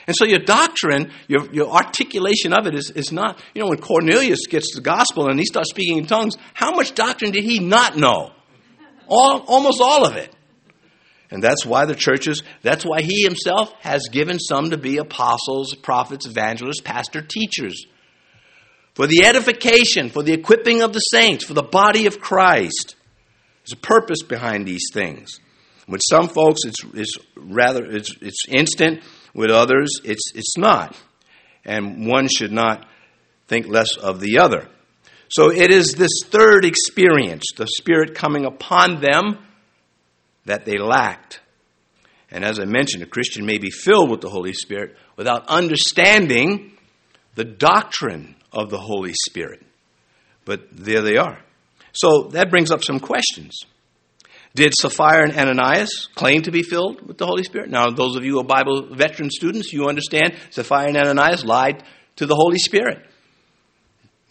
And 0.06 0.14
so 0.16 0.24
your 0.24 0.38
doctrine, 0.38 1.10
your, 1.26 1.52
your 1.52 1.70
articulation 1.70 2.52
of 2.52 2.66
it 2.66 2.74
is, 2.74 2.90
is 2.90 3.10
not, 3.12 3.40
you 3.54 3.62
know, 3.62 3.68
when 3.68 3.78
Cornelius 3.78 4.46
gets 4.46 4.74
the 4.74 4.80
gospel 4.80 5.28
and 5.28 5.38
he 5.38 5.44
starts 5.44 5.70
speaking 5.70 5.98
in 5.98 6.06
tongues, 6.06 6.36
how 6.54 6.72
much 6.72 6.94
doctrine 6.94 7.32
did 7.32 7.44
he 7.44 7.58
not 7.58 7.96
know? 7.96 8.30
All, 9.08 9.40
almost 9.46 9.80
all 9.80 10.06
of 10.06 10.16
it. 10.16 10.35
And 11.30 11.42
that's 11.42 11.66
why 11.66 11.86
the 11.86 11.94
churches, 11.94 12.42
that's 12.62 12.84
why 12.84 13.02
he 13.02 13.22
himself 13.22 13.72
has 13.80 14.08
given 14.10 14.38
some 14.38 14.70
to 14.70 14.78
be 14.78 14.98
apostles, 14.98 15.74
prophets, 15.74 16.26
evangelists, 16.26 16.80
pastor, 16.80 17.20
teachers 17.20 17.86
for 18.96 19.06
the 19.06 19.26
edification, 19.26 20.08
for 20.08 20.22
the 20.22 20.32
equipping 20.32 20.80
of 20.80 20.94
the 20.94 21.00
saints, 21.00 21.44
for 21.44 21.52
the 21.52 21.62
body 21.62 22.06
of 22.06 22.18
Christ. 22.18 22.96
There's 23.62 23.74
a 23.74 23.76
purpose 23.76 24.22
behind 24.22 24.66
these 24.66 24.86
things. 24.90 25.38
With 25.86 26.00
some 26.08 26.28
folks, 26.28 26.60
it's, 26.64 26.82
it's 26.94 27.18
rather 27.36 27.84
it's, 27.84 28.14
it's 28.22 28.48
instant. 28.48 29.02
With 29.34 29.50
others, 29.50 30.00
it's, 30.02 30.32
it's 30.34 30.56
not. 30.56 30.96
And 31.62 32.06
one 32.06 32.28
should 32.28 32.52
not 32.52 32.86
think 33.48 33.66
less 33.68 33.98
of 33.98 34.20
the 34.20 34.38
other. 34.38 34.66
So 35.28 35.50
it 35.50 35.70
is 35.70 35.92
this 35.92 36.22
third 36.24 36.64
experience, 36.64 37.44
the 37.54 37.66
Spirit 37.66 38.14
coming 38.14 38.46
upon 38.46 39.02
them 39.02 39.38
that 40.46 40.64
they 40.64 40.78
lacked. 40.78 41.40
And 42.30 42.44
as 42.44 42.58
I 42.58 42.64
mentioned, 42.64 43.02
a 43.02 43.06
Christian 43.06 43.46
may 43.46 43.58
be 43.58 43.70
filled 43.70 44.10
with 44.10 44.20
the 44.20 44.30
Holy 44.30 44.52
Spirit 44.52 44.96
without 45.16 45.48
understanding 45.48 46.72
the 47.34 47.44
doctrine 47.44 48.34
of 48.52 48.70
the 48.70 48.78
Holy 48.78 49.12
Spirit. 49.28 49.64
But 50.44 50.68
there 50.72 51.02
they 51.02 51.18
are. 51.18 51.38
So 51.92 52.28
that 52.32 52.50
brings 52.50 52.70
up 52.70 52.82
some 52.82 53.00
questions. 53.00 53.60
Did 54.54 54.72
Sapphira 54.74 55.28
and 55.28 55.36
Ananias 55.36 56.08
claim 56.14 56.42
to 56.42 56.50
be 56.50 56.62
filled 56.62 57.06
with 57.06 57.18
the 57.18 57.26
Holy 57.26 57.42
Spirit? 57.42 57.68
Now, 57.68 57.90
those 57.90 58.16
of 58.16 58.24
you 58.24 58.32
who 58.32 58.40
are 58.40 58.44
Bible 58.44 58.94
veteran 58.94 59.30
students, 59.30 59.72
you 59.72 59.86
understand 59.86 60.34
Sapphira 60.50 60.88
and 60.88 60.96
Ananias 60.96 61.44
lied 61.44 61.84
to 62.16 62.26
the 62.26 62.34
Holy 62.34 62.58
Spirit. 62.58 63.04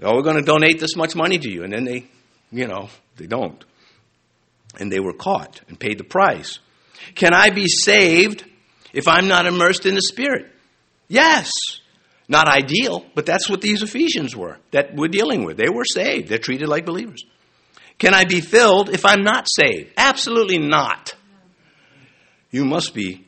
Oh, 0.01 0.15
we're 0.15 0.23
going 0.23 0.37
to 0.37 0.41
donate 0.41 0.79
this 0.79 0.95
much 0.95 1.15
money 1.15 1.37
to 1.37 1.49
you. 1.49 1.63
And 1.63 1.71
then 1.71 1.85
they, 1.85 2.07
you 2.51 2.67
know, 2.67 2.89
they 3.17 3.27
don't. 3.27 3.63
And 4.79 4.91
they 4.91 4.99
were 4.99 5.13
caught 5.13 5.61
and 5.67 5.79
paid 5.79 5.97
the 5.97 6.03
price. 6.03 6.59
Can 7.15 7.33
I 7.33 7.49
be 7.49 7.67
saved 7.67 8.45
if 8.93 9.07
I'm 9.07 9.27
not 9.27 9.45
immersed 9.45 9.85
in 9.85 9.95
the 9.95 10.01
Spirit? 10.01 10.51
Yes. 11.07 11.51
Not 12.27 12.47
ideal, 12.47 13.05
but 13.13 13.25
that's 13.25 13.49
what 13.49 13.61
these 13.61 13.83
Ephesians 13.83 14.35
were 14.35 14.57
that 14.71 14.95
we're 14.95 15.07
dealing 15.07 15.43
with. 15.43 15.57
They 15.57 15.69
were 15.69 15.85
saved, 15.85 16.27
they're 16.27 16.39
treated 16.39 16.67
like 16.67 16.85
believers. 16.85 17.23
Can 17.99 18.13
I 18.13 18.25
be 18.25 18.41
filled 18.41 18.89
if 18.89 19.05
I'm 19.05 19.23
not 19.23 19.47
saved? 19.47 19.93
Absolutely 19.95 20.57
not. 20.57 21.15
You 22.51 22.65
must 22.65 22.93
be 22.93 23.25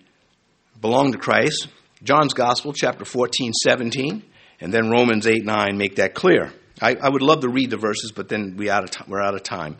belong 0.81 1.11
to 1.11 1.17
Christ. 1.17 1.67
John's 2.03 2.33
Gospel, 2.33 2.73
chapter 2.73 3.05
14, 3.05 3.53
17, 3.53 4.23
and 4.59 4.73
then 4.73 4.89
Romans 4.89 5.27
8, 5.27 5.45
9 5.45 5.77
make 5.77 5.95
that 5.97 6.13
clear. 6.13 6.53
I, 6.81 6.95
I 6.95 7.09
would 7.09 7.21
love 7.21 7.41
to 7.41 7.49
read 7.49 7.69
the 7.69 7.77
verses, 7.77 8.11
but 8.11 8.29
then 8.29 8.55
we 8.57 8.69
out 8.69 8.83
of 8.83 8.91
t- 8.91 9.03
we're 9.07 9.21
out 9.21 9.35
of 9.35 9.43
time. 9.43 9.77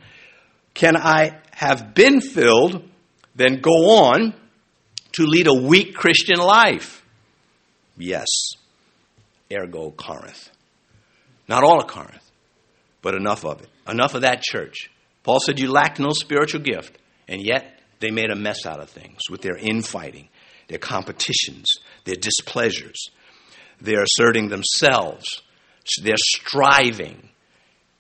Can 0.78 0.96
I 0.96 1.42
have 1.52 1.96
been 1.96 2.22
filled 2.22 2.88
then 3.38 3.62
go 3.62 4.06
on 4.06 4.34
to 5.14 5.24
lead 5.26 5.48
a 5.48 5.54
weak 5.54 5.96
Christian 5.96 6.38
life. 6.38 7.04
Yes, 7.98 8.28
ergo 9.52 9.92
Corinth. 9.92 10.50
Not 11.48 11.64
all 11.64 11.80
of 11.80 11.88
Corinth, 11.88 12.32
but 13.02 13.16
enough 13.16 13.44
of 13.46 13.62
it. 13.62 13.70
Enough 13.88 14.16
of 14.16 14.22
that 14.22 14.44
church. 14.44 14.92
Paul 15.24 15.40
said 15.40 15.60
you 15.60 15.72
lacked 15.72 16.00
no 16.00 16.12
spiritual 16.12 16.62
gift, 16.62 16.98
and 17.28 17.42
yet 17.42 17.80
they 18.00 18.12
made 18.12 18.30
a 18.30 18.36
mess 18.36 18.66
out 18.66 18.80
of 18.80 18.90
things 18.90 19.18
with 19.30 19.42
their 19.42 19.58
infighting, 19.58 20.30
their 20.68 20.78
competitions, 20.78 21.66
their 22.06 22.16
displeasures. 22.16 23.10
They're 23.82 24.04
asserting 24.04 24.50
themselves, 24.50 25.42
they're 26.04 26.16
striving 26.18 27.30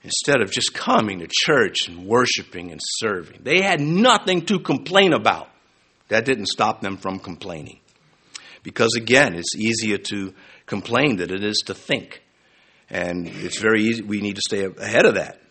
instead 0.03 0.41
of 0.41 0.51
just 0.51 0.73
coming 0.73 1.19
to 1.19 1.27
church 1.29 1.87
and 1.87 2.05
worshiping 2.05 2.71
and 2.71 2.79
serving. 2.83 3.41
They 3.43 3.61
had 3.61 3.81
nothing 3.81 4.45
to 4.45 4.59
complain 4.59 5.13
about. 5.13 5.49
That 6.09 6.25
didn't 6.25 6.47
stop 6.47 6.81
them 6.81 6.97
from 6.97 7.19
complaining. 7.19 7.79
Because 8.63 8.95
again, 8.97 9.35
it's 9.35 9.55
easier 9.55 9.97
to 9.97 10.33
complain 10.65 11.17
than 11.17 11.33
it 11.33 11.43
is 11.43 11.63
to 11.65 11.73
think. 11.73 12.21
And 12.89 13.27
it's 13.27 13.59
very 13.59 13.83
easy, 13.83 14.01
we 14.03 14.21
need 14.21 14.35
to 14.35 14.41
stay 14.41 14.63
ahead 14.63 15.05
of 15.05 15.15
that. 15.15 15.41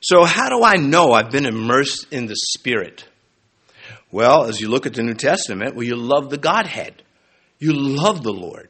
So, 0.00 0.24
how 0.24 0.48
do 0.48 0.62
I 0.62 0.76
know 0.76 1.12
I've 1.12 1.30
been 1.30 1.46
immersed 1.46 2.06
in 2.12 2.26
the 2.26 2.36
Spirit? 2.36 3.04
Well, 4.10 4.44
as 4.44 4.60
you 4.60 4.68
look 4.68 4.86
at 4.86 4.94
the 4.94 5.02
New 5.02 5.14
Testament, 5.14 5.74
well, 5.74 5.84
you 5.84 5.96
love 5.96 6.30
the 6.30 6.38
Godhead. 6.38 7.02
You 7.58 7.72
love 7.72 8.22
the 8.22 8.32
Lord, 8.32 8.68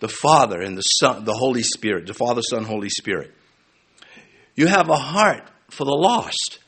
the 0.00 0.08
Father 0.08 0.60
and 0.60 0.76
the 0.76 0.82
Son, 0.82 1.24
the 1.24 1.32
Holy 1.32 1.62
Spirit, 1.62 2.06
the 2.06 2.14
Father, 2.14 2.42
Son, 2.42 2.64
Holy 2.64 2.90
Spirit. 2.90 3.32
You 4.60 4.66
have 4.66 4.90
a 4.90 4.96
heart 4.96 5.50
for 5.70 5.86
the 5.86 5.94
lost. 5.94 6.58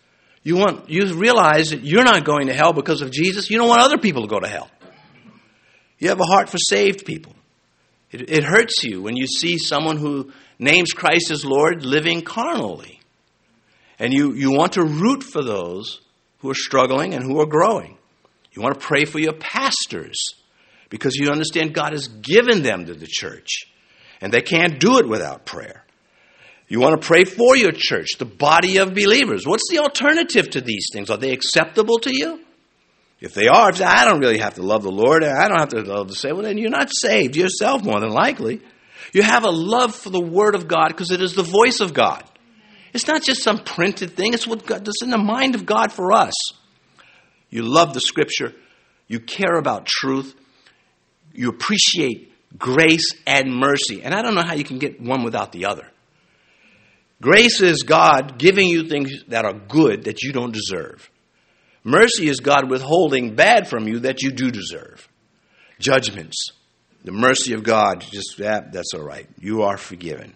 You 0.42 0.56
want 0.56 0.88
you 0.88 1.14
realize 1.14 1.72
that 1.72 1.84
you're 1.84 2.04
not 2.04 2.24
going 2.24 2.46
to 2.46 2.54
hell 2.54 2.72
because 2.72 3.02
of 3.02 3.10
Jesus. 3.10 3.50
You 3.50 3.58
don't 3.58 3.68
want 3.68 3.82
other 3.82 3.98
people 3.98 4.22
to 4.22 4.28
go 4.28 4.40
to 4.40 4.48
hell. 4.48 4.70
You 5.98 6.08
have 6.08 6.18
a 6.18 6.24
heart 6.24 6.48
for 6.48 6.56
saved 6.56 7.04
people. 7.04 7.34
It, 8.10 8.30
it 8.30 8.44
hurts 8.44 8.82
you 8.82 9.02
when 9.02 9.14
you 9.14 9.26
see 9.26 9.58
someone 9.58 9.98
who 9.98 10.32
names 10.58 10.92
Christ 10.92 11.30
as 11.30 11.44
Lord 11.44 11.84
living 11.84 12.22
carnally. 12.22 12.98
And 13.98 14.10
you, 14.10 14.32
you 14.32 14.52
want 14.52 14.72
to 14.72 14.84
root 14.84 15.22
for 15.22 15.44
those 15.44 16.00
who 16.38 16.48
are 16.48 16.54
struggling 16.54 17.12
and 17.12 17.22
who 17.22 17.40
are 17.40 17.46
growing. 17.46 17.98
You 18.52 18.62
want 18.62 18.80
to 18.80 18.80
pray 18.80 19.04
for 19.04 19.18
your 19.18 19.34
pastors 19.34 20.16
because 20.88 21.14
you 21.14 21.30
understand 21.30 21.74
God 21.74 21.92
has 21.92 22.08
given 22.08 22.62
them 22.62 22.86
to 22.86 22.94
the 22.94 23.06
church. 23.06 23.66
And 24.22 24.32
they 24.32 24.40
can't 24.40 24.80
do 24.80 24.96
it 24.96 25.06
without 25.06 25.44
prayer. 25.44 25.81
You 26.72 26.80
want 26.80 26.98
to 26.98 27.06
pray 27.06 27.24
for 27.24 27.54
your 27.54 27.70
church, 27.70 28.12
the 28.18 28.24
body 28.24 28.78
of 28.78 28.94
believers. 28.94 29.46
What's 29.46 29.68
the 29.70 29.80
alternative 29.80 30.48
to 30.52 30.62
these 30.62 30.86
things? 30.90 31.10
Are 31.10 31.18
they 31.18 31.32
acceptable 31.32 31.98
to 31.98 32.10
you? 32.10 32.40
If 33.20 33.34
they 33.34 33.46
are, 33.46 33.72
I 33.84 34.06
don't 34.06 34.20
really 34.20 34.38
have 34.38 34.54
to 34.54 34.62
love 34.62 34.82
the 34.82 34.90
Lord, 34.90 35.22
I 35.22 35.48
don't 35.48 35.60
have 35.60 35.68
to 35.68 35.82
love 35.82 36.08
the 36.08 36.14
Savior, 36.14 36.36
well, 36.36 36.44
then 36.44 36.56
you're 36.56 36.70
not 36.70 36.88
saved 36.90 37.36
yourself, 37.36 37.84
more 37.84 38.00
than 38.00 38.08
likely. 38.08 38.62
You 39.12 39.22
have 39.22 39.44
a 39.44 39.50
love 39.50 39.94
for 39.94 40.08
the 40.08 40.22
Word 40.22 40.54
of 40.54 40.66
God 40.66 40.88
because 40.88 41.10
it 41.10 41.20
is 41.20 41.34
the 41.34 41.42
voice 41.42 41.80
of 41.80 41.92
God. 41.92 42.24
It's 42.94 43.06
not 43.06 43.22
just 43.22 43.42
some 43.42 43.58
printed 43.58 44.16
thing, 44.16 44.32
it's 44.32 44.46
what 44.46 44.64
God, 44.64 44.88
it's 44.88 45.02
in 45.02 45.10
the 45.10 45.18
mind 45.18 45.54
of 45.54 45.66
God 45.66 45.92
for 45.92 46.10
us. 46.10 46.32
You 47.50 47.64
love 47.64 47.92
the 47.92 48.00
Scripture, 48.00 48.54
you 49.08 49.20
care 49.20 49.58
about 49.58 49.84
truth, 49.84 50.34
you 51.34 51.50
appreciate 51.50 52.32
grace 52.56 53.12
and 53.26 53.54
mercy. 53.54 54.02
And 54.02 54.14
I 54.14 54.22
don't 54.22 54.34
know 54.34 54.42
how 54.42 54.54
you 54.54 54.64
can 54.64 54.78
get 54.78 55.02
one 55.02 55.22
without 55.22 55.52
the 55.52 55.66
other. 55.66 55.86
Grace 57.22 57.62
is 57.62 57.84
God 57.84 58.36
giving 58.36 58.66
you 58.66 58.88
things 58.88 59.12
that 59.28 59.44
are 59.44 59.54
good 59.54 60.04
that 60.04 60.22
you 60.22 60.32
don't 60.32 60.52
deserve. 60.52 61.08
Mercy 61.84 62.28
is 62.28 62.40
God 62.40 62.68
withholding 62.68 63.36
bad 63.36 63.68
from 63.68 63.86
you 63.86 64.00
that 64.00 64.22
you 64.22 64.32
do 64.32 64.50
deserve. 64.50 65.08
Judgments. 65.78 66.50
The 67.04 67.12
mercy 67.12 67.54
of 67.54 67.62
God, 67.62 68.00
just 68.00 68.38
that, 68.38 68.72
that's 68.72 68.92
all 68.92 69.04
right. 69.04 69.28
You 69.38 69.62
are 69.62 69.76
forgiven. 69.76 70.34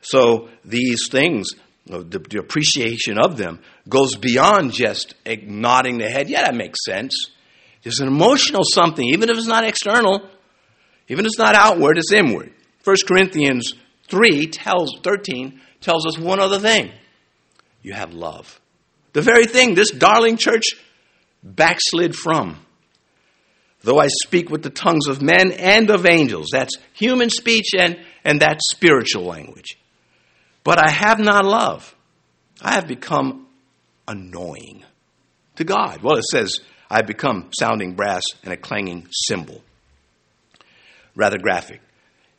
So 0.00 0.48
these 0.64 1.08
things, 1.08 1.50
the, 1.86 2.04
the 2.04 2.38
appreciation 2.38 3.18
of 3.18 3.36
them, 3.36 3.58
goes 3.88 4.14
beyond 4.14 4.72
just 4.72 5.16
nodding 5.26 5.98
the 5.98 6.08
head. 6.08 6.30
Yeah, 6.30 6.42
that 6.42 6.54
makes 6.54 6.84
sense. 6.84 7.30
There's 7.82 7.98
an 7.98 8.06
emotional 8.06 8.62
something, 8.64 9.04
even 9.08 9.28
if 9.28 9.36
it's 9.36 9.48
not 9.48 9.66
external, 9.66 10.28
even 11.08 11.24
if 11.24 11.30
it's 11.30 11.38
not 11.38 11.56
outward, 11.56 11.98
it's 11.98 12.12
inward. 12.12 12.52
1 12.84 12.96
Corinthians 13.08 13.74
3 14.08 14.46
tells 14.48 15.00
13 15.02 15.60
tells 15.82 16.06
us 16.06 16.18
one 16.18 16.40
other 16.40 16.58
thing 16.58 16.90
you 17.82 17.92
have 17.92 18.14
love. 18.14 18.60
The 19.12 19.22
very 19.22 19.46
thing 19.46 19.74
this 19.74 19.90
darling 19.90 20.36
church 20.36 20.64
backslid 21.42 22.14
from. 22.14 22.58
Though 23.82 23.98
I 23.98 24.06
speak 24.24 24.48
with 24.48 24.62
the 24.62 24.70
tongues 24.70 25.08
of 25.08 25.20
men 25.20 25.50
and 25.52 25.90
of 25.90 26.06
angels, 26.06 26.48
that's 26.52 26.76
human 26.92 27.30
speech 27.30 27.70
and, 27.76 27.98
and 28.24 28.40
that's 28.40 28.70
spiritual 28.70 29.24
language. 29.24 29.76
But 30.62 30.78
I 30.78 30.90
have 30.90 31.18
not 31.18 31.44
love. 31.44 31.94
I 32.60 32.74
have 32.74 32.86
become 32.86 33.48
annoying 34.06 34.84
to 35.56 35.64
God. 35.64 36.02
Well, 36.02 36.16
it 36.16 36.24
says, 36.30 36.60
I've 36.88 37.08
become 37.08 37.50
sounding 37.58 37.94
brass 37.94 38.22
and 38.44 38.52
a 38.52 38.56
clanging 38.56 39.08
cymbal. 39.10 39.62
Rather 41.16 41.38
graphic. 41.38 41.80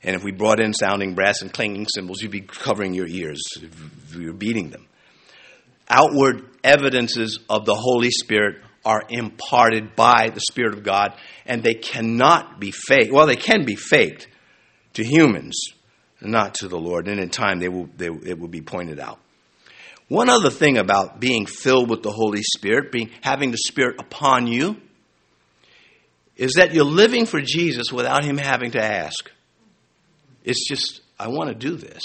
And 0.04 0.16
if 0.16 0.24
we 0.24 0.32
brought 0.32 0.60
in 0.60 0.74
sounding 0.74 1.16
brass 1.16 1.42
and 1.42 1.52
clanging 1.52 1.88
cymbals, 1.94 2.22
you'd 2.22 2.32
be 2.32 2.42
covering 2.42 2.94
your 2.94 3.08
ears 3.08 3.42
if 3.62 4.16
you 4.16 4.28
were 4.28 4.34
beating 4.34 4.70
them. 4.70 4.86
Outward 5.89 6.44
evidences 6.63 7.39
of 7.50 7.66
the 7.66 7.76
Holy 7.76 8.10
Spirit 8.10 8.58
are 8.86 9.04
imparted 9.10 9.96
by 9.96 10.30
the 10.34 10.42
Spirit 10.42 10.74
of 10.74 10.84
God, 10.84 11.13
and 11.46 11.63
they 11.63 11.74
cannot 11.74 12.60
be 12.60 12.72
faked. 12.72 13.13
Well, 13.13 13.28
they 13.28 13.38
can 13.38 13.66
be 13.66 13.76
faked 13.76 14.28
to 14.94 15.04
humans, 15.04 15.58
not 16.22 16.56
to 16.56 16.68
the 16.68 16.78
Lord. 16.78 17.08
And 17.08 17.20
in 17.20 17.30
time, 17.30 17.60
they 17.60 17.70
will, 17.70 17.88
they, 17.96 18.08
it 18.08 18.39
will 18.39 18.50
be 18.50 18.62
pointed 18.62 19.00
out. 19.00 19.20
One 20.10 20.30
other 20.30 20.50
thing 20.50 20.78
about 20.78 21.20
being 21.20 21.46
filled 21.46 21.89
with 21.89 22.04
the 22.04 22.12
Holy 22.12 22.44
Spirit, 22.44 22.92
being, 22.92 23.10
having 23.22 23.52
the 23.52 23.58
Spirit 23.58 24.00
upon 24.00 24.48
you, 24.48 24.78
is 26.36 26.54
that 26.54 26.74
you're 26.74 26.84
living 26.84 27.26
for 27.26 27.39
Jesus 27.39 27.92
without 27.92 28.26
Him 28.26 28.38
having 28.38 28.72
to 28.72 28.84
ask. 28.84 29.32
It's 30.43 30.67
just, 30.67 31.01
I 31.19 31.29
want 31.29 31.49
to 31.49 31.56
do 31.56 31.75
this. 31.75 32.01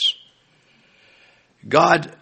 God, 1.66 2.14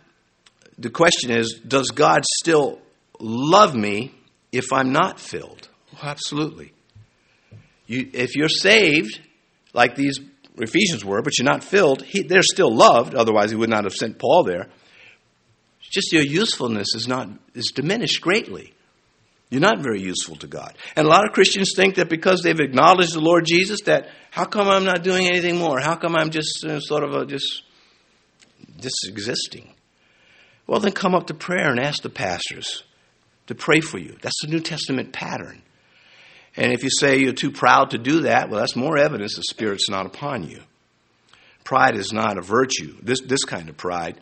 the 0.78 0.90
question 0.90 1.30
is, 1.30 1.60
does 1.66 1.90
God 1.90 2.22
still 2.38 2.80
love 3.20 3.74
me 3.74 4.14
if 4.52 4.72
I'm 4.72 4.92
not 4.92 5.20
filled? 5.20 5.68
Well, 5.92 6.10
absolutely. 6.10 6.72
You, 7.86 8.10
if 8.12 8.34
you're 8.34 8.48
saved, 8.48 9.20
like 9.72 9.94
these 9.94 10.18
Ephesians 10.56 11.04
were, 11.04 11.22
but 11.22 11.38
you're 11.38 11.44
not 11.44 11.62
filled, 11.62 12.02
he, 12.02 12.22
they're 12.22 12.42
still 12.42 12.74
loved. 12.74 13.14
Otherwise, 13.14 13.50
he 13.50 13.56
would 13.56 13.70
not 13.70 13.84
have 13.84 13.92
sent 13.92 14.18
Paul 14.18 14.44
there. 14.44 14.68
It's 15.80 15.90
just 15.90 16.12
your 16.12 16.22
usefulness 16.22 16.94
is 16.94 17.06
not 17.06 17.28
is 17.54 17.66
diminished 17.74 18.20
greatly. 18.20 18.72
You're 19.48 19.60
not 19.60 19.78
very 19.80 20.00
useful 20.00 20.36
to 20.36 20.46
God. 20.46 20.76
And 20.96 21.06
a 21.06 21.10
lot 21.10 21.24
of 21.24 21.32
Christians 21.32 21.72
think 21.76 21.96
that 21.96 22.08
because 22.08 22.42
they've 22.42 22.58
acknowledged 22.58 23.14
the 23.14 23.20
Lord 23.20 23.44
Jesus, 23.46 23.82
that 23.82 24.08
how 24.30 24.44
come 24.44 24.68
I'm 24.68 24.84
not 24.84 25.04
doing 25.04 25.28
anything 25.28 25.56
more? 25.56 25.80
How 25.80 25.94
come 25.94 26.16
I'm 26.16 26.30
just 26.30 26.64
uh, 26.64 26.80
sort 26.80 27.04
of 27.04 27.14
a, 27.14 27.26
just 27.26 27.62
just 28.80 29.06
existing? 29.08 29.72
Well, 30.66 30.80
then 30.80 30.92
come 30.92 31.14
up 31.14 31.28
to 31.28 31.34
prayer 31.34 31.70
and 31.70 31.78
ask 31.78 32.02
the 32.02 32.10
pastors 32.10 32.82
to 33.46 33.54
pray 33.54 33.80
for 33.80 33.98
you. 33.98 34.16
That's 34.20 34.42
the 34.42 34.48
New 34.48 34.60
Testament 34.60 35.12
pattern. 35.12 35.62
And 36.56 36.72
if 36.72 36.82
you 36.82 36.90
say 36.90 37.18
you're 37.18 37.32
too 37.32 37.52
proud 37.52 37.90
to 37.90 37.98
do 37.98 38.22
that, 38.22 38.48
well, 38.48 38.60
that's 38.60 38.74
more 38.74 38.98
evidence 38.98 39.36
the 39.36 39.42
Spirit's 39.42 39.88
not 39.88 40.06
upon 40.06 40.48
you. 40.48 40.60
Pride 41.62 41.96
is 41.96 42.12
not 42.12 42.38
a 42.38 42.42
virtue, 42.42 42.96
this, 43.02 43.20
this 43.20 43.44
kind 43.44 43.68
of 43.68 43.76
pride 43.76 44.20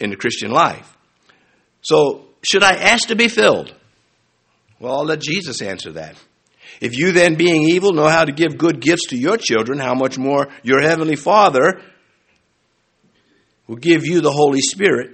in 0.00 0.10
the 0.10 0.16
Christian 0.16 0.50
life. 0.50 0.96
So, 1.82 2.26
should 2.42 2.62
I 2.62 2.74
ask 2.74 3.08
to 3.08 3.16
be 3.16 3.28
filled? 3.28 3.74
Well, 4.78 4.94
I'll 4.98 5.04
let 5.04 5.20
Jesus 5.20 5.62
answer 5.62 5.92
that. 5.92 6.16
If 6.80 6.96
you 6.96 7.12
then, 7.12 7.36
being 7.36 7.68
evil, 7.68 7.92
know 7.92 8.08
how 8.08 8.24
to 8.24 8.32
give 8.32 8.58
good 8.58 8.80
gifts 8.80 9.08
to 9.08 9.16
your 9.16 9.36
children, 9.36 9.78
how 9.78 9.94
much 9.94 10.18
more 10.18 10.48
your 10.62 10.80
heavenly 10.80 11.16
Father 11.16 11.80
will 13.66 13.76
give 13.76 14.04
you 14.04 14.20
the 14.20 14.32
Holy 14.32 14.60
Spirit, 14.60 15.12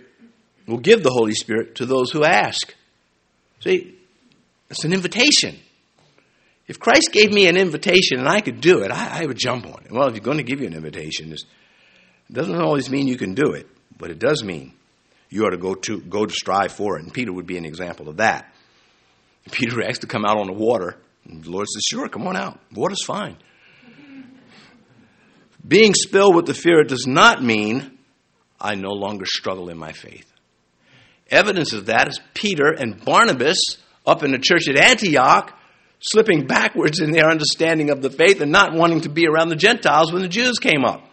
will 0.67 0.79
give 0.79 1.03
the 1.03 1.11
Holy 1.11 1.35
Spirit 1.35 1.77
to 1.77 1.87
those 1.87 2.11
who 2.11 2.25
ask. 2.25 2.75
See, 3.61 3.97
it's 4.71 4.85
an 4.85 4.93
invitation. 4.93 5.59
If 6.67 6.79
Christ 6.79 7.11
gave 7.13 7.33
me 7.33 7.49
an 7.49 7.57
invitation 7.57 8.21
and 8.21 8.29
I 8.29 8.41
could 8.41 8.61
do 8.61 8.83
it, 8.83 8.91
I, 8.91 9.23
I 9.23 9.27
would 9.27 9.39
jump 9.39 9.67
on 9.67 9.85
it. 9.85 9.93
Well, 9.93 10.09
if 10.09 10.15
you're 10.15 10.25
going 10.25 10.39
to 10.39 10.45
give 10.45 10.61
you 10.61 10.67
an 10.67 10.75
invitation, 10.75 11.33
it 11.33 11.43
doesn't 12.33 12.61
always 12.61 12.89
mean 12.89 13.09
you 13.09 13.17
can 13.17 13.35
do 13.35 13.53
it, 13.53 13.69
but 13.99 14.11
it 14.11 14.19
does 14.19 14.45
mean 14.45 14.73
you 15.29 15.45
ought 15.45 15.51
to 15.51 15.59
go 15.59 15.75
to 15.75 16.01
go 16.01 16.27
to 16.27 16.33
strive 16.33 16.73
for 16.73 16.97
it. 16.97 17.03
And 17.03 17.13
Peter 17.13 17.33
would 17.33 17.47
be 17.47 17.59
an 17.59 17.65
example 17.65 18.09
of 18.09 18.19
that. 18.19 18.53
Peter 19.51 19.83
asked 19.87 20.03
to 20.03 20.07
come 20.07 20.25
out 20.25 20.39
on 20.39 20.47
the 20.47 20.53
water. 20.53 20.97
And 21.25 21.45
the 21.45 21.51
Lord 21.51 21.67
says, 21.69 21.83
Sure, 21.89 22.09
come 22.09 22.27
on 22.27 22.37
out. 22.37 22.59
Water's 22.73 23.05
fine. 23.05 23.37
Being 25.67 25.95
spilled 25.95 26.35
with 26.35 26.47
the 26.47 26.55
fear 26.55 26.83
does 26.85 27.07
not 27.07 27.43
mean 27.43 27.99
I 28.61 28.75
no 28.75 28.91
longer 28.91 29.27
struggle 29.27 29.69
in 29.69 29.79
my 29.79 29.93
faith. 29.93 30.31
Evidence 31.31 31.73
of 31.73 31.87
that 31.87 32.09
is 32.09 32.21
Peter 32.35 32.73
and 32.73 33.03
Barnabas 33.05 33.77
up 34.07 34.23
in 34.25 34.33
the 34.33 34.39
church 34.39 34.69
at 34.69 34.77
Antioch, 34.77 35.57
slipping 36.01 36.47
backwards 36.47 37.01
in 37.01 37.13
their 37.13 37.31
understanding 37.31 37.91
of 37.91 38.03
the 38.03 38.11
faith 38.11 38.41
and 38.41 38.51
not 38.51 38.75
wanting 38.75 39.03
to 39.03 39.09
be 39.09 39.27
around 39.27 39.49
the 39.49 39.57
Gentiles 39.57 40.13
when 40.13 40.23
the 40.23 40.29
Jews 40.29 40.59
came 40.59 40.85
up. 40.85 41.05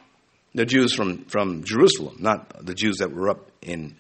The 0.56 0.66
Jews 0.66 0.94
from, 0.94 1.26
from 1.26 1.64
Jerusalem, 1.64 2.16
not 2.20 2.66
the 2.66 2.74
Jews 2.74 2.98
that 2.98 3.12
were 3.12 3.30
up 3.30 3.52
in 3.62 3.96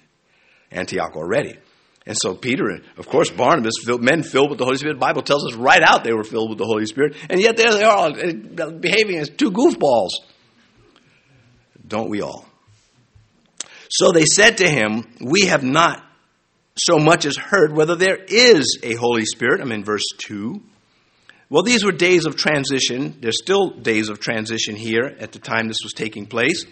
Antioch 0.71 1.15
already. 1.15 1.57
And 2.07 2.15
so 2.17 2.33
Peter, 2.33 2.79
of 2.95 3.07
course, 3.09 3.29
Barnabas, 3.29 3.73
men 3.85 4.23
filled 4.23 4.49
with 4.49 4.59
the 4.59 4.63
Holy 4.63 4.77
Spirit. 4.77 4.93
The 4.93 4.99
Bible 4.99 5.23
tells 5.23 5.45
us 5.45 5.55
right 5.55 5.83
out 5.83 6.05
they 6.05 6.13
were 6.13 6.23
filled 6.23 6.49
with 6.49 6.57
the 6.57 6.65
Holy 6.65 6.85
Spirit. 6.85 7.17
And 7.29 7.41
yet 7.41 7.57
there 7.57 7.73
they 7.73 7.83
are 7.83 8.07
uh, 8.07 8.71
behaving 8.71 9.17
as 9.17 9.29
two 9.29 9.51
goofballs. 9.51 10.11
Don't 11.85 12.09
we 12.09 12.21
all? 12.21 12.45
So 13.89 14.13
they 14.13 14.23
said 14.23 14.59
to 14.59 14.69
him, 14.69 15.05
We 15.19 15.47
have 15.47 15.63
not 15.63 16.01
so 16.77 16.97
much 16.97 17.25
as 17.25 17.35
heard 17.35 17.75
whether 17.75 17.95
there 17.95 18.17
is 18.25 18.79
a 18.83 18.93
Holy 18.93 19.25
Spirit. 19.25 19.59
I'm 19.59 19.73
in 19.73 19.83
verse 19.83 20.05
2. 20.19 20.61
Well, 21.49 21.63
these 21.63 21.83
were 21.83 21.91
days 21.91 22.25
of 22.25 22.37
transition. 22.37 23.17
There's 23.19 23.39
still 23.41 23.69
days 23.71 24.07
of 24.07 24.21
transition 24.21 24.77
here 24.77 25.13
at 25.19 25.33
the 25.33 25.39
time 25.39 25.67
this 25.67 25.79
was 25.83 25.91
taking 25.93 26.25
place. 26.25 26.65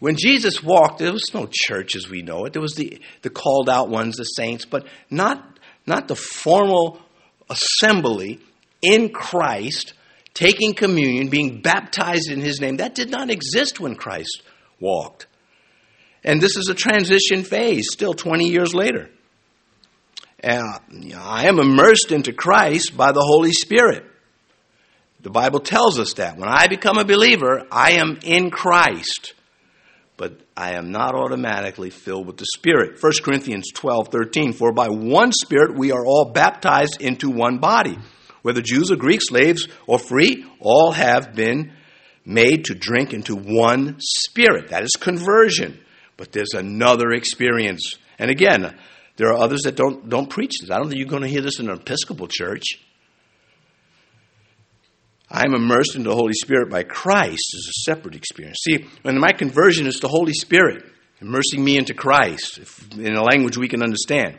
When 0.00 0.16
Jesus 0.16 0.62
walked, 0.62 0.98
there 0.98 1.12
was 1.12 1.32
no 1.34 1.48
church 1.50 1.94
as 1.94 2.08
we 2.08 2.22
know 2.22 2.46
it. 2.46 2.54
There 2.54 2.62
was 2.62 2.74
the, 2.74 3.00
the 3.22 3.30
called 3.30 3.68
out 3.68 3.90
ones, 3.90 4.16
the 4.16 4.24
saints, 4.24 4.64
but 4.64 4.86
not, 5.10 5.58
not 5.86 6.08
the 6.08 6.16
formal 6.16 7.00
assembly 7.50 8.40
in 8.80 9.10
Christ, 9.10 9.92
taking 10.32 10.72
communion, 10.72 11.28
being 11.28 11.60
baptized 11.60 12.30
in 12.30 12.40
his 12.40 12.60
name. 12.60 12.78
That 12.78 12.94
did 12.94 13.10
not 13.10 13.30
exist 13.30 13.78
when 13.78 13.94
Christ 13.94 14.42
walked. 14.80 15.26
And 16.24 16.40
this 16.40 16.56
is 16.56 16.68
a 16.68 16.74
transition 16.74 17.44
phase, 17.44 17.88
still 17.92 18.14
20 18.14 18.48
years 18.48 18.74
later. 18.74 19.10
I 20.42 21.46
am 21.46 21.58
immersed 21.58 22.10
into 22.10 22.32
Christ 22.32 22.96
by 22.96 23.12
the 23.12 23.20
Holy 23.20 23.52
Spirit. 23.52 24.04
The 25.20 25.30
Bible 25.30 25.60
tells 25.60 25.98
us 25.98 26.14
that. 26.14 26.38
When 26.38 26.48
I 26.48 26.66
become 26.68 26.96
a 26.96 27.04
believer, 27.04 27.66
I 27.70 27.92
am 27.92 28.18
in 28.22 28.50
Christ. 28.50 29.34
But 30.20 30.38
I 30.54 30.72
am 30.72 30.92
not 30.92 31.14
automatically 31.14 31.88
filled 31.88 32.26
with 32.26 32.36
the 32.36 32.44
Spirit. 32.54 33.02
1 33.02 33.12
Corinthians 33.24 33.70
12, 33.72 34.08
13. 34.08 34.52
For 34.52 34.70
by 34.70 34.90
one 34.90 35.32
Spirit 35.32 35.74
we 35.74 35.92
are 35.92 36.04
all 36.04 36.26
baptized 36.26 37.00
into 37.00 37.30
one 37.30 37.56
body. 37.56 37.96
Whether 38.42 38.60
Jews 38.60 38.90
or 38.90 38.96
Greeks, 38.96 39.28
slaves 39.28 39.66
or 39.86 39.98
free, 39.98 40.44
all 40.58 40.92
have 40.92 41.34
been 41.34 41.72
made 42.26 42.66
to 42.66 42.74
drink 42.74 43.14
into 43.14 43.34
one 43.34 43.96
Spirit. 43.98 44.68
That 44.68 44.82
is 44.82 44.90
conversion. 45.00 45.80
But 46.18 46.32
there's 46.32 46.52
another 46.52 47.12
experience. 47.12 47.94
And 48.18 48.30
again, 48.30 48.76
there 49.16 49.28
are 49.28 49.42
others 49.42 49.62
that 49.62 49.74
don't, 49.74 50.10
don't 50.10 50.28
preach 50.28 50.58
this. 50.60 50.70
I 50.70 50.76
don't 50.76 50.88
think 50.88 50.98
you're 50.98 51.08
going 51.08 51.22
to 51.22 51.28
hear 51.28 51.40
this 51.40 51.60
in 51.60 51.70
an 51.70 51.78
Episcopal 51.78 52.28
church. 52.28 52.64
I'm 55.30 55.54
immersed 55.54 55.94
in 55.94 56.02
the 56.02 56.14
Holy 56.14 56.32
Spirit 56.32 56.70
by 56.70 56.82
Christ 56.82 57.54
is 57.54 57.68
a 57.68 57.90
separate 57.90 58.16
experience. 58.16 58.58
See, 58.64 58.86
when 59.02 59.18
my 59.18 59.32
conversion 59.32 59.86
is 59.86 60.00
the 60.00 60.08
Holy 60.08 60.32
Spirit 60.32 60.84
immersing 61.20 61.62
me 61.62 61.76
into 61.76 61.94
Christ 61.94 62.58
in 62.96 63.14
a 63.14 63.22
language 63.22 63.56
we 63.56 63.68
can 63.68 63.82
understand. 63.82 64.38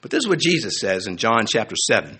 But 0.00 0.10
this 0.10 0.24
is 0.24 0.28
what 0.28 0.40
Jesus 0.40 0.78
says 0.80 1.06
in 1.06 1.16
John 1.16 1.46
chapter 1.46 1.74
7. 1.76 2.18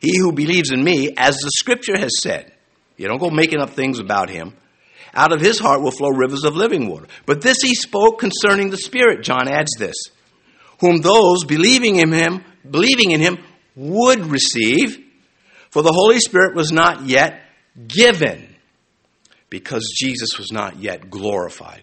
He 0.00 0.18
who 0.18 0.32
believes 0.32 0.70
in 0.72 0.82
me, 0.82 1.14
as 1.16 1.36
the 1.36 1.50
scripture 1.56 1.96
has 1.98 2.20
said, 2.20 2.52
you 2.96 3.08
don't 3.08 3.18
go 3.18 3.30
making 3.30 3.60
up 3.60 3.70
things 3.70 3.98
about 3.98 4.28
him. 4.28 4.54
Out 5.14 5.32
of 5.32 5.40
his 5.40 5.58
heart 5.58 5.80
will 5.80 5.90
flow 5.90 6.10
rivers 6.10 6.44
of 6.44 6.56
living 6.56 6.88
water. 6.88 7.06
But 7.26 7.40
this 7.40 7.58
he 7.62 7.74
spoke 7.74 8.18
concerning 8.18 8.70
the 8.70 8.76
Spirit. 8.76 9.22
John 9.22 9.48
adds 9.48 9.70
this 9.78 9.96
whom 10.80 11.00
those 11.00 11.44
believing 11.44 11.96
in 11.96 12.12
him, 12.12 12.44
believing 12.68 13.12
in 13.12 13.20
him 13.20 13.38
would 13.76 14.26
receive, 14.26 14.98
for 15.74 15.82
the 15.82 15.92
Holy 15.92 16.20
Spirit 16.20 16.54
was 16.54 16.70
not 16.70 17.04
yet 17.04 17.40
given 17.88 18.54
because 19.50 19.92
Jesus 19.98 20.38
was 20.38 20.52
not 20.52 20.76
yet 20.76 21.10
glorified. 21.10 21.82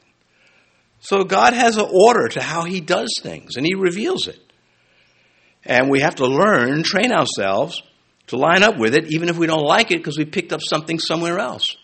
So 1.02 1.26
God 1.26 1.52
has 1.52 1.76
an 1.76 1.90
order 1.92 2.30
to 2.30 2.42
how 2.42 2.64
he 2.64 2.80
does 2.80 3.14
things 3.22 3.58
and 3.58 3.66
he 3.66 3.76
reveals 3.76 4.30
it. 4.30 4.40
And 5.66 5.90
we 5.90 6.00
have 6.00 6.16
to 6.16 6.26
learn, 6.26 6.84
train 6.84 7.12
ourselves 7.12 7.84
to 8.28 8.38
line 8.38 8.64
up 8.64 8.78
with 8.78 8.96
it, 8.96 9.12
even 9.12 9.28
if 9.28 9.38
we 9.38 9.46
don't 9.46 9.66
like 9.66 9.92
it 9.92 9.98
because 9.98 10.18
we 10.18 10.24
picked 10.24 10.54
up 10.54 10.62
something 10.62 10.98
somewhere 10.98 11.40
else. 11.40 11.76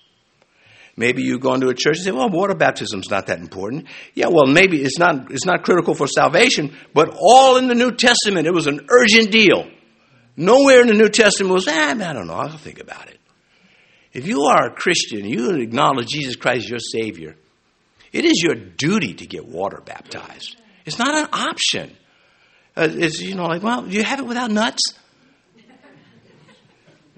Maybe 0.96 1.24
you 1.24 1.40
go 1.40 1.56
into 1.56 1.68
a 1.68 1.74
church 1.74 1.98
and 1.98 2.06
say, 2.06 2.12
well, 2.12 2.30
water 2.30 2.56
baptism 2.56 3.02
is 3.02 3.10
not 3.10 3.28
that 3.28 3.40
important. 3.40 3.88
Yeah, 4.16 4.28
well, 4.30 4.46
maybe 4.46 4.82
it's 4.82 4.98
not, 4.98 5.30
it's 5.30 5.46
not 5.46 5.64
critical 5.64 5.94
for 5.94 6.08
salvation, 6.08 6.74
but 6.94 7.14
all 7.20 7.58
in 7.58 7.68
the 7.68 7.76
New 7.76 7.92
Testament, 7.92 8.48
it 8.48 8.54
was 8.54 8.68
an 8.68 8.88
urgent 8.90 9.30
deal. 9.30 9.70
Nowhere 10.38 10.82
in 10.82 10.88
the 10.88 10.94
New 10.94 11.10
Testament 11.10 11.52
was, 11.52 11.68
ah, 11.68 11.92
I 11.92 12.14
don't 12.14 12.28
know, 12.28 12.36
I'll 12.36 12.58
think 12.58 12.80
about 12.80 13.10
it. 13.10 13.20
If 14.14 14.28
you 14.28 14.44
are 14.44 14.68
a 14.68 14.72
Christian, 14.72 15.26
you 15.26 15.56
acknowledge 15.56 16.08
Jesus 16.08 16.36
Christ 16.36 16.66
as 16.66 16.70
your 16.70 16.80
Savior, 16.80 17.36
it 18.14 18.24
is 18.24 18.42
your 18.42 18.56
duty 18.56 19.16
to 19.16 19.26
get 19.26 19.48
water 19.48 19.82
baptized. 19.84 20.56
It's 20.86 21.00
not 21.00 21.16
an 21.16 21.28
option. 21.34 21.96
Uh, 22.76 22.88
it's, 22.92 23.20
you 23.20 23.36
know, 23.36 23.46
like, 23.46 23.64
well, 23.64 23.88
you 23.88 24.04
have 24.04 24.20
it 24.20 24.26
without 24.26 24.52
nuts? 24.52 24.94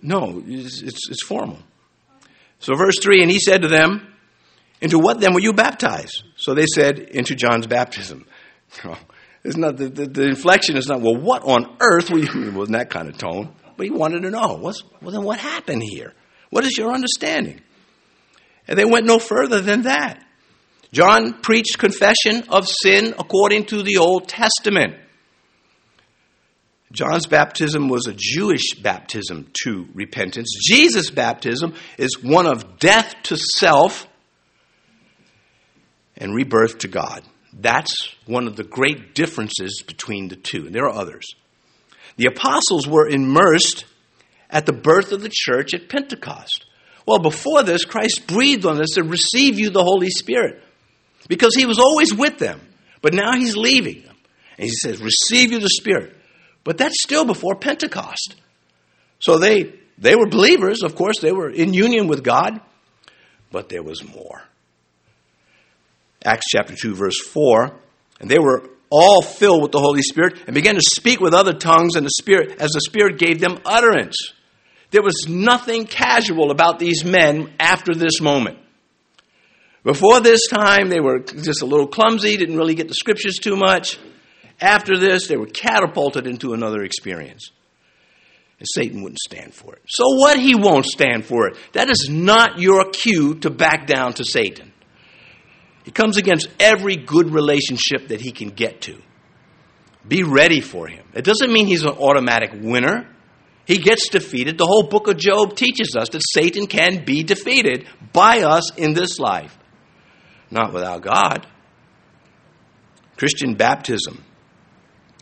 No, 0.01 0.41
it's, 0.47 0.81
it's, 0.81 1.09
it's 1.09 1.23
formal. 1.23 1.59
So, 2.59 2.75
verse 2.75 2.99
3 3.01 3.21
And 3.21 3.29
he 3.29 3.39
said 3.39 3.63
to 3.63 3.67
them, 3.67 4.13
Into 4.79 4.97
what 4.97 5.19
then 5.19 5.33
were 5.33 5.41
you 5.41 5.51
baptized? 5.51 6.23
So 6.37 6.53
they 6.53 6.65
said, 6.65 6.99
Into 6.99 7.35
John's 7.35 7.67
baptism. 7.67 8.25
it's 9.43 9.57
not, 9.57 9.77
the, 9.77 9.87
the, 9.87 10.05
the, 10.05 10.23
inflection 10.23 10.75
is 10.75 10.87
not, 10.87 11.01
Well, 11.01 11.15
what 11.15 11.43
on 11.43 11.77
earth 11.79 12.09
were 12.09 12.19
you? 12.19 12.47
It 12.47 12.53
wasn't 12.53 12.77
that 12.77 12.89
kind 12.89 13.07
of 13.07 13.17
tone. 13.17 13.53
But 13.77 13.85
he 13.85 13.91
wanted 13.91 14.23
to 14.23 14.31
know, 14.31 14.55
What's, 14.55 14.83
Well, 15.01 15.11
then 15.11 15.23
what 15.23 15.39
happened 15.39 15.83
here? 15.83 16.13
What 16.49 16.65
is 16.65 16.77
your 16.77 16.91
understanding? 16.91 17.61
And 18.67 18.77
they 18.77 18.85
went 18.85 19.05
no 19.05 19.19
further 19.19 19.61
than 19.61 19.83
that. 19.83 20.23
John 20.91 21.41
preached 21.41 21.77
confession 21.77 22.43
of 22.49 22.67
sin 22.67 23.13
according 23.17 23.65
to 23.65 23.83
the 23.83 23.97
Old 23.97 24.27
Testament. 24.27 24.95
John's 26.91 27.27
baptism 27.27 27.87
was 27.87 28.07
a 28.07 28.13
Jewish 28.17 28.73
baptism 28.73 29.51
to 29.63 29.87
repentance. 29.93 30.51
Jesus' 30.59 31.11
baptism 31.11 31.75
is 31.99 32.21
one 32.23 32.47
of 32.47 32.79
death 32.79 33.13
to 33.23 33.37
self 33.37 34.07
and 36.17 36.33
rebirth 36.33 36.79
to 36.79 36.87
God. 36.87 37.23
That's 37.53 38.15
one 38.25 38.47
of 38.47 38.55
the 38.55 38.63
great 38.63 39.15
differences 39.15 39.83
between 39.85 40.27
the 40.27 40.35
two. 40.35 40.65
And 40.65 40.75
there 40.75 40.85
are 40.85 40.93
others. 40.93 41.25
The 42.17 42.27
apostles 42.27 42.87
were 42.87 43.07
immersed 43.07 43.85
at 44.49 44.65
the 44.65 44.73
birth 44.73 45.11
of 45.11 45.21
the 45.21 45.31
church 45.31 45.73
at 45.73 45.89
Pentecost. 45.89 46.65
Well, 47.05 47.19
before 47.19 47.63
this, 47.63 47.85
Christ 47.85 48.27
breathed 48.27 48.65
on 48.65 48.79
us 48.81 48.89
to 48.95 49.03
receive 49.03 49.57
you 49.57 49.69
the 49.69 49.83
Holy 49.83 50.09
Spirit 50.09 50.61
because 51.27 51.55
he 51.55 51.65
was 51.65 51.79
always 51.79 52.13
with 52.13 52.37
them. 52.37 52.61
But 53.01 53.13
now 53.13 53.33
he's 53.35 53.55
leaving 53.55 54.03
them. 54.03 54.15
And 54.57 54.65
he 54.65 54.69
says, 54.69 55.01
Receive 55.01 55.51
you 55.51 55.59
the 55.59 55.69
Spirit. 55.69 56.15
But 56.63 56.77
that's 56.77 57.01
still 57.01 57.25
before 57.25 57.55
Pentecost. 57.55 58.35
So 59.19 59.37
they, 59.37 59.73
they 59.97 60.15
were 60.15 60.27
believers, 60.27 60.83
of 60.83 60.95
course, 60.95 61.19
they 61.21 61.31
were 61.31 61.49
in 61.49 61.73
union 61.73 62.07
with 62.07 62.23
God, 62.23 62.59
but 63.51 63.69
there 63.69 63.83
was 63.83 64.03
more. 64.03 64.43
Acts 66.25 66.47
chapter 66.49 66.75
2, 66.75 66.95
verse 66.95 67.19
4. 67.19 67.71
And 68.19 68.29
they 68.29 68.39
were 68.39 68.69
all 68.89 69.21
filled 69.21 69.61
with 69.61 69.71
the 69.71 69.79
Holy 69.79 70.01
Spirit 70.01 70.37
and 70.45 70.53
began 70.53 70.75
to 70.75 70.81
speak 70.81 71.19
with 71.19 71.33
other 71.33 71.53
tongues 71.53 71.95
and 71.95 72.05
the 72.05 72.11
Spirit 72.11 72.59
as 72.59 72.71
the 72.71 72.81
Spirit 72.81 73.17
gave 73.17 73.39
them 73.39 73.59
utterance. 73.65 74.17
There 74.91 75.03
was 75.03 75.27
nothing 75.29 75.85
casual 75.85 76.51
about 76.51 76.79
these 76.79 77.05
men 77.05 77.53
after 77.59 77.93
this 77.93 78.19
moment. 78.19 78.57
Before 79.83 80.19
this 80.19 80.47
time, 80.47 80.89
they 80.89 80.99
were 80.99 81.19
just 81.19 81.61
a 81.61 81.65
little 81.65 81.87
clumsy, 81.87 82.35
didn't 82.35 82.57
really 82.57 82.75
get 82.75 82.87
the 82.87 82.95
scriptures 82.95 83.35
too 83.35 83.55
much. 83.55 83.97
After 84.59 84.97
this, 84.97 85.27
they 85.27 85.37
were 85.37 85.45
catapulted 85.45 86.27
into 86.27 86.53
another 86.53 86.83
experience. 86.83 87.51
And 88.59 88.67
Satan 88.73 89.01
wouldn't 89.01 89.19
stand 89.19 89.53
for 89.53 89.73
it. 89.73 89.81
So 89.87 90.03
what? 90.15 90.37
He 90.37 90.53
won't 90.53 90.85
stand 90.85 91.23
for 91.25 91.47
it. 91.47 91.55
That 91.71 91.89
is 91.89 92.09
not 92.09 92.59
your 92.59 92.89
cue 92.89 93.35
to 93.35 93.49
back 93.49 93.87
down 93.87 94.13
to 94.15 94.25
Satan. 94.25 94.68
He 95.83 95.91
comes 95.91 96.17
against 96.17 96.47
every 96.59 96.95
good 96.95 97.31
relationship 97.31 98.09
that 98.09 98.21
he 98.21 98.31
can 98.31 98.49
get 98.49 98.81
to. 98.81 98.97
Be 100.07 100.23
ready 100.23 100.61
for 100.61 100.87
him. 100.87 101.05
It 101.13 101.23
doesn't 101.23 101.51
mean 101.51 101.67
he's 101.67 101.83
an 101.83 101.89
automatic 101.89 102.51
winner. 102.53 103.07
He 103.65 103.77
gets 103.77 104.09
defeated. 104.09 104.57
The 104.57 104.65
whole 104.65 104.87
book 104.87 105.07
of 105.07 105.17
Job 105.17 105.55
teaches 105.55 105.95
us 105.97 106.09
that 106.09 106.21
Satan 106.33 106.65
can 106.67 107.05
be 107.05 107.23
defeated 107.23 107.85
by 108.13 108.41
us 108.41 108.75
in 108.75 108.93
this 108.93 109.19
life. 109.19 109.55
Not 110.49 110.73
without 110.73 111.01
God. 111.01 111.45
Christian 113.17 113.53
baptism 113.53 114.23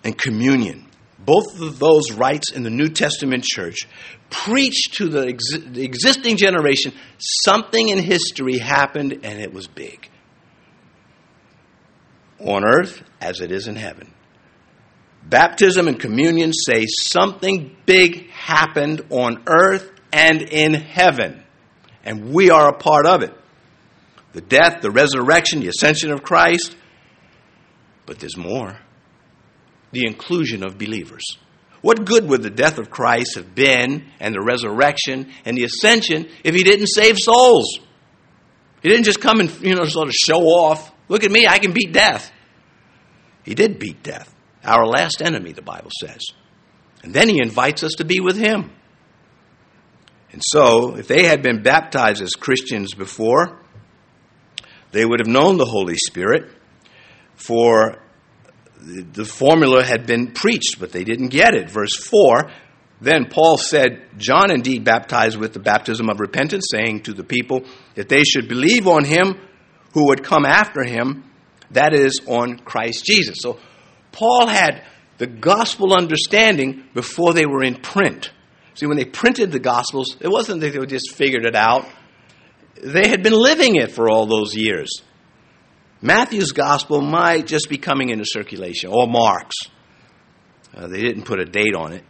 and 0.03 0.17
communion. 0.17 0.87
Both 1.19 1.59
of 1.59 1.79
those 1.79 2.11
rites 2.13 2.51
in 2.51 2.63
the 2.63 2.69
New 2.69 2.87
Testament 2.89 3.43
church 3.43 3.79
preach 4.29 4.91
to 4.93 5.09
the, 5.09 5.27
ex- 5.27 5.57
the 5.65 5.83
existing 5.83 6.37
generation 6.37 6.93
something 7.17 7.89
in 7.89 7.99
history 7.99 8.59
happened 8.59 9.19
and 9.23 9.41
it 9.41 9.51
was 9.51 9.67
big. 9.67 10.09
On 12.39 12.63
earth 12.65 13.03
as 13.19 13.41
it 13.41 13.51
is 13.51 13.67
in 13.67 13.75
heaven. 13.75 14.13
Baptism 15.23 15.87
and 15.87 15.99
communion 15.99 16.53
say 16.53 16.85
something 16.85 17.75
big 17.85 18.29
happened 18.29 19.01
on 19.09 19.43
earth 19.47 19.91
and 20.13 20.41
in 20.41 20.73
heaven, 20.73 21.43
and 22.03 22.31
we 22.33 22.49
are 22.49 22.69
a 22.69 22.77
part 22.77 23.05
of 23.05 23.23
it. 23.23 23.33
The 24.33 24.41
death, 24.41 24.81
the 24.81 24.91
resurrection, 24.91 25.59
the 25.59 25.67
ascension 25.67 26.11
of 26.11 26.23
Christ. 26.23 26.75
But 28.05 28.19
there's 28.19 28.37
more 28.37 28.77
the 29.91 30.05
inclusion 30.05 30.65
of 30.65 30.77
believers. 30.77 31.23
What 31.81 32.05
good 32.05 32.27
would 32.29 32.41
the 32.41 32.49
death 32.49 32.77
of 32.77 32.89
Christ 32.89 33.35
have 33.35 33.53
been, 33.53 34.05
and 34.19 34.33
the 34.33 34.41
resurrection 34.41 35.31
and 35.45 35.57
the 35.57 35.63
ascension, 35.63 36.27
if 36.43 36.55
he 36.55 36.63
didn't 36.63 36.87
save 36.87 37.17
souls? 37.17 37.79
He 38.81 38.89
didn't 38.89 39.05
just 39.05 39.21
come 39.21 39.39
and 39.39 39.51
you 39.61 39.75
know 39.75 39.85
sort 39.85 40.07
of 40.07 40.13
show 40.13 40.41
off. 40.41 40.91
Look 41.07 41.23
at 41.23 41.31
me, 41.31 41.45
I 41.47 41.59
can 41.59 41.71
beat 41.71 41.93
death. 41.93 42.31
He 43.43 43.55
did 43.55 43.79
beat 43.79 44.03
death, 44.03 44.33
our 44.63 44.85
last 44.85 45.21
enemy, 45.21 45.53
the 45.53 45.61
Bible 45.61 45.91
says. 46.01 46.19
And 47.03 47.13
then 47.13 47.29
he 47.29 47.39
invites 47.41 47.83
us 47.83 47.93
to 47.97 48.05
be 48.05 48.19
with 48.19 48.37
him. 48.37 48.71
And 50.31 50.41
so, 50.45 50.97
if 50.97 51.07
they 51.07 51.23
had 51.23 51.41
been 51.41 51.63
baptized 51.63 52.21
as 52.21 52.31
Christians 52.31 52.93
before, 52.93 53.61
they 54.91 55.05
would 55.05 55.19
have 55.19 55.27
known 55.27 55.57
the 55.57 55.65
Holy 55.65 55.95
Spirit, 55.95 56.51
for 57.35 58.01
the 58.81 59.25
formula 59.25 59.83
had 59.83 60.05
been 60.05 60.31
preached, 60.31 60.79
but 60.79 60.91
they 60.91 61.03
didn't 61.03 61.29
get 61.29 61.55
it. 61.55 61.69
Verse 61.69 61.95
4 61.95 62.51
Then 62.99 63.25
Paul 63.29 63.57
said, 63.57 64.01
John 64.17 64.51
indeed 64.51 64.83
baptized 64.83 65.37
with 65.37 65.53
the 65.53 65.59
baptism 65.59 66.09
of 66.09 66.19
repentance, 66.19 66.67
saying 66.71 67.03
to 67.03 67.13
the 67.13 67.23
people 67.23 67.63
that 67.95 68.09
they 68.09 68.23
should 68.23 68.47
believe 68.49 68.87
on 68.87 69.05
him 69.05 69.39
who 69.97 70.09
would 70.09 70.23
come 70.23 70.45
after 70.45 70.83
him, 70.83 71.23
that 71.71 71.91
is, 71.91 72.21
on 72.27 72.59
Christ 72.59 73.03
Jesus. 73.03 73.37
So 73.39 73.57
Paul 74.11 74.45
had 74.45 74.83
the 75.17 75.25
gospel 75.25 75.91
understanding 75.91 76.83
before 76.93 77.33
they 77.33 77.47
were 77.47 77.63
in 77.63 77.73
print. 77.73 78.31
See, 78.75 78.85
when 78.85 78.97
they 78.97 79.05
printed 79.05 79.51
the 79.51 79.59
gospels, 79.59 80.15
it 80.19 80.27
wasn't 80.27 80.61
that 80.61 80.73
they 80.73 80.85
just 80.85 81.15
figured 81.15 81.45
it 81.45 81.55
out. 81.55 81.87
They 82.75 83.07
had 83.07 83.23
been 83.23 83.33
living 83.33 83.75
it 83.75 83.91
for 83.91 84.07
all 84.07 84.27
those 84.27 84.55
years. 84.55 85.01
Matthew's 85.99 86.51
gospel 86.51 87.01
might 87.01 87.47
just 87.47 87.67
be 87.67 87.79
coming 87.79 88.09
into 88.09 88.23
circulation, 88.23 88.91
or 88.91 89.07
Mark's. 89.07 89.55
Uh, 90.75 90.85
they 90.85 91.01
didn't 91.01 91.23
put 91.23 91.39
a 91.39 91.45
date 91.45 91.73
on 91.73 91.93
it. 91.93 92.03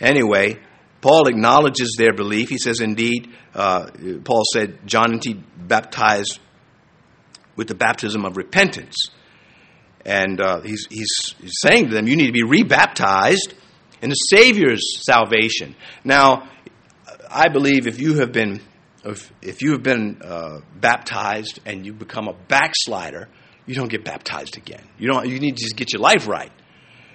Anyway, 0.00 0.58
Paul 1.00 1.28
acknowledges 1.28 1.94
their 1.96 2.14
belief. 2.14 2.48
He 2.48 2.58
says, 2.58 2.80
indeed, 2.80 3.32
uh, 3.54 3.90
Paul 4.24 4.42
said, 4.52 4.80
John 4.86 5.12
indeed 5.12 5.44
baptized 5.56 6.40
with 7.56 7.68
the 7.68 7.74
baptism 7.74 8.24
of 8.24 8.36
repentance. 8.36 9.10
And 10.04 10.40
uh, 10.40 10.60
he's, 10.60 10.86
he's, 10.88 11.34
he's 11.40 11.58
saying 11.60 11.88
to 11.88 11.94
them, 11.94 12.06
you 12.06 12.16
need 12.16 12.26
to 12.26 12.32
be 12.32 12.44
rebaptized 12.44 13.54
in 14.02 14.10
the 14.10 14.14
Savior's 14.14 15.04
salvation. 15.04 15.74
Now, 16.04 16.48
I 17.28 17.48
believe 17.48 17.86
if 17.86 18.00
you 18.00 18.20
have 18.20 18.30
been 18.30 18.60
if, 19.06 19.32
if 19.40 19.62
you 19.62 19.72
have 19.72 19.82
been 19.82 20.20
uh, 20.22 20.60
baptized 20.80 21.60
and 21.64 21.86
you 21.86 21.92
become 21.92 22.28
a 22.28 22.32
backslider, 22.32 23.28
you 23.64 23.74
don't 23.74 23.88
get 23.88 24.04
baptized 24.04 24.56
again. 24.56 24.82
You, 24.98 25.08
don't, 25.08 25.28
you 25.28 25.38
need 25.38 25.56
to 25.56 25.62
just 25.62 25.76
get 25.76 25.92
your 25.92 26.02
life 26.02 26.26
right 26.26 26.52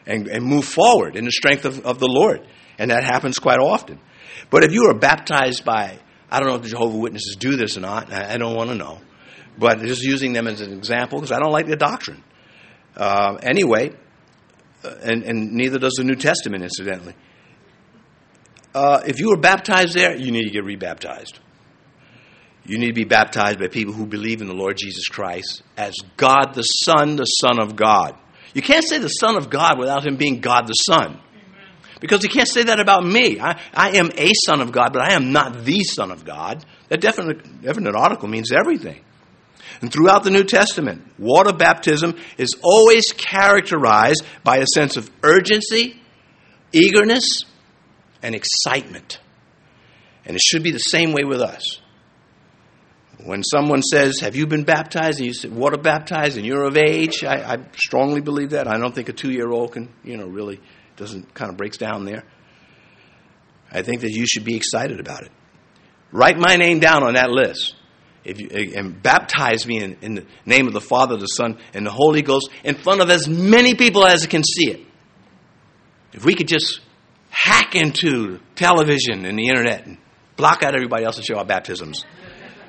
and, 0.06 0.28
and 0.28 0.44
move 0.44 0.66
forward 0.66 1.16
in 1.16 1.26
the 1.26 1.32
strength 1.32 1.66
of, 1.66 1.86
of 1.86 2.00
the 2.00 2.08
Lord. 2.08 2.48
And 2.78 2.92
that 2.92 3.04
happens 3.04 3.40
quite 3.40 3.60
often. 3.60 4.00
But 4.50 4.64
if 4.64 4.72
you 4.72 4.86
are 4.86 4.94
baptized 4.94 5.66
by, 5.66 6.00
I 6.30 6.40
don't 6.40 6.48
know 6.48 6.56
if 6.56 6.64
the 6.64 6.70
Jehovah 6.70 6.98
Witnesses 6.98 7.36
do 7.38 7.56
this 7.56 7.78
or 7.78 7.82
not, 7.82 8.12
I, 8.12 8.34
I 8.34 8.38
don't 8.38 8.56
want 8.56 8.70
to 8.70 8.76
know. 8.76 9.02
But 9.58 9.80
just 9.80 10.02
using 10.02 10.34
them 10.34 10.48
as 10.48 10.62
an 10.62 10.74
example 10.74 11.20
because 11.20 11.32
I 11.32 11.40
don't 11.40 11.52
like 11.52 11.68
the 11.68 11.76
doctrine. 11.76 12.24
Uh, 12.96 13.38
anyway, 13.42 13.94
uh, 14.84 14.96
and, 15.04 15.24
and 15.24 15.52
neither 15.54 15.78
does 15.80 15.94
the 15.98 16.04
New 16.04 16.16
Testament, 16.16 16.64
incidentally. 16.64 17.16
Uh, 18.74 19.02
if 19.06 19.20
you 19.20 19.30
were 19.30 19.38
baptized 19.38 19.94
there, 19.94 20.16
you 20.16 20.32
need 20.32 20.44
to 20.44 20.50
get 20.50 20.64
rebaptized. 20.64 21.40
You 22.66 22.78
need 22.78 22.88
to 22.88 22.94
be 22.94 23.06
baptized 23.06 23.60
by 23.60 23.68
people 23.68 23.94
who 23.94 24.06
believe 24.06 24.42
in 24.42 24.48
the 24.48 24.54
Lord 24.54 24.78
Jesus 24.78 25.08
Christ 25.08 25.64
as 25.76 25.94
God 26.16 26.54
the 26.54 26.64
Son, 26.64 27.16
the 27.16 27.26
Son 27.26 27.60
of 27.60 27.76
God. 27.76 28.16
You 28.54 28.62
can't 28.62 28.86
say 28.86 29.00
the 29.00 29.08
Son 29.08 29.36
of 29.36 29.50
God 29.50 29.78
without 29.80 30.06
Him 30.06 30.16
being 30.16 30.42
God 30.42 30.68
the 30.68 30.74
Son. 30.74 31.20
Because 32.00 32.24
you 32.24 32.30
can't 32.30 32.48
say 32.48 32.64
that 32.64 32.80
about 32.80 33.06
me. 33.06 33.40
I, 33.40 33.60
I 33.74 33.98
am 33.98 34.12
a 34.18 34.32
Son 34.46 34.62
of 34.62 34.72
God, 34.72 34.92
but 34.94 35.02
I 35.02 35.14
am 35.14 35.32
not 35.32 35.64
the 35.64 35.84
Son 35.84 36.12
of 36.12 36.26
God. 36.26 36.66
That 36.90 37.00
definite, 37.00 37.62
definite 37.62 37.96
article 37.96 38.28
means 38.28 38.52
everything. 38.52 39.04
And 39.82 39.92
throughout 39.92 40.24
the 40.24 40.30
New 40.30 40.44
Testament, 40.44 41.02
water 41.18 41.54
baptism 41.54 42.16
is 42.38 42.56
always 42.62 43.06
characterized 43.18 44.24
by 44.44 44.58
a 44.58 44.66
sense 44.76 44.96
of 44.96 45.10
urgency, 45.24 46.00
eagerness, 46.72 47.26
and 48.22 48.36
excitement. 48.36 49.20
And 50.24 50.36
it 50.36 50.42
should 50.42 50.62
be 50.62 50.72
the 50.72 50.78
same 50.78 51.14
way 51.14 51.24
with 51.24 51.42
us. 51.42 51.80
When 53.24 53.44
someone 53.44 53.82
says, 53.82 54.20
Have 54.20 54.36
you 54.36 54.46
been 54.46 54.64
baptized? 54.64 55.20
and 55.20 55.28
you 55.28 55.34
say, 55.34 55.50
Water 55.50 55.78
baptized, 55.78 56.38
and 56.38 56.46
you're 56.46 56.64
of 56.64 56.78
age, 56.78 57.24
I, 57.24 57.54
I 57.54 57.58
strongly 57.76 58.22
believe 58.22 58.52
that. 58.52 58.68
I 58.68 58.78
don't 58.78 58.94
think 58.94 59.10
a 59.10 59.14
two 59.14 59.32
year 59.32 59.50
old 59.50 59.74
can, 59.74 59.90
you 60.04 60.18
know, 60.18 60.28
really 60.28 60.60
doesn't 60.96 61.34
kind 61.34 61.50
of 61.50 61.58
breaks 61.58 61.78
down 61.78 62.06
there. 62.06 62.24
I 63.72 63.82
think 63.82 64.02
that 64.02 64.12
you 64.12 64.26
should 64.28 64.44
be 64.44 64.56
excited 64.56 65.00
about 65.00 65.24
it. 65.24 65.32
Write 66.12 66.38
my 66.38 66.58
name 66.58 66.80
down 66.80 67.04
on 67.04 67.14
that 67.14 67.30
list. 67.30 67.76
If 68.24 68.40
you, 68.40 68.74
and 68.76 69.02
baptize 69.02 69.66
me 69.66 69.82
in, 69.82 69.98
in 70.02 70.16
the 70.16 70.26
name 70.46 70.68
of 70.68 70.74
the 70.74 70.82
Father, 70.82 71.18
the 71.18 71.26
Son, 71.26 71.58
and 71.74 71.86
the 71.86 71.92
Holy 71.92 72.22
Ghost 72.22 72.50
in 72.64 72.76
front 72.76 73.02
of 73.02 73.10
as 73.10 73.28
many 73.28 73.74
people 73.74 74.06
as 74.06 74.28
can 74.28 74.44
see 74.44 74.72
it. 74.72 74.82
If 76.14 76.26
we 76.26 76.36
could 76.36 76.48
just 76.48 76.82
hack 77.32 77.76
into 77.76 78.40
television 78.56 79.26
and 79.26 79.40
the 79.40 79.48
internet 79.48 79.88
and 79.88 79.98
block 80.36 80.64
out 80.64 80.76
everybody 80.76 81.06
else 81.06 81.18
and 81.18 81.26
show 81.26 81.38
our 81.38 81.46
baptisms. 81.46 82.06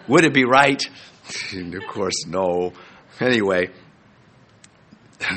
Would 0.09 0.24
it 0.24 0.32
be 0.32 0.44
right? 0.44 0.82
of 1.55 1.86
course, 1.88 2.26
no. 2.26 2.72
Anyway, 3.20 3.70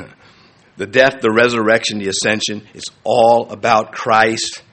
the 0.78 0.86
death, 0.86 1.22
the 1.22 1.32
resurrection, 1.32 2.00
the 2.00 2.10
ascension 2.10 2.68
is 2.74 2.84
all 3.04 3.50
about 3.50 3.92
Christ, 3.92 4.64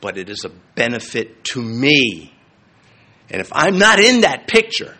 but 0.00 0.16
it 0.18 0.28
is 0.28 0.44
a 0.44 0.50
benefit 0.74 1.44
to 1.52 1.62
me. 1.62 2.32
And 3.30 3.40
if 3.40 3.50
I'm 3.52 3.78
not 3.78 3.98
in 3.98 4.20
that 4.22 4.46
picture, 4.46 4.94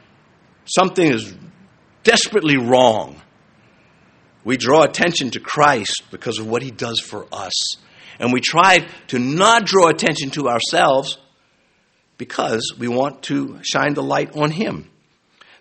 something 0.64 1.06
is 1.06 1.34
desperately 2.02 2.56
wrong. 2.56 3.20
We 4.44 4.56
draw 4.56 4.82
attention 4.82 5.30
to 5.30 5.40
Christ 5.40 6.02
because 6.10 6.38
of 6.38 6.46
what 6.46 6.62
he 6.62 6.70
does 6.70 7.00
for 7.00 7.26
us. 7.32 7.76
And 8.18 8.32
we 8.32 8.40
try 8.40 8.86
to 9.08 9.18
not 9.18 9.66
draw 9.66 9.88
attention 9.88 10.30
to 10.30 10.48
ourselves 10.48 11.18
because 12.18 12.74
we 12.78 12.88
want 12.88 13.22
to 13.24 13.58
shine 13.62 13.94
the 13.94 14.02
light 14.02 14.36
on 14.36 14.50
him. 14.50 14.88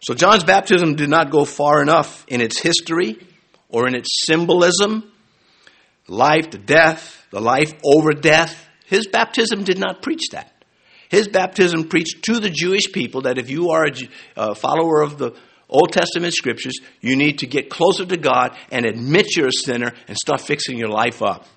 So 0.02 0.14
John's 0.14 0.44
baptism 0.44 0.96
did 0.96 1.10
not 1.10 1.32
go 1.32 1.46
far 1.46 1.82
enough 1.82 2.26
in 2.28 2.42
its 2.42 2.60
history 2.60 3.18
or 3.70 3.88
in 3.88 3.96
its 3.96 4.24
symbolism, 4.26 5.12
life 6.08 6.52
to 6.52 6.58
death, 6.58 7.26
the 7.32 7.42
life 7.42 7.74
over 7.84 8.12
death. 8.12 8.68
His 8.86 9.08
baptism 9.08 9.64
did 9.64 9.80
not 9.80 10.02
preach 10.02 10.30
that. 10.32 10.55
His 11.16 11.30
baptism 11.30 11.88
preached 11.88 12.24
to 12.24 12.40
the 12.42 12.50
Jewish 12.50 12.92
people 12.92 13.22
that 13.22 13.38
if 13.38 13.50
you 13.50 13.70
are 13.70 13.88
a 14.36 14.54
follower 14.54 15.02
of 15.02 15.18
the 15.18 15.32
Old 15.70 15.94
Testament 15.94 16.34
scriptures, 16.34 16.78
you 17.00 17.16
need 17.16 17.40
to 17.40 17.48
get 17.48 17.70
closer 17.70 18.06
to 18.06 18.18
God 18.18 18.58
and 18.70 18.86
admit 18.86 19.38
you're 19.38 19.48
a 19.48 19.64
sinner 19.66 19.94
and 20.10 20.18
start 20.18 20.42
fixing 20.42 20.78
your 20.78 20.90
life 20.90 21.24
up. 21.24 21.48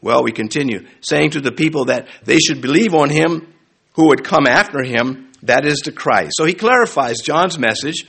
Well, 0.00 0.24
we 0.24 0.32
continue, 0.32 0.86
saying 1.02 1.32
to 1.32 1.42
the 1.42 1.52
people 1.52 1.84
that 1.86 2.08
they 2.24 2.38
should 2.38 2.62
believe 2.62 2.94
on 2.94 3.10
him 3.10 3.52
who 3.96 4.08
would 4.08 4.24
come 4.24 4.46
after 4.46 4.82
him, 4.82 5.30
that 5.42 5.66
is 5.66 5.80
the 5.80 5.92
Christ. 5.92 6.32
So 6.36 6.46
he 6.46 6.54
clarifies 6.54 7.18
John's 7.22 7.58
message 7.58 8.06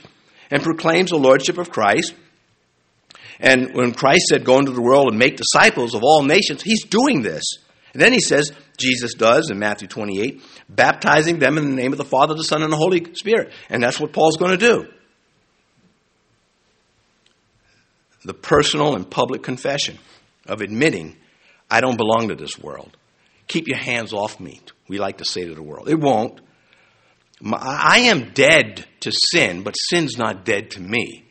and 0.50 0.62
proclaims 0.62 1.10
the 1.10 1.18
lordship 1.18 1.58
of 1.58 1.70
Christ. 1.70 2.14
And 3.40 3.74
when 3.74 3.92
Christ 3.92 4.28
said, 4.30 4.42
Go 4.42 4.58
into 4.58 4.72
the 4.72 4.80
world 4.80 5.10
and 5.10 5.18
make 5.18 5.36
disciples 5.36 5.94
of 5.94 6.02
all 6.02 6.22
nations, 6.22 6.62
he's 6.62 6.84
doing 6.84 7.20
this. 7.20 7.44
And 7.92 8.00
then 8.00 8.14
he 8.14 8.20
says, 8.20 8.52
Jesus 8.78 9.14
does 9.14 9.50
in 9.50 9.58
Matthew 9.58 9.88
28, 9.88 10.42
baptizing 10.68 11.38
them 11.38 11.58
in 11.58 11.64
the 11.64 11.76
name 11.76 11.92
of 11.92 11.98
the 11.98 12.04
Father, 12.04 12.34
the 12.34 12.44
Son, 12.44 12.62
and 12.62 12.72
the 12.72 12.76
Holy 12.76 13.12
Spirit. 13.14 13.52
And 13.68 13.82
that's 13.82 14.00
what 14.00 14.12
Paul's 14.12 14.36
going 14.36 14.52
to 14.52 14.56
do. 14.56 14.86
The 18.24 18.34
personal 18.34 18.94
and 18.94 19.08
public 19.08 19.42
confession 19.42 19.98
of 20.46 20.60
admitting, 20.60 21.16
I 21.70 21.80
don't 21.80 21.96
belong 21.96 22.28
to 22.28 22.34
this 22.34 22.58
world. 22.58 22.96
Keep 23.46 23.68
your 23.68 23.78
hands 23.78 24.12
off 24.12 24.40
me 24.40 24.60
we 24.88 24.98
like 24.98 25.18
to 25.18 25.24
say 25.24 25.44
to 25.44 25.54
the 25.54 25.62
world. 25.62 25.88
It 25.88 26.00
won't. 26.00 26.40
I 27.52 28.00
am 28.06 28.32
dead 28.32 28.86
to 29.00 29.12
sin, 29.12 29.62
but 29.62 29.72
sin's 29.72 30.18
not 30.18 30.44
dead 30.44 30.72
to 30.72 30.80
me. 30.80 31.24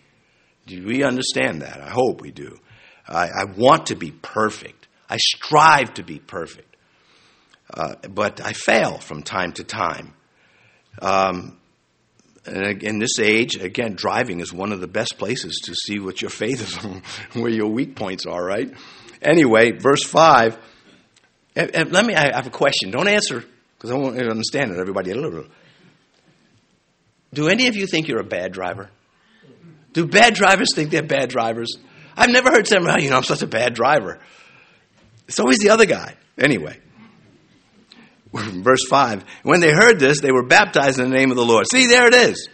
Do 0.68 0.86
we 0.86 1.04
understand 1.04 1.64
that? 1.64 1.82
I 1.82 1.90
hope 1.90 2.22
we 2.22 2.32
do. 2.32 2.60
I, 3.08 3.28
I 3.28 3.46
want 3.58 3.88
to 3.88 3.96
be 3.96 4.12
perfect. 4.12 4.88
I 5.10 5.18
strive 5.18 5.96
to 5.96 6.04
be 6.04 6.20
perfect. 6.20 6.67
Uh, 7.74 7.96
but 8.10 8.42
I 8.42 8.54
fail 8.54 8.98
from 8.98 9.24
time 9.24 9.52
to 9.54 9.64
time. 9.64 10.14
Um, 11.02 11.58
and 12.46 12.82
in 12.82 13.00
this 13.00 13.20
age, 13.20 13.56
again, 13.58 13.96
driving 13.96 14.40
is 14.40 14.54
one 14.54 14.72
of 14.72 14.80
the 14.80 14.88
best 14.88 15.18
places 15.18 15.60
to 15.66 15.76
see 15.76 16.00
what 16.00 16.22
your 16.22 16.30
faith 16.30 16.62
is, 16.62 16.76
where 17.34 17.52
your 17.52 17.68
weak 17.68 17.96
points 17.96 18.26
are, 18.26 18.44
right? 18.44 18.74
anyway, 19.22 19.72
verse 19.72 20.04
5. 20.04 20.58
And, 21.56 21.76
and 21.76 21.92
let 21.92 22.06
me, 22.06 22.16
I 22.16 22.36
have 22.36 22.48
a 22.48 22.52
question. 22.52 22.92
Don't 22.92 23.08
answer 23.08 23.44
because 23.78 23.92
I 23.92 23.96
won't 23.96 24.20
understand 24.20 24.72
it. 24.72 24.80
Everybody. 24.80 25.14
Do 27.34 27.48
any 27.48 27.68
of 27.68 27.76
you 27.76 27.88
think 27.88 28.08
you're 28.08 28.22
a 28.22 28.26
bad 28.26 28.52
driver? 28.52 28.90
Do 29.94 30.06
bad 30.06 30.36
drivers 30.36 30.70
think 30.76 30.92
they're 30.92 31.04
bad 31.04 31.30
drivers? 31.30 31.76
I've 32.16 32.30
never 32.30 32.52
heard 32.52 32.68
someone, 32.68 32.94
oh, 32.96 32.98
you 33.00 33.10
know, 33.10 33.18
I'm 33.18 33.24
such 33.24 33.42
a 33.42 33.48
bad 33.48 33.74
driver. 33.74 34.20
It's 35.28 35.40
always 35.40 35.60
the 35.60 35.70
other 35.70 35.86
guy. 35.86 36.16
Anyway, 36.38 36.80
verse 38.64 38.86
5. 38.90 39.24
When 39.44 39.60
they 39.60 39.72
heard 39.72 40.00
this, 40.00 40.22
they 40.22 40.32
were 40.32 40.46
baptized 40.46 41.00
in 41.00 41.10
the 41.10 41.16
name 41.16 41.32
of 41.32 41.38
the 41.38 41.46
Lord. 41.46 41.66
See, 41.70 41.88
there 41.88 42.08
it 42.08 42.14
is. 42.14 42.50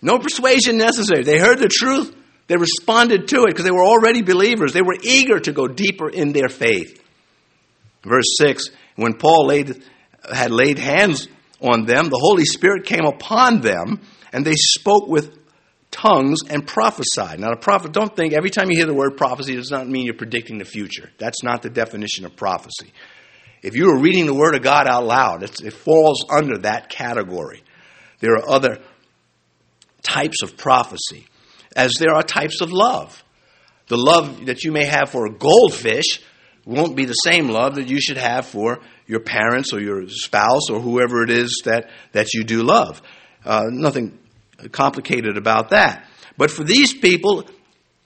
No 0.00 0.18
persuasion 0.18 0.76
necessary. 0.76 1.22
They 1.22 1.38
heard 1.38 1.58
the 1.58 1.68
truth. 1.68 2.14
They 2.46 2.56
responded 2.56 3.28
to 3.28 3.42
it 3.42 3.48
because 3.48 3.64
they 3.64 3.70
were 3.70 3.84
already 3.84 4.22
believers. 4.22 4.72
They 4.72 4.82
were 4.82 4.96
eager 5.02 5.40
to 5.40 5.52
go 5.52 5.66
deeper 5.66 6.10
in 6.10 6.32
their 6.32 6.48
faith. 6.48 7.00
Verse 8.02 8.36
6 8.36 8.68
When 8.96 9.14
Paul 9.14 9.46
laid, 9.46 9.82
had 10.30 10.50
laid 10.50 10.78
hands 10.78 11.28
on 11.60 11.86
them, 11.86 12.10
the 12.10 12.18
Holy 12.20 12.44
Spirit 12.44 12.84
came 12.84 13.06
upon 13.06 13.62
them, 13.62 14.00
and 14.32 14.44
they 14.44 14.54
spoke 14.54 15.08
with 15.08 15.38
tongues 15.90 16.40
and 16.50 16.66
prophesied. 16.66 17.40
Now, 17.40 17.52
a 17.52 17.56
prophet, 17.56 17.92
don't 17.92 18.14
think 18.14 18.34
every 18.34 18.50
time 18.50 18.70
you 18.70 18.76
hear 18.76 18.86
the 18.86 18.94
word 18.94 19.16
prophecy, 19.16 19.54
does 19.54 19.70
not 19.70 19.88
mean 19.88 20.04
you're 20.04 20.14
predicting 20.14 20.58
the 20.58 20.64
future. 20.64 21.10
That's 21.18 21.42
not 21.42 21.62
the 21.62 21.70
definition 21.70 22.26
of 22.26 22.36
prophecy. 22.36 22.92
If 23.64 23.74
you 23.74 23.88
are 23.88 23.98
reading 23.98 24.26
the 24.26 24.34
Word 24.34 24.54
of 24.54 24.62
God 24.62 24.86
out 24.86 25.06
loud, 25.06 25.42
it 25.42 25.72
falls 25.72 26.22
under 26.28 26.58
that 26.58 26.90
category. 26.90 27.62
There 28.20 28.34
are 28.34 28.46
other 28.46 28.78
types 30.02 30.42
of 30.42 30.58
prophecy, 30.58 31.26
as 31.74 31.94
there 31.94 32.14
are 32.14 32.22
types 32.22 32.60
of 32.60 32.70
love. 32.70 33.24
The 33.86 33.96
love 33.96 34.44
that 34.46 34.64
you 34.64 34.70
may 34.70 34.84
have 34.84 35.08
for 35.08 35.24
a 35.24 35.32
goldfish 35.32 36.20
won't 36.66 36.94
be 36.94 37.06
the 37.06 37.14
same 37.14 37.48
love 37.48 37.76
that 37.76 37.88
you 37.88 38.02
should 38.02 38.18
have 38.18 38.44
for 38.44 38.80
your 39.06 39.20
parents 39.20 39.72
or 39.72 39.80
your 39.80 40.08
spouse 40.08 40.68
or 40.70 40.80
whoever 40.80 41.22
it 41.22 41.30
is 41.30 41.62
that, 41.64 41.88
that 42.12 42.34
you 42.34 42.44
do 42.44 42.62
love. 42.62 43.00
Uh, 43.46 43.64
nothing 43.70 44.18
complicated 44.72 45.38
about 45.38 45.70
that. 45.70 46.06
But 46.36 46.50
for 46.50 46.64
these 46.64 46.92
people, 46.92 47.48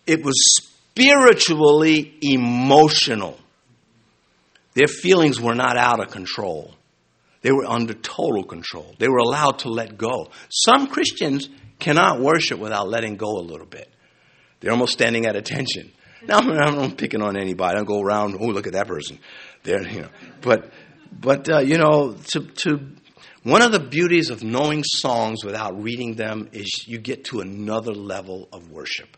it 0.06 0.24
was 0.24 0.36
spiritually 0.94 2.16
emotional. 2.22 3.40
Their 4.78 4.86
feelings 4.86 5.40
were 5.40 5.56
not 5.56 5.76
out 5.76 5.98
of 5.98 6.12
control. 6.12 6.72
They 7.42 7.50
were 7.50 7.66
under 7.66 7.94
total 7.94 8.44
control. 8.44 8.94
They 9.00 9.08
were 9.08 9.18
allowed 9.18 9.58
to 9.60 9.70
let 9.70 9.98
go. 9.98 10.30
Some 10.50 10.86
Christians 10.86 11.48
cannot 11.80 12.20
worship 12.20 12.60
without 12.60 12.88
letting 12.88 13.16
go 13.16 13.38
a 13.38 13.42
little 13.42 13.66
bit. 13.66 13.90
They're 14.60 14.70
almost 14.70 14.92
standing 14.92 15.26
at 15.26 15.34
attention. 15.34 15.90
Now, 16.22 16.38
I'm 16.38 16.76
not 16.76 16.96
picking 16.96 17.22
on 17.22 17.36
anybody. 17.36 17.72
I 17.72 17.74
don't 17.74 17.86
go 17.86 18.00
around, 18.00 18.36
oh, 18.38 18.46
look 18.46 18.68
at 18.68 18.74
that 18.74 18.86
person. 18.86 19.18
There, 19.64 19.82
you 19.82 20.02
know. 20.02 20.10
But, 20.42 20.70
but 21.10 21.50
uh, 21.50 21.58
you 21.58 21.78
know, 21.78 22.12
to, 22.28 22.40
to 22.40 22.88
one 23.42 23.62
of 23.62 23.72
the 23.72 23.80
beauties 23.80 24.30
of 24.30 24.44
knowing 24.44 24.84
songs 24.84 25.44
without 25.44 25.82
reading 25.82 26.14
them 26.14 26.50
is 26.52 26.84
you 26.86 26.98
get 26.98 27.24
to 27.24 27.40
another 27.40 27.94
level 27.94 28.48
of 28.52 28.70
worship. 28.70 29.16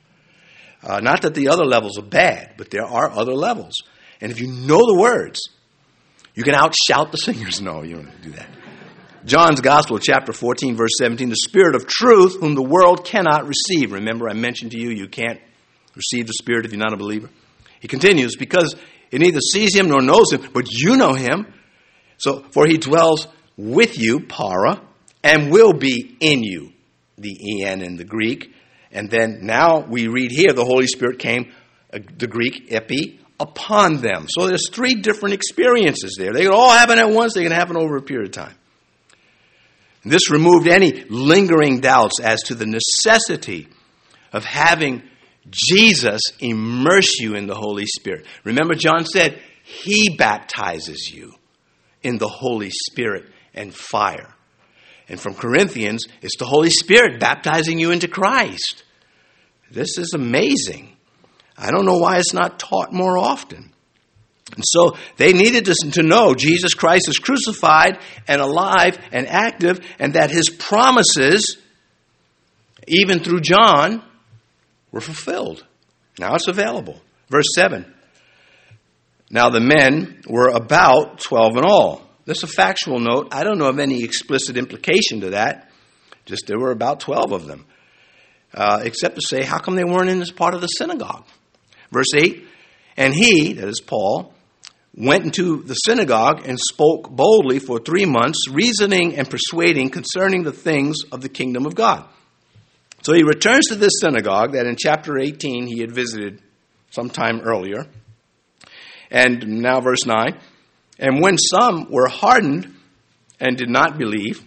Uh, 0.82 1.00
not 1.00 1.20
that 1.20 1.34
the 1.34 1.48
other 1.48 1.66
levels 1.66 1.98
are 1.98 2.02
bad, 2.02 2.54
but 2.56 2.70
there 2.70 2.86
are 2.86 3.11
other 3.11 3.34
levels. 3.34 3.74
And 4.20 4.30
if 4.30 4.40
you 4.40 4.48
know 4.48 4.86
the 4.86 4.98
words, 4.98 5.40
you 6.34 6.42
can 6.42 6.54
outshout 6.54 7.10
the 7.10 7.16
singers. 7.16 7.60
No, 7.60 7.82
you 7.82 7.96
don't 7.96 8.22
do 8.22 8.30
that. 8.32 8.48
John's 9.24 9.60
Gospel, 9.60 9.98
chapter 9.98 10.32
14, 10.32 10.76
verse 10.76 10.92
17, 10.98 11.28
the 11.28 11.36
Spirit 11.36 11.74
of 11.74 11.86
truth, 11.86 12.40
whom 12.40 12.54
the 12.54 12.62
world 12.62 13.04
cannot 13.04 13.46
receive. 13.46 13.92
Remember, 13.92 14.28
I 14.28 14.32
mentioned 14.32 14.70
to 14.70 14.78
you, 14.78 14.90
you 14.90 15.08
can't 15.08 15.40
receive 15.94 16.26
the 16.26 16.32
Spirit 16.32 16.64
if 16.64 16.72
you're 16.72 16.80
not 16.80 16.94
a 16.94 16.96
believer. 16.96 17.28
He 17.80 17.88
continues, 17.88 18.36
because 18.36 18.74
it 19.10 19.20
neither 19.20 19.40
sees 19.40 19.74
him 19.74 19.88
nor 19.88 20.00
knows 20.00 20.32
him, 20.32 20.48
but 20.52 20.70
you 20.70 20.96
know 20.96 21.12
him. 21.12 21.52
So, 22.16 22.44
for 22.50 22.66
he 22.66 22.78
dwells 22.78 23.26
with 23.56 23.98
you, 23.98 24.20
para, 24.20 24.80
and 25.22 25.50
will 25.50 25.74
be 25.74 26.16
in 26.20 26.42
you, 26.42 26.72
the 27.18 27.66
en 27.66 27.82
in 27.82 27.96
the 27.96 28.04
Greek. 28.04 28.54
And 28.90 29.10
then 29.10 29.40
now 29.42 29.80
we 29.80 30.08
read 30.08 30.30
here, 30.30 30.52
the 30.52 30.64
Holy 30.64 30.86
Spirit 30.86 31.18
came, 31.18 31.52
uh, 31.92 31.98
the 32.16 32.26
Greek 32.26 32.72
epi, 32.72 33.19
upon 33.41 34.01
them. 34.03 34.26
So 34.28 34.47
there's 34.47 34.68
three 34.70 34.95
different 34.95 35.34
experiences 35.34 36.16
there. 36.18 36.32
They 36.32 36.43
can 36.43 36.53
all 36.53 36.70
happen 36.70 36.99
at 36.99 37.11
once, 37.11 37.34
they 37.34 37.43
can 37.43 37.53
happen 37.53 37.76
over 37.76 37.97
a 37.97 38.03
period 38.03 38.28
of 38.28 38.32
time. 38.32 38.55
This 40.05 40.30
removed 40.30 40.68
any 40.68 41.05
lingering 41.09 41.80
doubts 41.80 42.20
as 42.20 42.43
to 42.45 42.55
the 42.55 42.66
necessity 42.66 43.68
of 44.32 44.45
having 44.45 45.03
Jesus 45.51 46.20
immerse 46.38 47.18
you 47.18 47.34
in 47.34 47.47
the 47.47 47.55
Holy 47.55 47.86
Spirit. 47.86 48.26
Remember, 48.45 48.74
John 48.74 49.05
said, 49.05 49.41
He 49.62 50.16
baptizes 50.16 51.11
you 51.12 51.34
in 52.03 52.18
the 52.18 52.28
Holy 52.28 52.70
Spirit 52.70 53.24
and 53.55 53.74
fire. 53.74 54.34
And 55.09 55.20
from 55.20 55.34
Corinthians, 55.34 56.07
it's 56.22 56.36
the 56.38 56.47
Holy 56.47 56.70
Spirit 56.70 57.18
baptizing 57.20 57.78
you 57.78 57.91
into 57.91 58.09
Christ. 58.09 58.84
This 59.70 59.99
is 59.99 60.12
amazing. 60.14 60.97
I 61.61 61.70
don't 61.70 61.84
know 61.84 61.98
why 61.98 62.18
it's 62.18 62.32
not 62.32 62.58
taught 62.58 62.92
more 62.92 63.18
often. 63.18 63.70
And 64.56 64.64
so 64.66 64.96
they 65.16 65.32
needed 65.32 65.66
to, 65.66 65.74
to 65.92 66.02
know 66.02 66.34
Jesus 66.34 66.74
Christ 66.74 67.08
is 67.08 67.18
crucified 67.18 67.98
and 68.26 68.40
alive 68.40 68.98
and 69.12 69.28
active, 69.28 69.78
and 69.98 70.14
that 70.14 70.30
his 70.30 70.48
promises, 70.48 71.58
even 72.88 73.20
through 73.20 73.40
John, 73.42 74.02
were 74.90 75.00
fulfilled. 75.00 75.64
Now 76.18 76.34
it's 76.34 76.48
available. 76.48 77.00
Verse 77.28 77.46
7. 77.54 77.94
Now 79.30 79.50
the 79.50 79.61
men 79.61 80.22
were 80.26 80.48
about 80.48 81.20
12 81.20 81.58
in 81.58 81.64
all. 81.64 82.02
This 82.24 82.38
is 82.38 82.44
a 82.44 82.48
factual 82.48 82.98
note. 82.98 83.28
I 83.32 83.44
don't 83.44 83.58
know 83.58 83.68
of 83.68 83.78
any 83.78 84.02
explicit 84.02 84.56
implication 84.56 85.20
to 85.20 85.30
that. 85.30 85.70
Just 86.24 86.46
there 86.46 86.58
were 86.58 86.72
about 86.72 87.00
12 87.00 87.32
of 87.32 87.46
them. 87.46 87.66
Uh, 88.52 88.80
except 88.82 89.14
to 89.14 89.22
say, 89.22 89.44
how 89.44 89.58
come 89.58 89.76
they 89.76 89.84
weren't 89.84 90.11
in 90.11 90.18
this 90.18 90.32
part 90.32 90.54
of 90.54 90.61
the 90.61 90.66
synagogue? 90.66 91.24
Verse 91.91 92.14
8 92.14 92.47
And 92.97 93.14
he, 93.14 93.55
that 93.55 93.68
is 93.68 93.80
Paul, 93.80 94.32
went 94.95 95.24
into 95.24 95.62
the 95.62 95.74
synagogue 95.74 96.47
and 96.47 96.59
spoke 96.59 97.11
boldly 97.11 97.59
for 97.59 97.78
three 97.78 98.05
months, 98.05 98.49
reasoning 98.51 99.16
and 99.16 99.28
persuading 99.30 99.91
concerning 99.91 100.43
the 100.43 100.53
things 100.53 100.97
of 101.12 101.20
the 101.20 101.28
kingdom 101.28 101.66
of 101.66 101.74
God. 101.74 102.09
So 103.03 103.14
he 103.14 103.22
returns 103.22 103.68
to 103.68 103.76
this 103.76 104.01
synagogue 104.01 104.53
that 104.53 104.66
in 104.66 104.76
chapter 104.76 105.18
18 105.18 105.66
he 105.66 105.80
had 105.80 105.93
visited 105.93 106.43
sometime 106.91 107.41
earlier. 107.41 107.86
And 109.11 109.61
now, 109.62 109.80
verse 109.80 110.05
9 110.07 110.38
And 110.99 111.20
when 111.20 111.38
some 111.38 111.91
were 111.91 112.09
hardened 112.09 112.74
and 113.38 113.57
did 113.57 113.70
not 113.70 113.99
believe, 113.99 114.45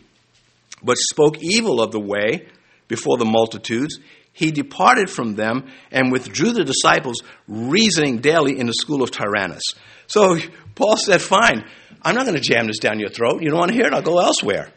but 0.83 0.97
spoke 0.97 1.37
evil 1.41 1.81
of 1.81 1.91
the 1.91 1.99
way 1.99 2.47
before 2.87 3.17
the 3.17 3.25
multitudes, 3.25 3.99
he 4.33 4.51
departed 4.51 5.09
from 5.09 5.35
them 5.35 5.67
and 5.91 6.11
withdrew 6.11 6.51
the 6.51 6.65
disciples, 6.65 7.21
reasoning 7.47 8.17
daily 8.17 8.59
in 8.59 8.65
the 8.65 8.73
school 8.73 9.03
of 9.03 9.11
Tyrannus. 9.11 9.63
So 10.07 10.37
Paul 10.75 10.97
said, 10.97 11.21
Fine, 11.21 11.63
I'm 12.01 12.15
not 12.15 12.25
going 12.25 12.35
to 12.35 12.41
jam 12.41 12.67
this 12.67 12.79
down 12.79 12.99
your 12.99 13.09
throat. 13.09 13.41
You 13.41 13.49
don't 13.49 13.59
want 13.59 13.71
to 13.71 13.77
hear 13.77 13.85
it? 13.85 13.93
I'll 13.93 14.01
go 14.01 14.19
elsewhere. 14.19 14.73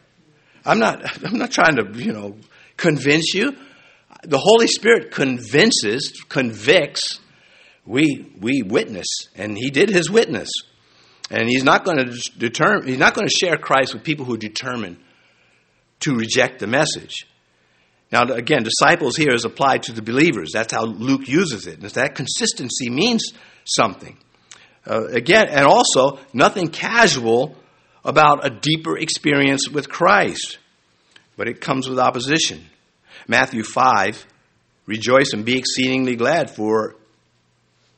I'm 0.65 0.79
not, 0.79 1.25
I'm 1.25 1.39
not 1.39 1.51
trying 1.51 1.77
to, 1.77 1.91
you 1.95 2.13
know, 2.13 2.37
convince 2.77 3.33
you. 3.35 3.57
The 4.23 4.39
Holy 4.39 4.67
Spirit 4.67 5.11
convinces, 5.11 6.23
convicts. 6.29 7.21
We, 7.87 8.33
we 8.41 8.63
witness, 8.63 9.07
and 9.37 9.57
he 9.57 9.71
did 9.71 9.89
his 9.89 10.11
witness. 10.11 10.51
And 11.31 11.49
he's 11.49 11.65
not 11.65 11.85
going 11.85 11.99
to 11.99 12.31
determine, 12.37 12.89
he's 12.89 12.99
not 12.99 13.15
going 13.15 13.27
to 13.27 13.35
share 13.35 13.57
Christ 13.57 13.95
with 13.95 14.03
people 14.03 14.25
who 14.25 14.35
are 14.35 14.39
determined 14.39 14.99
to 16.01 16.15
reject 16.15 16.59
the 16.59 16.67
message. 16.67 17.27
Now, 18.13 18.23
again, 18.23 18.63
disciples 18.63 19.17
here 19.17 19.33
is 19.33 19.45
applied 19.45 19.85
to 19.85 19.93
the 19.93 20.03
believers. 20.03 20.51
That's 20.53 20.73
how 20.73 20.85
Luke 20.85 21.29
uses 21.29 21.67
it. 21.67 21.81
And 21.81 21.91
that 21.91 22.15
consistency 22.15 22.89
means 22.89 23.33
something. 23.65 24.17
Uh, 24.89 25.07
again, 25.09 25.49
and 25.49 25.67
also, 25.67 26.19
nothing 26.33 26.69
casual 26.69 27.57
about 28.05 28.47
a 28.47 28.51
deeper 28.51 28.97
experience 28.97 29.69
with 29.69 29.89
Christ, 29.89 30.59
but 31.37 31.49
it 31.49 31.61
comes 31.61 31.89
with 31.89 31.99
opposition. 31.99 32.65
Matthew 33.27 33.65
5 33.65 34.27
Rejoice 34.87 35.33
and 35.33 35.45
be 35.45 35.59
exceedingly 35.59 36.15
glad, 36.15 36.49
for 36.49 36.95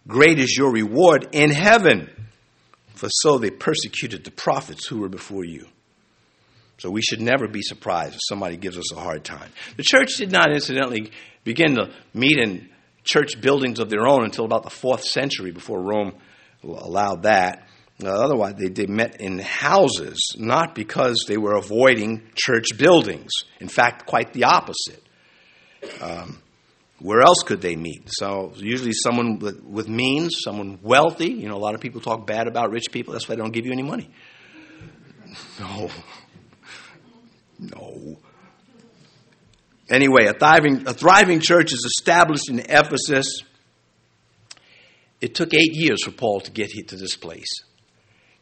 great 0.07 0.39
is 0.39 0.57
your 0.57 0.73
reward 0.73 1.29
in 1.33 1.51
heaven. 1.51 2.11
For 2.95 3.09
so 3.11 3.39
they 3.39 3.51
persecuted 3.51 4.25
the 4.25 4.31
prophets 4.31 4.87
who 4.89 5.01
were 5.01 5.11
before 5.11 5.45
you. 5.45 5.67
So 6.79 6.91
we 6.91 7.03
should 7.03 7.20
never 7.20 7.49
be 7.49 7.62
surprised 7.62 8.14
if 8.14 8.20
somebody 8.29 8.57
gives 8.57 8.79
us 8.79 8.93
a 8.93 9.01
hard 9.01 9.24
time. 9.24 9.51
The 9.76 9.83
church 9.83 10.16
did 10.16 10.31
not, 10.31 10.53
incidentally, 10.53 11.11
begin 11.45 11.74
to 11.74 11.91
meet 12.14 12.39
in 12.39 12.70
church 13.05 13.41
buildings 13.41 13.81
of 13.81 13.91
their 13.91 14.07
own 14.07 14.24
until 14.24 14.45
about 14.45 14.62
the 14.62 14.70
fourth 14.70 15.03
century 15.03 15.51
before 15.51 15.83
Rome 15.83 16.14
allowed 16.62 17.24
that. 17.24 17.66
Uh, 18.03 18.09
otherwise, 18.09 18.55
they, 18.55 18.68
they 18.68 18.87
met 18.87 19.20
in 19.20 19.41
houses, 19.41 20.37
not 20.39 20.74
because 20.76 21.24
they 21.26 21.37
were 21.37 21.57
avoiding 21.57 22.22
church 22.37 22.79
buildings. 22.79 23.33
In 23.61 23.68
fact, 23.68 24.07
quite 24.07 24.33
the 24.33 24.45
opposite. 24.45 25.03
Um, 26.01 26.41
Where 27.01 27.22
else 27.22 27.43
could 27.45 27.61
they 27.61 27.74
meet? 27.74 28.09
So 28.09 28.53
usually 28.57 28.93
someone 28.93 29.41
with, 29.41 29.62
with 29.64 29.89
means, 29.89 30.37
someone 30.45 30.79
wealthy. 30.83 31.31
You 31.31 31.49
know, 31.49 31.57
a 31.57 31.59
lot 31.59 31.74
of 31.74 31.81
people 31.81 32.01
talk 32.01 32.24
bad 32.24 32.47
about 32.47 32.70
rich 32.70 32.93
people. 32.93 33.14
That's 33.14 33.29
why 33.29 33.35
they 33.35 33.43
don't 33.43 33.53
give 33.53 33.66
you 33.66 33.72
any 33.72 33.83
money. 33.83 34.11
No. 35.61 35.91
No. 37.59 38.19
Anyway, 39.91 40.27
a 40.27 40.35
thriving, 40.35 40.87
a 40.87 40.93
thriving 40.93 41.41
church 41.41 41.73
is 41.73 41.85
established 41.99 42.51
in 42.51 42.61
Ephesus. 42.61 43.43
It 45.21 45.35
took 45.35 45.55
eight 45.55 45.75
years 45.75 46.05
for 46.05 46.11
Paul 46.11 46.41
to 46.41 46.51
get 46.51 46.71
to 46.71 46.97
this 46.97 47.17
place. 47.17 47.53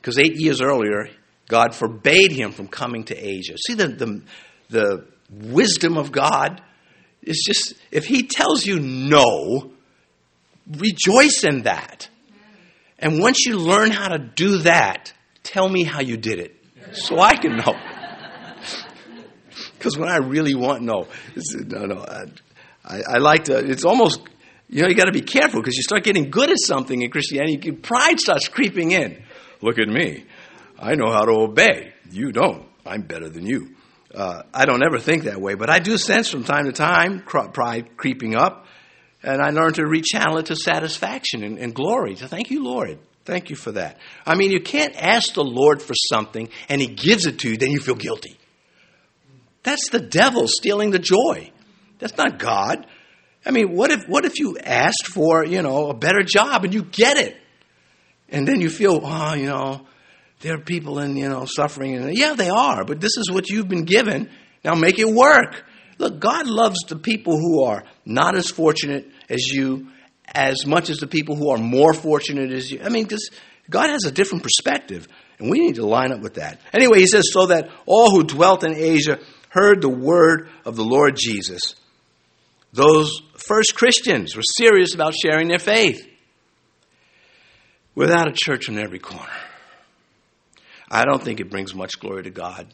Because 0.00 0.18
eight 0.18 0.36
years 0.36 0.60
earlier, 0.60 1.08
God 1.48 1.74
forbade 1.74 2.32
him 2.32 2.52
from 2.52 2.68
coming 2.68 3.04
to 3.04 3.16
Asia. 3.16 3.54
See 3.66 3.74
the, 3.74 3.88
the, 3.88 4.22
the 4.68 5.06
wisdom 5.30 5.96
of 5.96 6.12
God 6.12 6.60
is 7.22 7.42
just, 7.46 7.74
if 7.90 8.06
he 8.06 8.24
tells 8.24 8.66
you 8.66 8.78
no, 8.80 9.72
rejoice 10.68 11.44
in 11.44 11.62
that. 11.62 12.08
And 12.98 13.20
once 13.20 13.46
you 13.46 13.58
learn 13.58 13.90
how 13.90 14.08
to 14.08 14.18
do 14.18 14.58
that, 14.58 15.12
tell 15.42 15.68
me 15.68 15.84
how 15.84 16.00
you 16.00 16.16
did 16.16 16.38
it 16.38 16.56
so 16.92 17.18
I 17.20 17.34
can 17.34 17.56
know. 17.56 17.74
Because 19.86 20.00
when 20.00 20.08
I 20.08 20.16
really 20.16 20.56
want, 20.56 20.82
no, 20.82 21.06
no, 21.36 21.86
no. 21.86 22.04
I, 22.84 23.02
I 23.08 23.18
like 23.18 23.44
to, 23.44 23.56
it's 23.56 23.84
almost, 23.84 24.20
you 24.68 24.82
know, 24.82 24.88
you 24.88 24.96
got 24.96 25.04
to 25.04 25.12
be 25.12 25.20
careful 25.20 25.60
because 25.60 25.76
you 25.76 25.84
start 25.84 26.02
getting 26.02 26.28
good 26.28 26.50
at 26.50 26.56
something 26.58 27.02
in 27.02 27.08
Christianity, 27.08 27.70
pride 27.70 28.18
starts 28.18 28.48
creeping 28.48 28.90
in. 28.90 29.22
Look 29.62 29.78
at 29.78 29.86
me. 29.86 30.24
I 30.76 30.96
know 30.96 31.12
how 31.12 31.24
to 31.24 31.30
obey. 31.30 31.92
You 32.10 32.32
don't. 32.32 32.66
I'm 32.84 33.02
better 33.02 33.28
than 33.28 33.46
you. 33.46 33.76
Uh, 34.12 34.42
I 34.52 34.64
don't 34.64 34.82
ever 34.82 34.98
think 34.98 35.22
that 35.22 35.40
way, 35.40 35.54
but 35.54 35.70
I 35.70 35.78
do 35.78 35.96
sense 35.98 36.28
from 36.28 36.42
time 36.42 36.64
to 36.64 36.72
time 36.72 37.20
pride 37.20 37.96
creeping 37.96 38.34
up, 38.34 38.66
and 39.22 39.40
I 39.40 39.50
learn 39.50 39.72
to 39.74 39.82
rechannel 39.82 40.40
it 40.40 40.46
to 40.46 40.56
satisfaction 40.56 41.44
and, 41.44 41.60
and 41.60 41.72
glory. 41.72 42.16
To 42.16 42.26
thank 42.26 42.50
you, 42.50 42.64
Lord. 42.64 42.98
Thank 43.24 43.50
you 43.50 43.56
for 43.56 43.70
that. 43.70 43.98
I 44.26 44.34
mean, 44.34 44.50
you 44.50 44.60
can't 44.60 45.00
ask 45.00 45.34
the 45.34 45.44
Lord 45.44 45.80
for 45.80 45.94
something 45.94 46.48
and 46.68 46.80
He 46.80 46.88
gives 46.88 47.26
it 47.26 47.38
to 47.40 47.50
you, 47.50 47.56
then 47.56 47.70
you 47.70 47.78
feel 47.78 47.94
guilty. 47.94 48.36
That's 49.66 49.90
the 49.90 49.98
devil 49.98 50.46
stealing 50.46 50.92
the 50.92 51.00
joy. 51.00 51.50
That's 51.98 52.16
not 52.16 52.38
God. 52.38 52.86
I 53.44 53.50
mean, 53.50 53.74
what 53.74 53.90
if 53.90 54.04
what 54.06 54.24
if 54.24 54.38
you 54.38 54.56
asked 54.58 55.08
for, 55.08 55.44
you 55.44 55.60
know, 55.60 55.90
a 55.90 55.94
better 55.94 56.22
job 56.22 56.64
and 56.64 56.72
you 56.72 56.84
get 56.84 57.16
it? 57.16 57.36
And 58.28 58.46
then 58.46 58.60
you 58.60 58.70
feel, 58.70 59.00
oh, 59.02 59.34
you 59.34 59.46
know, 59.46 59.84
there 60.38 60.54
are 60.54 60.60
people 60.60 61.00
in, 61.00 61.16
you 61.16 61.28
know, 61.28 61.46
suffering 61.46 61.96
and 61.96 62.16
yeah, 62.16 62.34
they 62.34 62.48
are, 62.48 62.84
but 62.84 63.00
this 63.00 63.16
is 63.16 63.28
what 63.28 63.50
you've 63.50 63.66
been 63.66 63.84
given. 63.84 64.30
Now 64.64 64.76
make 64.76 65.00
it 65.00 65.08
work. 65.08 65.64
Look, 65.98 66.20
God 66.20 66.46
loves 66.46 66.78
the 66.86 66.96
people 66.96 67.36
who 67.36 67.64
are 67.64 67.82
not 68.04 68.36
as 68.36 68.48
fortunate 68.48 69.10
as 69.28 69.48
you 69.48 69.88
as 70.32 70.64
much 70.64 70.90
as 70.90 70.98
the 70.98 71.08
people 71.08 71.34
who 71.34 71.50
are 71.50 71.58
more 71.58 71.92
fortunate 71.92 72.52
as 72.52 72.70
you. 72.70 72.82
I 72.84 72.88
mean, 72.88 73.02
because 73.02 73.30
God 73.68 73.90
has 73.90 74.04
a 74.04 74.12
different 74.12 74.44
perspective, 74.44 75.08
and 75.40 75.50
we 75.50 75.58
need 75.58 75.74
to 75.74 75.86
line 75.86 76.12
up 76.12 76.20
with 76.20 76.34
that. 76.34 76.60
Anyway, 76.72 77.00
he 77.00 77.06
says, 77.08 77.32
so 77.32 77.46
that 77.46 77.68
all 77.84 78.10
who 78.10 78.22
dwelt 78.22 78.62
in 78.62 78.76
Asia 78.76 79.18
heard 79.56 79.80
the 79.80 79.88
word 79.88 80.48
of 80.64 80.76
the 80.76 80.84
Lord 80.84 81.16
Jesus. 81.16 81.74
Those 82.72 83.10
first 83.36 83.74
Christians 83.74 84.36
were 84.36 84.42
serious 84.58 84.94
about 84.94 85.14
sharing 85.14 85.48
their 85.48 85.58
faith 85.58 86.06
without 87.94 88.28
a 88.28 88.34
church 88.34 88.68
on 88.68 88.78
every 88.78 88.98
corner. 88.98 89.32
I 90.90 91.06
don't 91.06 91.22
think 91.22 91.40
it 91.40 91.50
brings 91.50 91.74
much 91.74 91.98
glory 91.98 92.24
to 92.24 92.30
God 92.30 92.66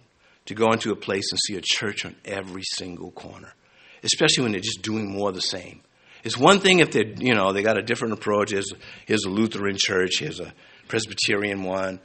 to 0.46 0.54
go 0.54 0.72
into 0.72 0.90
a 0.90 0.96
place 0.96 1.24
and 1.30 1.38
see 1.46 1.56
a 1.56 1.62
church 1.62 2.04
on 2.04 2.16
every 2.24 2.64
single 2.64 3.12
corner, 3.12 3.54
especially 4.02 4.42
when 4.42 4.52
they're 4.52 4.60
just 4.60 4.82
doing 4.82 5.10
more 5.10 5.28
of 5.28 5.36
the 5.36 5.40
same. 5.40 5.82
It's 6.24 6.36
one 6.36 6.58
thing 6.58 6.80
if 6.80 6.90
they, 6.90 7.14
you 7.18 7.34
know, 7.34 7.52
they 7.52 7.62
got 7.62 7.78
a 7.78 7.82
different 7.82 8.14
approach. 8.14 8.50
Here's, 8.50 8.72
here's 9.06 9.24
a 9.24 9.30
Lutheran 9.30 9.76
church, 9.78 10.18
here's 10.18 10.40
a 10.40 10.52
Presbyterian 10.88 11.62
one, 11.62 12.00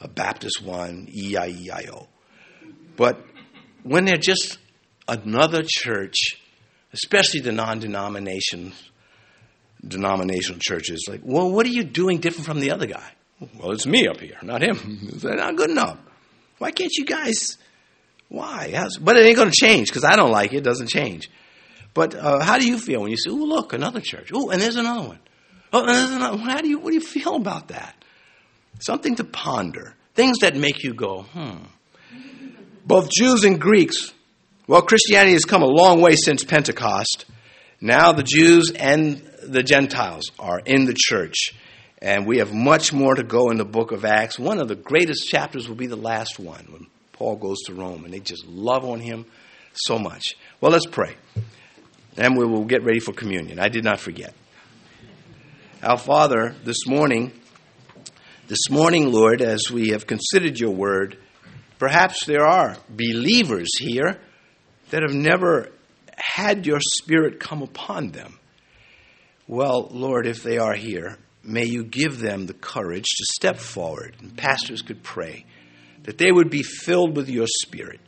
a 0.00 0.08
Baptist 0.08 0.62
one, 0.62 1.08
E 1.14 1.36
I 1.36 1.48
E 1.48 1.70
I 1.70 1.84
O. 1.92 2.08
But 2.96 3.22
when 3.84 4.04
they're 4.04 4.16
just 4.16 4.58
another 5.06 5.62
church, 5.64 6.16
especially 6.92 7.40
the 7.40 7.52
non-denomination 7.52 8.72
denominational 9.86 10.58
churches, 10.60 11.04
like, 11.08 11.20
well, 11.22 11.50
what 11.50 11.66
are 11.66 11.70
you 11.70 11.84
doing 11.84 12.18
different 12.18 12.46
from 12.46 12.60
the 12.60 12.70
other 12.70 12.86
guy? 12.86 13.12
Well, 13.58 13.72
it's 13.72 13.86
me 13.86 14.06
up 14.08 14.18
here, 14.20 14.38
not 14.42 14.62
him. 14.62 15.10
They're 15.12 15.36
not 15.36 15.56
good 15.56 15.70
enough. 15.70 15.98
Why 16.58 16.70
can't 16.70 16.92
you 16.96 17.04
guys? 17.04 17.58
Why? 18.28 18.88
But 19.00 19.16
it 19.16 19.26
ain't 19.26 19.36
going 19.36 19.50
to 19.50 19.56
change 19.56 19.88
because 19.88 20.04
I 20.04 20.16
don't 20.16 20.30
like 20.30 20.52
it. 20.52 20.58
It 20.58 20.64
doesn't 20.64 20.88
change. 20.88 21.28
But 21.92 22.14
uh, 22.14 22.40
how 22.40 22.58
do 22.58 22.66
you 22.66 22.78
feel 22.78 23.02
when 23.02 23.10
you 23.10 23.16
say, 23.16 23.30
"Oh, 23.30 23.34
look, 23.34 23.72
another 23.72 24.00
church"? 24.00 24.30
Oh, 24.32 24.50
and 24.50 24.60
there's 24.60 24.76
another 24.76 25.06
one. 25.06 25.18
Oh, 25.72 25.80
and 25.80 25.88
there's 25.88 26.10
another. 26.10 26.38
How 26.38 26.60
do 26.60 26.68
you? 26.68 26.78
What 26.78 26.90
do 26.90 26.94
you 26.94 27.00
feel 27.00 27.36
about 27.36 27.68
that? 27.68 27.94
Something 28.80 29.16
to 29.16 29.24
ponder. 29.24 29.94
Things 30.14 30.38
that 30.38 30.56
make 30.56 30.82
you 30.82 30.94
go, 30.94 31.22
"Hmm." 31.22 31.64
Both 32.84 33.10
Jews 33.10 33.44
and 33.44 33.60
Greeks. 33.60 34.12
Well, 34.66 34.82
Christianity 34.82 35.32
has 35.32 35.44
come 35.44 35.62
a 35.62 35.66
long 35.66 36.00
way 36.00 36.16
since 36.16 36.44
Pentecost. 36.44 37.24
Now 37.80 38.12
the 38.12 38.22
Jews 38.22 38.72
and 38.74 39.22
the 39.42 39.62
Gentiles 39.62 40.30
are 40.38 40.60
in 40.60 40.86
the 40.86 40.94
church. 40.96 41.52
And 42.00 42.26
we 42.26 42.38
have 42.38 42.52
much 42.52 42.92
more 42.92 43.14
to 43.14 43.22
go 43.22 43.50
in 43.50 43.56
the 43.56 43.64
book 43.64 43.92
of 43.92 44.04
Acts. 44.04 44.38
One 44.38 44.58
of 44.58 44.68
the 44.68 44.74
greatest 44.74 45.28
chapters 45.28 45.68
will 45.68 45.76
be 45.76 45.86
the 45.86 45.96
last 45.96 46.38
one 46.38 46.66
when 46.70 46.86
Paul 47.12 47.36
goes 47.36 47.62
to 47.66 47.74
Rome 47.74 48.04
and 48.04 48.12
they 48.12 48.20
just 48.20 48.46
love 48.46 48.84
on 48.84 49.00
him 49.00 49.24
so 49.72 49.98
much. 49.98 50.34
Well, 50.60 50.72
let's 50.72 50.86
pray. 50.86 51.16
And 52.16 52.36
we 52.36 52.44
will 52.44 52.64
get 52.64 52.84
ready 52.84 53.00
for 53.00 53.12
communion. 53.12 53.58
I 53.58 53.68
did 53.68 53.84
not 53.84 54.00
forget. 54.00 54.34
Our 55.82 55.98
Father, 55.98 56.54
this 56.64 56.86
morning, 56.86 57.32
this 58.48 58.70
morning, 58.70 59.10
Lord, 59.10 59.40
as 59.42 59.70
we 59.70 59.88
have 59.88 60.06
considered 60.06 60.58
your 60.58 60.70
word, 60.70 61.18
Perhaps 61.84 62.24
there 62.24 62.46
are 62.46 62.78
believers 62.88 63.68
here 63.78 64.18
that 64.88 65.02
have 65.02 65.12
never 65.12 65.68
had 66.16 66.64
your 66.64 66.80
Spirit 66.80 67.38
come 67.38 67.60
upon 67.60 68.10
them. 68.10 68.38
Well, 69.46 69.88
Lord, 69.90 70.26
if 70.26 70.42
they 70.42 70.56
are 70.56 70.72
here, 70.72 71.18
may 71.42 71.66
you 71.66 71.84
give 71.84 72.20
them 72.20 72.46
the 72.46 72.54
courage 72.54 73.04
to 73.04 73.24
step 73.34 73.58
forward. 73.58 74.16
And 74.22 74.34
pastors 74.34 74.80
could 74.80 75.02
pray 75.02 75.44
that 76.04 76.16
they 76.16 76.32
would 76.32 76.48
be 76.48 76.62
filled 76.62 77.18
with 77.18 77.28
your 77.28 77.46
Spirit. 77.46 78.00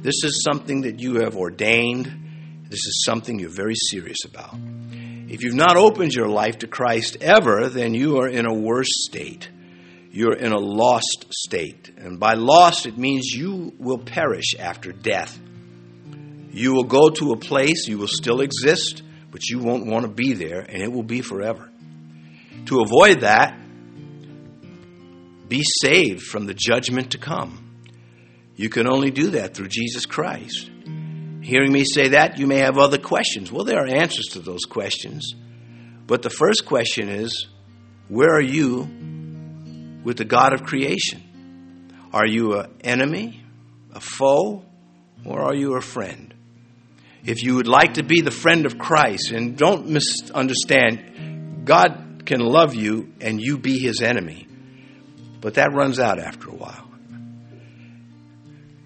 This 0.00 0.24
is 0.24 0.42
something 0.42 0.80
that 0.80 0.98
you 0.98 1.16
have 1.16 1.36
ordained. 1.36 2.06
This 2.70 2.86
is 2.86 3.04
something 3.04 3.38
you're 3.38 3.50
very 3.50 3.76
serious 3.90 4.24
about. 4.24 4.54
If 5.28 5.44
you've 5.44 5.54
not 5.54 5.76
opened 5.76 6.14
your 6.14 6.28
life 6.28 6.60
to 6.60 6.66
Christ 6.66 7.18
ever, 7.20 7.68
then 7.68 7.92
you 7.92 8.20
are 8.20 8.28
in 8.28 8.46
a 8.46 8.54
worse 8.54 9.04
state 9.06 9.50
you're 10.16 10.32
in 10.32 10.52
a 10.52 10.58
lost 10.58 11.26
state. 11.30 11.92
And 11.98 12.18
by 12.18 12.34
lost, 12.34 12.86
it 12.86 12.96
means 12.96 13.26
you 13.26 13.74
will 13.78 13.98
perish 13.98 14.54
after 14.58 14.90
death. 14.90 15.38
You 16.52 16.72
will 16.72 16.84
go 16.84 17.10
to 17.10 17.32
a 17.32 17.36
place, 17.36 17.86
you 17.86 17.98
will 17.98 18.08
still 18.08 18.40
exist, 18.40 19.02
but 19.30 19.46
you 19.50 19.58
won't 19.58 19.84
want 19.86 20.06
to 20.06 20.10
be 20.10 20.32
there, 20.32 20.60
and 20.60 20.82
it 20.82 20.90
will 20.90 21.02
be 21.02 21.20
forever. 21.20 21.70
To 22.66 22.80
avoid 22.80 23.20
that, 23.20 23.60
be 25.48 25.62
saved 25.82 26.22
from 26.22 26.46
the 26.46 26.54
judgment 26.54 27.10
to 27.10 27.18
come. 27.18 27.76
You 28.56 28.70
can 28.70 28.88
only 28.88 29.10
do 29.10 29.32
that 29.32 29.52
through 29.52 29.68
Jesus 29.68 30.06
Christ. 30.06 30.70
Hearing 31.42 31.70
me 31.70 31.84
say 31.84 32.08
that, 32.08 32.38
you 32.38 32.46
may 32.46 32.60
have 32.60 32.78
other 32.78 32.98
questions. 32.98 33.52
Well, 33.52 33.64
there 33.64 33.84
are 33.84 33.86
answers 33.86 34.28
to 34.32 34.38
those 34.38 34.64
questions. 34.64 35.34
But 36.06 36.22
the 36.22 36.30
first 36.30 36.64
question 36.64 37.10
is 37.10 37.48
where 38.08 38.34
are 38.34 38.40
you 38.40 38.88
with 40.06 40.16
the 40.18 40.24
God 40.24 40.54
of 40.54 40.62
creation? 40.62 41.20
Are 42.12 42.26
you 42.26 42.60
an 42.60 42.70
enemy, 42.82 43.42
a 43.92 44.00
foe, 44.00 44.64
or 45.24 45.40
are 45.40 45.54
you 45.54 45.74
a 45.74 45.80
friend? 45.80 46.32
If 47.24 47.42
you 47.42 47.56
would 47.56 47.66
like 47.66 47.94
to 47.94 48.04
be 48.04 48.20
the 48.20 48.30
friend 48.30 48.66
of 48.66 48.78
Christ, 48.78 49.32
and 49.32 49.58
don't 49.58 49.88
misunderstand, 49.88 51.66
God 51.66 52.22
can 52.24 52.38
love 52.38 52.76
you 52.76 53.12
and 53.20 53.40
you 53.40 53.58
be 53.58 53.80
his 53.80 54.00
enemy, 54.00 54.46
but 55.40 55.54
that 55.54 55.74
runs 55.74 55.98
out 55.98 56.20
after 56.20 56.50
a 56.50 56.54
while. 56.54 56.88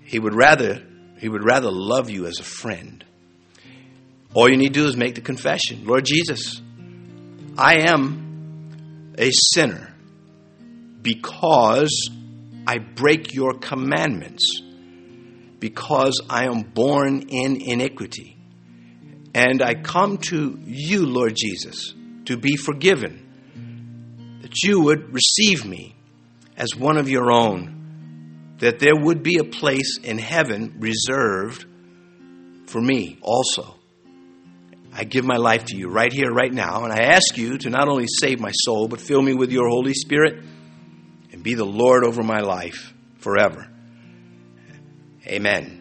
He 0.05 0.19
would 0.19 0.35
rather 0.35 0.83
he 1.19 1.29
would 1.29 1.45
rather 1.45 1.71
love 1.71 2.09
you 2.09 2.25
as 2.25 2.41
a 2.41 2.45
friend. 2.45 3.05
All 4.33 4.49
you 4.49 4.57
need 4.57 4.73
to 4.73 4.81
do 4.81 4.87
is 4.87 4.97
make 4.97 5.17
the 5.17 5.21
confession 5.21 5.85
Lord 5.85 6.07
Jesus, 6.07 6.63
I 7.59 7.91
am 7.91 9.15
a 9.19 9.31
sinner 9.31 9.90
because 11.03 12.11
I 12.67 12.79
break 12.79 13.35
your 13.35 13.55
commandments, 13.55 14.63
because 15.59 16.21
I 16.29 16.45
am 16.45 16.63
born 16.63 17.23
in 17.29 17.61
iniquity. 17.61 18.37
And 19.35 19.63
I 19.63 19.75
come 19.75 20.19
to 20.29 20.59
you, 20.65 21.07
Lord 21.07 21.37
Jesus, 21.37 21.95
to 22.27 22.37
be 22.37 22.57
forgiven, 22.57 24.39
that 24.43 24.63
you 24.63 24.81
would 24.83 25.13
receive 25.13 25.65
me 25.65 25.95
as 26.57 26.75
one 26.77 26.97
of 26.97 27.09
your 27.09 27.31
own, 27.31 28.57
that 28.59 28.79
there 28.79 28.97
would 28.97 29.23
be 29.23 29.39
a 29.39 29.45
place 29.45 29.99
in 29.99 30.19
heaven 30.19 30.77
reserved 30.79 31.65
for 32.67 32.81
me 32.81 33.19
also. 33.23 33.77
I 34.93 35.05
give 35.05 35.25
my 35.25 35.37
life 35.37 35.67
to 35.67 35.77
you 35.77 35.89
right 35.89 36.13
here, 36.13 36.31
right 36.33 36.53
now, 36.53 36.85
and 36.85 36.93
I 36.93 37.05
ask 37.15 37.37
you 37.39 37.57
to 37.59 37.71
not 37.71 37.89
only 37.89 38.07
save 38.09 38.41
my 38.41 38.51
soul, 38.51 38.89
but 38.89 39.01
fill 39.01 39.23
me 39.23 39.35
with 39.35 39.53
your 39.53 39.69
Holy 39.69 39.95
Spirit 39.95 40.43
and 41.41 41.45
be 41.47 41.55
the 41.55 41.65
Lord 41.65 42.05
over 42.05 42.23
my 42.23 42.41
life 42.41 42.93
forever. 43.17 43.67
Amen. 45.27 45.80